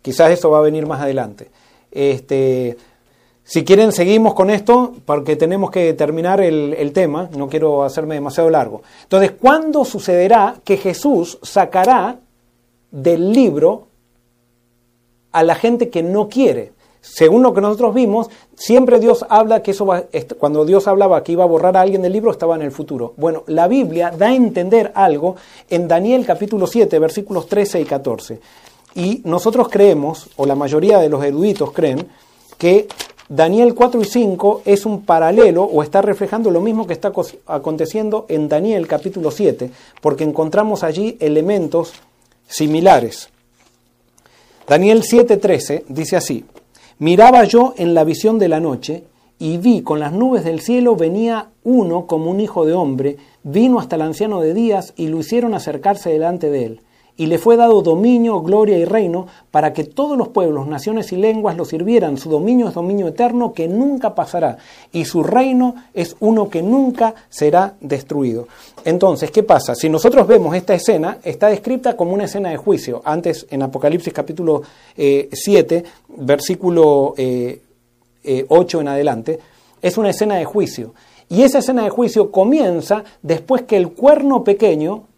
[0.00, 1.50] Quizás eso va a venir más adelante.
[1.90, 2.76] Este,
[3.50, 8.48] si quieren, seguimos con esto porque tenemos que terminar el, tema, no quiero hacerme demasiado
[8.48, 8.82] largo.
[9.02, 12.20] Entonces, ¿cuándo sucederá que Jesús sacará
[12.92, 13.88] del libro
[15.32, 16.74] a la gente que no quiere?
[17.00, 20.04] Según lo que nosotros vimos, siempre Dios habla que eso va,
[20.38, 23.14] cuando Dios hablaba que iba a borrar a alguien del libro, estaba en el futuro.
[23.16, 25.34] Bueno, la Biblia da a entender algo
[25.68, 28.40] en Daniel capítulo 7, versículos 13 y 14.
[28.94, 32.06] Y nosotros creemos, o la mayoría de los eruditos creen,
[32.60, 32.86] que
[33.30, 37.12] Daniel 4 y 5 es un paralelo o está reflejando lo mismo que está
[37.46, 39.70] aconteciendo en Daniel capítulo 7,
[40.00, 41.92] porque encontramos allí elementos
[42.48, 43.28] similares.
[44.66, 46.44] Daniel 7:13 dice así,
[46.98, 49.04] Miraba yo en la visión de la noche,
[49.38, 53.78] y vi con las nubes del cielo venía uno como un hijo de hombre, vino
[53.78, 56.80] hasta el anciano de días y lo hicieron acercarse delante de él.
[57.20, 61.16] Y le fue dado dominio, gloria y reino para que todos los pueblos, naciones y
[61.16, 62.16] lenguas lo sirvieran.
[62.16, 64.56] Su dominio es dominio eterno que nunca pasará
[64.90, 68.48] y su reino es uno que nunca será destruido.
[68.86, 69.74] Entonces, ¿qué pasa?
[69.74, 73.02] Si nosotros vemos esta escena, está descrita como una escena de juicio.
[73.04, 74.62] Antes, en Apocalipsis capítulo
[74.96, 75.84] 7, eh,
[76.16, 77.60] versículo 8 eh,
[78.24, 78.46] eh,
[78.80, 79.38] en adelante,
[79.82, 80.94] es una escena de juicio.
[81.28, 85.09] Y esa escena de juicio comienza después que el cuerno pequeño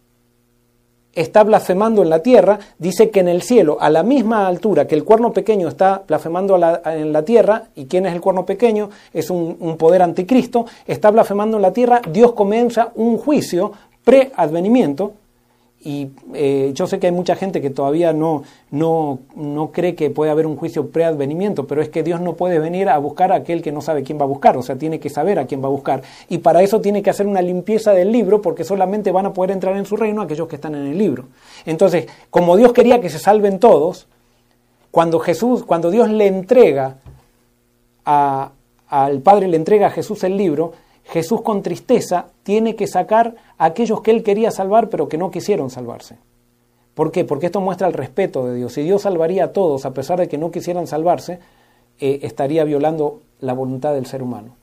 [1.15, 4.95] está blasfemando en la tierra, dice que en el cielo, a la misma altura que
[4.95, 8.91] el cuerno pequeño está blasfemando en la tierra, ¿y quién es el cuerno pequeño?
[9.13, 13.73] Es un, un poder anticristo, está blasfemando en la tierra, Dios comienza un juicio
[14.05, 15.13] pre-advenimiento
[15.85, 20.11] y eh, yo sé que hay mucha gente que todavía no, no, no cree que
[20.11, 23.37] puede haber un juicio preadvenimiento, pero es que Dios no puede venir a buscar a
[23.37, 25.63] aquel que no sabe quién va a buscar, o sea, tiene que saber a quién
[25.63, 26.03] va a buscar.
[26.29, 29.51] Y para eso tiene que hacer una limpieza del libro, porque solamente van a poder
[29.51, 31.25] entrar en su reino aquellos que están en el libro.
[31.67, 34.07] Entonces, como Dios quería que se salven todos,
[34.93, 36.99] cuando Jesús, cuando Dios le entrega
[38.05, 38.53] a,
[38.89, 40.75] al Padre, le entrega a Jesús el libro,
[41.05, 45.31] Jesús con tristeza tiene que sacar a aquellos que él quería salvar pero que no
[45.31, 46.17] quisieron salvarse.
[46.95, 47.25] ¿Por qué?
[47.25, 48.75] Porque esto muestra el respeto de Dios.
[48.75, 51.39] Si Dios salvaría a todos a pesar de que no quisieran salvarse,
[51.99, 54.57] eh, estaría violando la voluntad del ser humano.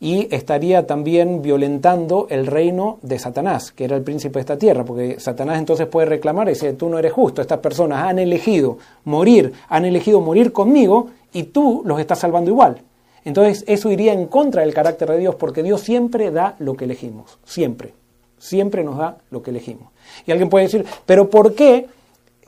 [0.00, 4.84] Y estaría también violentando el reino de Satanás, que era el príncipe de esta tierra,
[4.84, 8.78] porque Satanás entonces puede reclamar y decir, tú no eres justo, estas personas han elegido
[9.04, 12.82] morir, han elegido morir conmigo y tú los estás salvando igual.
[13.24, 16.84] Entonces eso iría en contra del carácter de Dios porque Dios siempre da lo que
[16.84, 17.94] elegimos, siempre,
[18.38, 19.88] siempre nos da lo que elegimos.
[20.26, 21.86] Y alguien puede decir, pero ¿por qué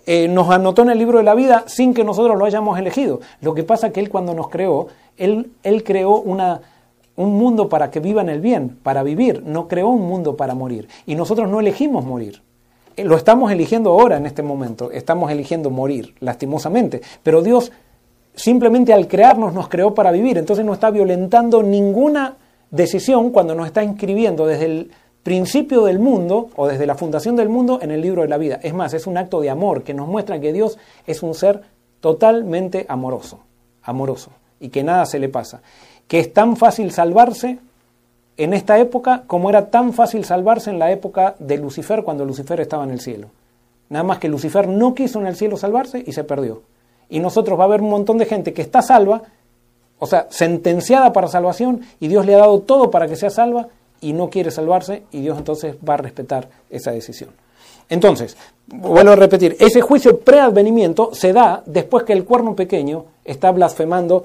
[0.07, 3.21] eh, nos anotó en el libro de la vida sin que nosotros lo hayamos elegido?
[3.41, 6.63] Lo que pasa es que Él cuando nos creó, Él, él creó una,
[7.17, 10.89] un mundo para que vivan el bien, para vivir, no creó un mundo para morir.
[11.07, 12.43] Y nosotros no elegimos morir.
[12.97, 17.03] Eh, lo estamos eligiendo ahora en este momento, estamos eligiendo morir, lastimosamente.
[17.23, 17.73] Pero Dios
[18.35, 22.37] simplemente al crearnos nos creó para vivir, entonces no está violentando ninguna
[22.71, 24.91] decisión cuando nos está inscribiendo desde el
[25.23, 28.59] principio del mundo o desde la fundación del mundo en el libro de la vida.
[28.63, 31.63] Es más, es un acto de amor que nos muestra que Dios es un ser
[32.01, 33.41] totalmente amoroso,
[33.83, 35.63] amoroso, y que nada se le pasa.
[36.09, 37.59] Que es tan fácil salvarse
[38.37, 42.61] en esta época como era tan fácil salvarse en la época de Lucifer cuando Lucifer
[42.61, 43.29] estaba en el cielo.
[43.91, 46.63] Nada más que Lucifer no quiso en el cielo salvarse y se perdió
[47.13, 49.21] y nosotros va a haber un montón de gente que está salva,
[49.99, 53.69] o sea, sentenciada para salvación, y Dios le ha dado todo para que sea salva,
[54.01, 57.29] y no quiere salvarse, y Dios entonces va a respetar esa decisión.
[57.91, 58.35] Entonces,
[58.67, 64.25] vuelvo a repetir, ese juicio preadvenimiento se da después que el cuerno pequeño está blasfemando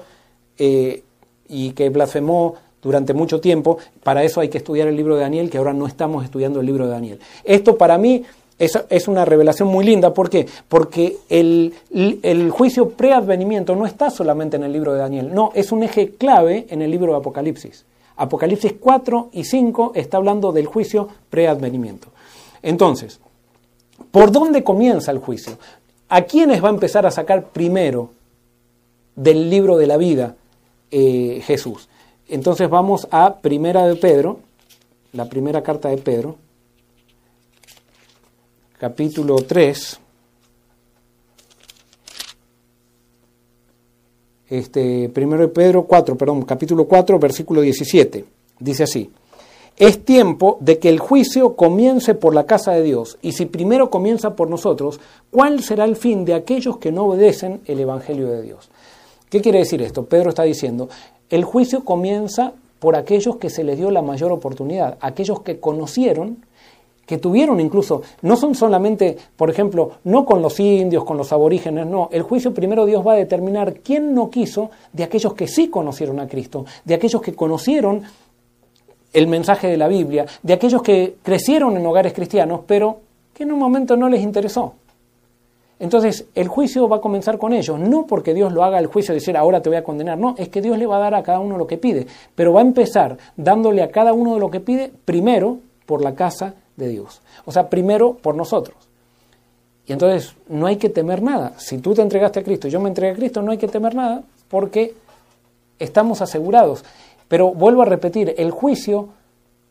[0.56, 1.02] eh,
[1.46, 3.76] y que blasfemó durante mucho tiempo.
[4.02, 6.66] Para eso hay que estudiar el libro de Daniel, que ahora no estamos estudiando el
[6.66, 7.20] libro de Daniel.
[7.44, 8.24] Esto para mí
[8.58, 10.12] es, una revelación muy linda.
[10.12, 10.46] ¿Por qué?
[10.68, 15.72] Porque el, el juicio preadvenimiento no está solamente en el libro de Daniel, no, es
[15.72, 17.84] un eje clave en el libro de Apocalipsis.
[18.16, 22.08] Apocalipsis 4 y 5 está hablando del juicio preadvenimiento.
[22.62, 23.20] Entonces,
[24.10, 25.56] ¿por dónde comienza el juicio?
[26.08, 28.10] ¿A quiénes va a empezar a sacar primero
[29.14, 30.34] del libro de la vida
[30.90, 31.88] eh, Jesús?
[32.28, 34.40] Entonces vamos a Primera de Pedro,
[35.12, 36.36] la primera carta de Pedro
[38.78, 40.00] capítulo 3,
[44.50, 48.24] este, primero de Pedro 4, perdón, capítulo 4, versículo 17.
[48.60, 49.10] Dice así,
[49.76, 53.90] es tiempo de que el juicio comience por la casa de Dios, y si primero
[53.90, 55.00] comienza por nosotros,
[55.30, 58.70] ¿cuál será el fin de aquellos que no obedecen el Evangelio de Dios?
[59.28, 60.06] ¿Qué quiere decir esto?
[60.06, 60.88] Pedro está diciendo,
[61.30, 66.38] el juicio comienza por aquellos que se les dio la mayor oportunidad, aquellos que conocieron
[67.08, 71.86] que tuvieron incluso, no son solamente, por ejemplo, no con los indios, con los aborígenes,
[71.86, 75.68] no, el juicio primero Dios va a determinar quién no quiso de aquellos que sí
[75.68, 78.02] conocieron a Cristo, de aquellos que conocieron
[79.14, 82.98] el mensaje de la Biblia, de aquellos que crecieron en hogares cristianos, pero
[83.32, 84.74] que en un momento no les interesó.
[85.80, 89.14] Entonces, el juicio va a comenzar con ellos, no porque Dios lo haga el juicio
[89.14, 91.14] de decir ahora te voy a condenar, no, es que Dios le va a dar
[91.14, 94.40] a cada uno lo que pide, pero va a empezar dándole a cada uno de
[94.40, 98.76] lo que pide primero por la casa de Dios, o sea, primero por nosotros.
[99.86, 101.54] Y entonces no hay que temer nada.
[101.58, 103.94] Si tú te entregaste a Cristo yo me entregué a Cristo, no hay que temer
[103.94, 104.94] nada porque
[105.78, 106.84] estamos asegurados.
[107.26, 109.08] Pero vuelvo a repetir, el juicio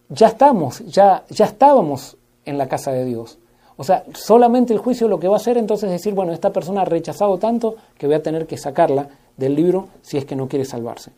[0.09, 3.37] ya estamos, ya, ya estábamos en la casa de Dios.
[3.77, 6.51] O sea, solamente el juicio lo que va a hacer entonces es decir, bueno, esta
[6.51, 9.07] persona ha rechazado tanto que voy a tener que sacarla
[9.37, 11.11] del libro si es que no quiere salvarse.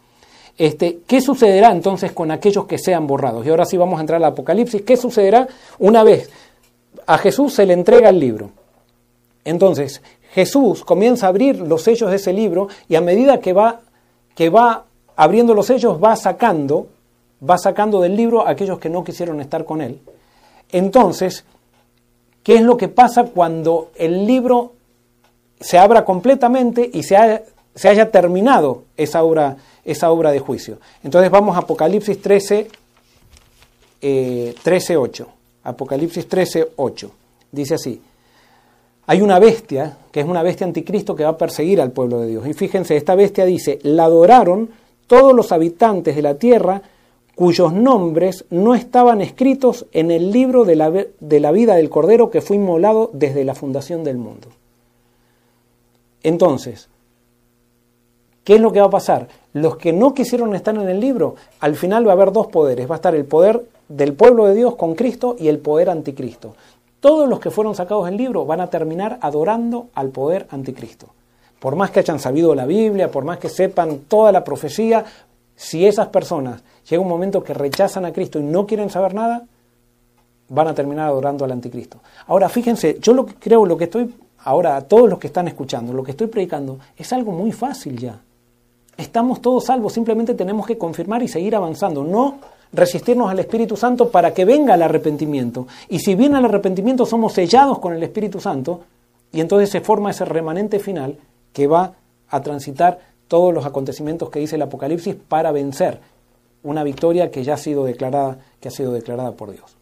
[0.60, 3.44] Este, ¿Qué sucederá entonces con aquellos que sean borrados?
[3.45, 4.84] Y ahora sí vamos a entrar al Apocalipsis.
[4.84, 5.48] ¿Qué sucederá
[5.80, 6.30] una vez
[7.07, 8.52] a Jesús se le entrega el libro?
[9.44, 13.80] Entonces, Jesús comienza a abrir los sellos de ese libro y a medida que va,
[14.36, 16.88] que va abriendo los sellos, va sacando,
[17.49, 19.99] va sacando del libro a aquellos que no quisieron estar con él.
[20.72, 21.45] Entonces,
[22.44, 24.73] ¿Qué es lo que pasa cuando el libro
[25.60, 29.57] se abra completamente y se, haya, terminado esa obra,
[29.91, 30.80] esa obra de juicio?
[31.03, 32.68] Entonces vamos a Apocalipsis 13,
[33.99, 35.28] 13, 8.
[35.64, 37.11] Apocalipsis 13, 8.
[37.52, 38.02] Dice así.
[39.07, 42.28] Hay una bestia, que es una bestia anticristo que va a perseguir al pueblo de
[42.28, 42.48] Dios.
[42.48, 44.70] Y fíjense, esta bestia dice, la adoraron
[45.07, 46.84] todos los habitantes de la tierra
[47.40, 52.30] cuyos nombres no estaban escritos en el libro de la, de la, vida del Cordero
[52.30, 54.49] que fue inmolado desde la fundación del mundo.
[56.22, 56.90] Entonces,
[58.49, 59.27] ¿qué es lo que va a pasar?
[59.53, 62.89] Los que no quisieron estar en el libro, al final va a haber dos poderes.
[62.89, 66.55] Va a estar el poder del pueblo de Dios con Cristo y el poder anticristo.
[66.99, 71.09] Todos los que fueron sacados del libro van a terminar adorando al poder anticristo.
[71.59, 75.05] Por más que hayan sabido la Biblia, por más que sepan toda la profecía,
[75.55, 79.45] si esas personas llega un momento que rechazan a Cristo y no quieren saber nada,
[80.47, 81.99] van a terminar adorando al anticristo.
[82.26, 85.47] Ahora, fíjense, yo lo que creo, lo que estoy, ahora a todos los que están
[85.47, 88.19] escuchando, lo que estoy predicando, es algo muy fácil ya.
[88.99, 92.39] Estamos todos salvos, simplemente tenemos que confirmar y seguir avanzando, no
[92.73, 95.67] resistirnos al Espíritu Santo para que venga el arrepentimiento.
[95.88, 98.81] Y si viene el arrepentimiento, somos sellados con el Espíritu Santo
[99.31, 101.15] y entonces se forma ese remanente final
[101.53, 101.93] que va
[102.27, 102.99] a transitar
[103.30, 106.01] todos los acontecimientos que dice el Apocalipsis para vencer
[106.63, 109.77] una victoria que ya ha sido declarada, que ha sido declarada por Dios.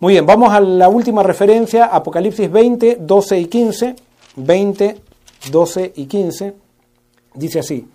[0.00, 3.96] Muy bien, vamos a la última referencia, Apocalipsis 20, 12 y 15.
[4.36, 4.96] 20,
[5.50, 6.54] 12 y 15.
[7.36, 7.88] Dice así,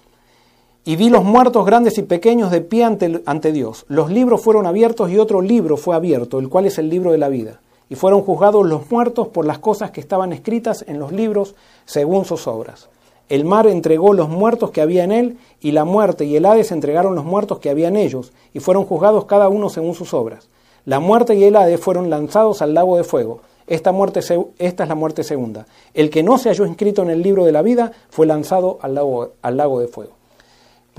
[0.89, 3.85] y vi los muertos grandes y pequeños de pie ante, Dios.
[3.89, 7.19] Los libros fueron abiertos y otro libro fue abierto, el cual es el libro de
[7.19, 7.61] la vida.
[7.89, 11.53] Y fueron juzgados los muertos por las cosas que estaban escritas en los libros
[11.85, 12.89] según sus obras.
[13.27, 16.71] El mar entregó los muertos que había en él, y la muerte y el Hades
[16.71, 20.49] entregaron los muertos que había en ellos, y fueron juzgados cada uno según sus obras.
[20.85, 23.41] La muerte y el Hades fueron lanzados al lago de fuego.
[23.67, 24.21] Esta, muerte,
[24.57, 25.67] esta es la muerte segunda.
[25.93, 28.95] El que no se halló inscrito en el libro de la vida fue lanzado al
[28.95, 30.18] lago, al lago de fuego.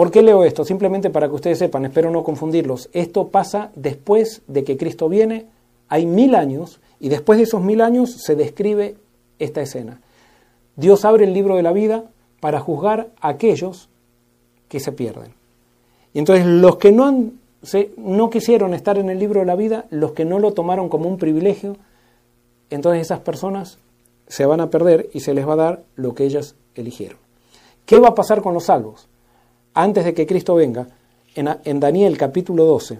[0.00, 0.64] ¿Por qué leo esto?
[0.64, 2.88] Simplemente para que ustedes sepan, espero no confundirlos.
[2.94, 5.44] Esto pasa después de que Cristo viene,
[5.90, 8.96] hay mil años, y después de esos mil años se describe
[9.38, 10.00] esta escena.
[10.74, 12.04] Dios abre el libro de la vida,
[12.40, 13.90] para juzgar a aquellos
[14.68, 15.34] que se pierden.
[16.14, 17.32] Y entonces los que no,
[17.98, 21.10] no quisieron estar en el libro de la vida, los que no lo tomaron como
[21.10, 21.76] un privilegio,
[22.70, 23.76] entonces esas personas
[24.28, 27.18] se van a perder y se les va a dar lo que ellas eligieron.
[27.84, 29.10] ¿Qué va a pasar con los salvos?
[29.74, 30.88] Antes de que Cristo venga,
[31.34, 32.98] en, Daniel capítulo 12,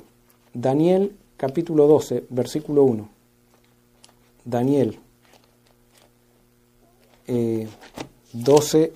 [0.55, 3.09] Daniel capítulo 12, versículo 1.
[4.45, 4.99] Daniel
[7.27, 7.67] eh,
[8.33, 8.93] 12,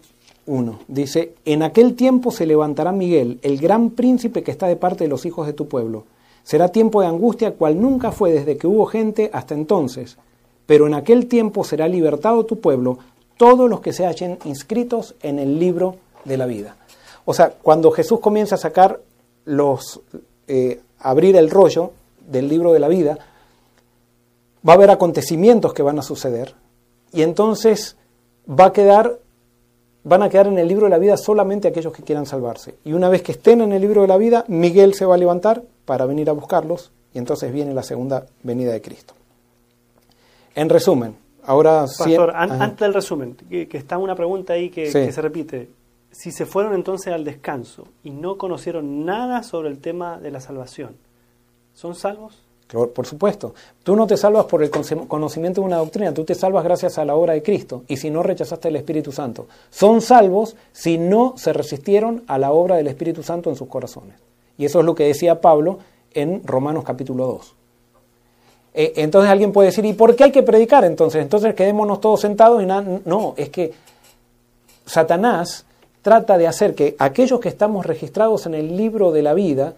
[0.46, 0.78] 1.
[0.86, 5.10] Dice, en aquel tiempo se levantará Miguel, el gran príncipe que está de parte de
[5.10, 6.04] los hijos de tu pueblo.
[6.44, 10.16] Será tiempo de angustia cual nunca fue desde que hubo gente hasta entonces.
[10.66, 12.98] Pero en aquel tiempo será libertado tu pueblo,
[13.36, 16.76] todos los que se hallen inscritos en el libro de la vida.
[17.24, 19.00] O sea, cuando Jesús comienza a sacar
[19.44, 20.00] los,
[20.46, 21.92] eh, abrir el rollo
[22.26, 23.18] del libro de la vida,
[24.66, 26.54] va a haber acontecimientos que van a suceder
[27.12, 27.96] y entonces
[28.48, 29.18] va a quedar
[30.04, 32.74] van a quedar en el libro de la vida solamente aquellos que quieran salvarse.
[32.84, 35.18] Y una vez que estén en el libro de la vida, Miguel se va a
[35.18, 39.14] levantar para venir a buscarlos y entonces viene la segunda venida de Cristo.
[40.54, 41.86] En resumen, ahora...
[41.86, 45.70] Pastor, antes del resumen, que, está una pregunta ahí que, que se repite.
[46.14, 50.40] Si se fueron entonces al descanso y no conocieron nada sobre el tema de la
[50.40, 50.96] salvación,
[51.74, 52.38] ¿son salvos?
[52.68, 56.62] Por supuesto, tú no te salvas por el conocimiento de una doctrina, tú te salvas
[56.62, 59.48] gracias a la obra de Cristo y si no rechazaste el Espíritu Santo.
[59.70, 64.16] Son salvos si no se resistieron a la obra del Espíritu Santo en sus corazones.
[64.56, 65.80] Y eso es lo que decía Pablo
[66.12, 67.54] en Romanos capítulo 2.
[68.74, 71.22] Eh, entonces alguien puede decir, ¿y por qué hay que predicar entonces?
[71.22, 73.00] Entonces quedémonos todos sentados y nada.
[73.04, 73.72] No, es que
[74.86, 75.66] Satanás
[76.04, 79.72] trata de hacer que aquellos que estamos registrados en el libro de la vida,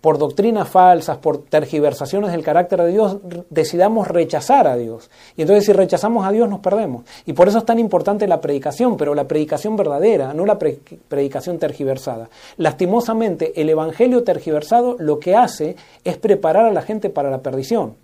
[0.00, 3.16] por doctrinas falsas, por tergiversaciones del carácter de Dios,
[3.50, 5.10] decidamos rechazar a Dios.
[5.36, 7.02] Y entonces si rechazamos a Dios nos perdemos.
[7.26, 11.58] Y por eso es tan importante la predicación, pero la predicación verdadera, no la predicación
[11.58, 12.30] tergiversada.
[12.58, 17.96] Lastimosamente, el Evangelio tergiversado lo que hace es preparar a la gente para la perdición.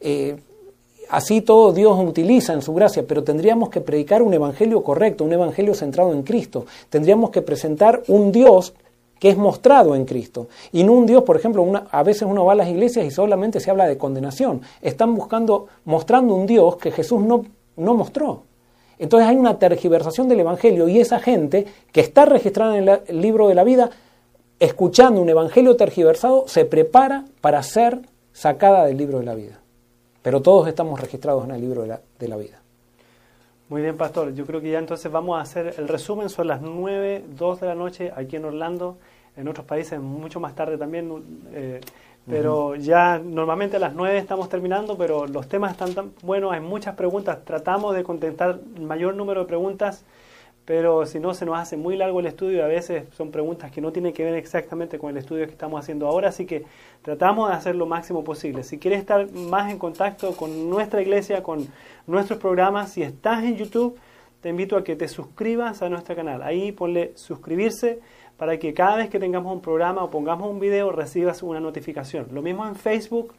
[0.00, 0.36] Eh,
[1.10, 5.32] así todo Dios utiliza en su gracia, pero tendríamos que predicar un evangelio correcto, un
[5.32, 6.66] evangelio centrado en Cristo.
[6.88, 8.74] Tendríamos que presentar un Dios
[9.20, 10.48] que es mostrado en Cristo.
[10.72, 13.60] Y no un Dios, por ejemplo, a veces uno va a las iglesias y solamente
[13.60, 14.62] se habla de condenación.
[14.80, 17.44] Están buscando, mostrando un Dios que Jesús no,
[17.76, 18.44] no mostró.
[18.98, 23.48] Entonces hay una tergiversación del Evangelio y esa gente que está registrada en el libro
[23.48, 23.90] de la vida,
[24.58, 28.00] escuchando un Evangelio tergiversado, se prepara para ser
[28.32, 29.59] sacada del libro de la vida.
[30.22, 32.60] Pero todos estamos registrados en el libro de la, de la vida.
[33.68, 34.34] Muy bien, pastor.
[34.34, 36.28] Yo creo que ya entonces vamos a hacer el resumen.
[36.28, 38.98] Son las 9, 2 de la noche aquí en Orlando.
[39.36, 41.22] En otros países mucho más tarde también.
[41.52, 41.80] Eh,
[42.28, 46.60] pero ya normalmente a las 9 estamos terminando, pero los temas están tan buenos, hay
[46.60, 47.44] muchas preguntas.
[47.44, 50.04] Tratamos de contestar el mayor número de preguntas
[50.70, 53.72] pero si no se nos hace muy largo el estudio y a veces son preguntas
[53.72, 56.64] que no tienen que ver exactamente con el estudio que estamos haciendo ahora, así que
[57.02, 58.62] tratamos de hacer lo máximo posible.
[58.62, 61.66] Si quieres estar más en contacto con nuestra iglesia, con
[62.06, 63.98] nuestros programas, si estás en YouTube,
[64.42, 66.40] te invito a que te suscribas a nuestro canal.
[66.40, 67.98] Ahí ponle suscribirse
[68.36, 72.28] para que cada vez que tengamos un programa o pongamos un video recibas una notificación.
[72.30, 73.34] Lo mismo en Facebook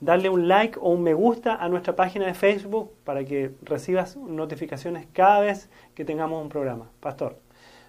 [0.00, 4.16] darle un like o un me gusta a nuestra página de Facebook para que recibas
[4.16, 6.90] notificaciones cada vez que tengamos un programa.
[7.00, 7.36] Pastor.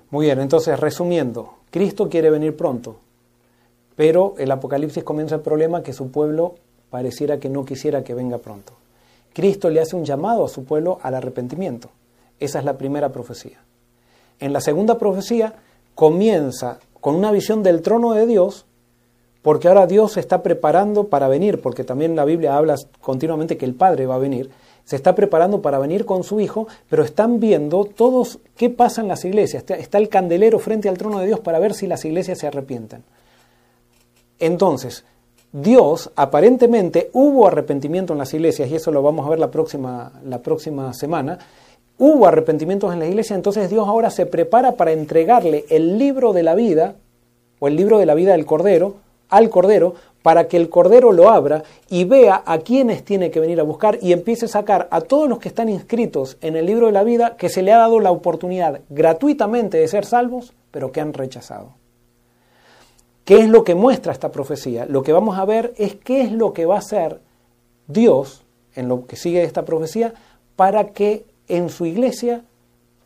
[0.09, 2.97] Muy bien, entonces resumiendo, Cristo quiere venir pronto,
[3.95, 6.55] pero el Apocalipsis comienza el problema que su pueblo
[6.89, 8.73] pareciera que no quisiera que venga pronto.
[9.33, 11.89] Cristo le hace un llamado a su pueblo al arrepentimiento.
[12.39, 13.59] Esa es la primera profecía.
[14.39, 15.55] En la segunda profecía
[15.93, 18.65] comienza con una visión del trono de Dios
[19.47, 23.63] porque ahora Dios se está preparando para venir, porque también la Biblia habla continuamente que
[23.63, 24.49] el Padre va a venir,
[24.83, 29.07] se está preparando para venir con su Hijo, pero están viendo todos qué pasa en
[29.07, 29.63] las iglesias.
[29.69, 33.05] Está el candelero frente al trono de Dios para ver si las iglesias se arrepienten.
[34.37, 35.05] Entonces,
[35.53, 40.11] Dios aparentemente hubo arrepentimiento en las iglesias, y eso lo vamos a ver la próxima,
[40.25, 41.39] la próxima semana,
[41.97, 46.43] hubo arrepentimientos en la iglesia, entonces Dios ahora se prepara para entregarle el libro de
[46.43, 46.95] la vida,
[47.59, 51.29] o el libro de la vida del Cordero, al Cordero para que el Cordero lo
[51.29, 55.01] abra y vea a quienes tiene que venir a buscar y empiece a sacar a
[55.01, 57.77] todos los que están inscritos en el libro de la vida que se le ha
[57.77, 61.75] dado la oportunidad gratuitamente de ser salvos, pero que han rechazado.
[63.23, 64.85] ¿Qué es lo que muestra esta profecía?
[64.85, 67.19] Lo que vamos a ver es qué es lo que va a hacer
[67.87, 68.43] Dios
[68.75, 70.13] en lo que sigue esta profecía
[70.55, 72.43] para que en su iglesia,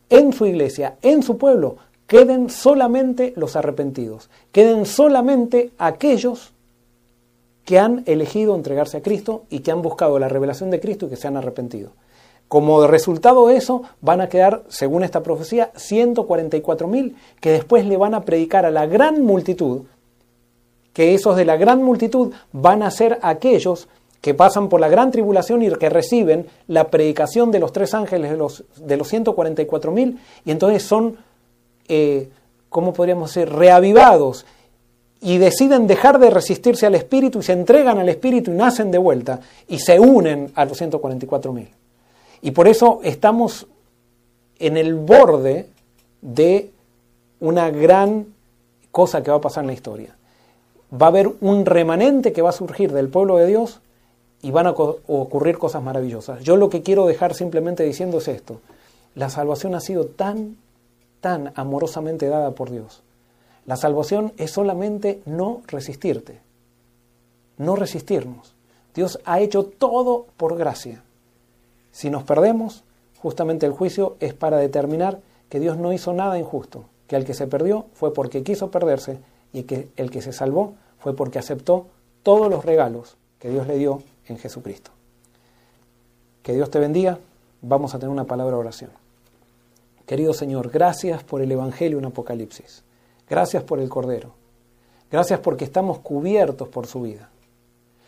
[0.10, 1.78] en su iglesia, en su pueblo,
[2.12, 6.52] queden solamente los arrepentidos, queden solamente aquellos
[7.64, 11.10] que han elegido entregarse a Cristo y que han buscado la revelación de Cristo y
[11.10, 11.92] que se han arrepentido.
[12.50, 18.14] Como resultado de eso, van a quedar, según esta profecía, 144.000 que después le van
[18.14, 19.84] a predicar a la gran multitud,
[20.92, 23.88] que esos de la gran multitud van a ser aquellos
[24.20, 28.32] que pasan por la gran tribulación y que reciben la predicación de los tres ángeles
[28.32, 31.31] de los, de los 144.000 y entonces son
[31.94, 32.30] eh,
[32.70, 34.46] ¿cómo podríamos decir?, reavivados
[35.20, 38.98] y deciden dejar de resistirse al Espíritu y se entregan al Espíritu y nacen de
[38.98, 41.68] vuelta y se unen a los 144.000.
[42.44, 43.68] Y por eso estamos
[44.58, 45.68] en el borde
[46.22, 46.72] de
[47.42, 48.28] una gran
[48.92, 50.16] cosa que va a pasar en la historia.
[50.94, 53.82] Va a haber un remanente que va a surgir del pueblo de Dios
[54.42, 56.42] y van a ocurrir cosas maravillosas.
[56.42, 58.62] Yo lo que quiero dejar simplemente diciendo es esto.
[59.14, 60.56] La salvación ha sido tan
[61.22, 63.04] tan amorosamente dada por Dios.
[63.66, 66.42] La salvación es solamente no resistirte,
[67.58, 68.56] no resistirnos.
[68.94, 71.04] Dios ha hecho todo por gracia.
[71.92, 72.84] Si nos perdemos,
[73.20, 77.34] justamente el juicio es para determinar que Dios no hizo nada injusto, que el que
[77.34, 79.20] se perdió fue porque quiso perderse
[79.54, 81.88] y que el que se salvó fue porque aceptó
[82.24, 84.92] todos los regalos que Dios le dio en Jesucristo.
[86.42, 87.20] Que Dios te bendiga.
[87.62, 88.92] Vamos a tener una palabra de oración.
[90.06, 92.06] Querido Señor, gracias por el Evangelio en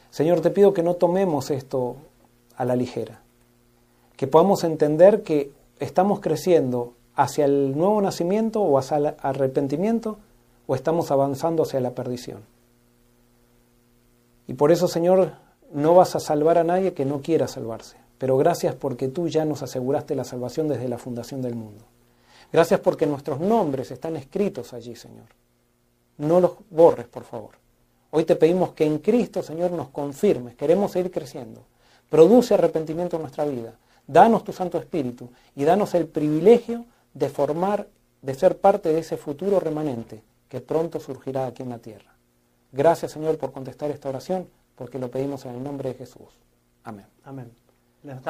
[0.10, 1.96] Señor, te pido que no tomemos esto
[2.56, 3.22] a la ligera,
[4.16, 10.18] que podamos entender que estamos creciendo hacia el nuevo nacimiento o hacia el arrepentimiento
[10.68, 12.42] o estamos avanzando hacia la perdición.
[14.48, 15.34] Y por eso, Señor,
[15.72, 18.03] no vas a salvar a nadie que no quiera salvarse.
[18.24, 21.84] Pero gracias porque tú ya nos aseguraste la salvación desde la fundación del mundo.
[22.54, 25.26] Gracias porque nuestros nombres están escritos allí, Señor.
[26.20, 27.56] No los borres, por favor.
[28.12, 30.56] Hoy te pedimos que en Cristo, Señor, nos confirmes.
[30.56, 31.66] Queremos seguir creciendo.
[32.10, 33.78] Produce arrepentimiento en nuestra vida.
[34.08, 37.90] Danos tu Santo Espíritu y danos el privilegio de formar,
[38.22, 42.16] de ser parte de ese futuro remanente que pronto surgirá aquí en la tierra.
[42.72, 44.48] Gracias, Señor, por contestar esta oración,
[44.78, 46.30] porque lo pedimos en el nombre de Jesús.
[46.86, 47.08] Amén.
[47.26, 47.63] Amén
[48.04, 48.24] les damos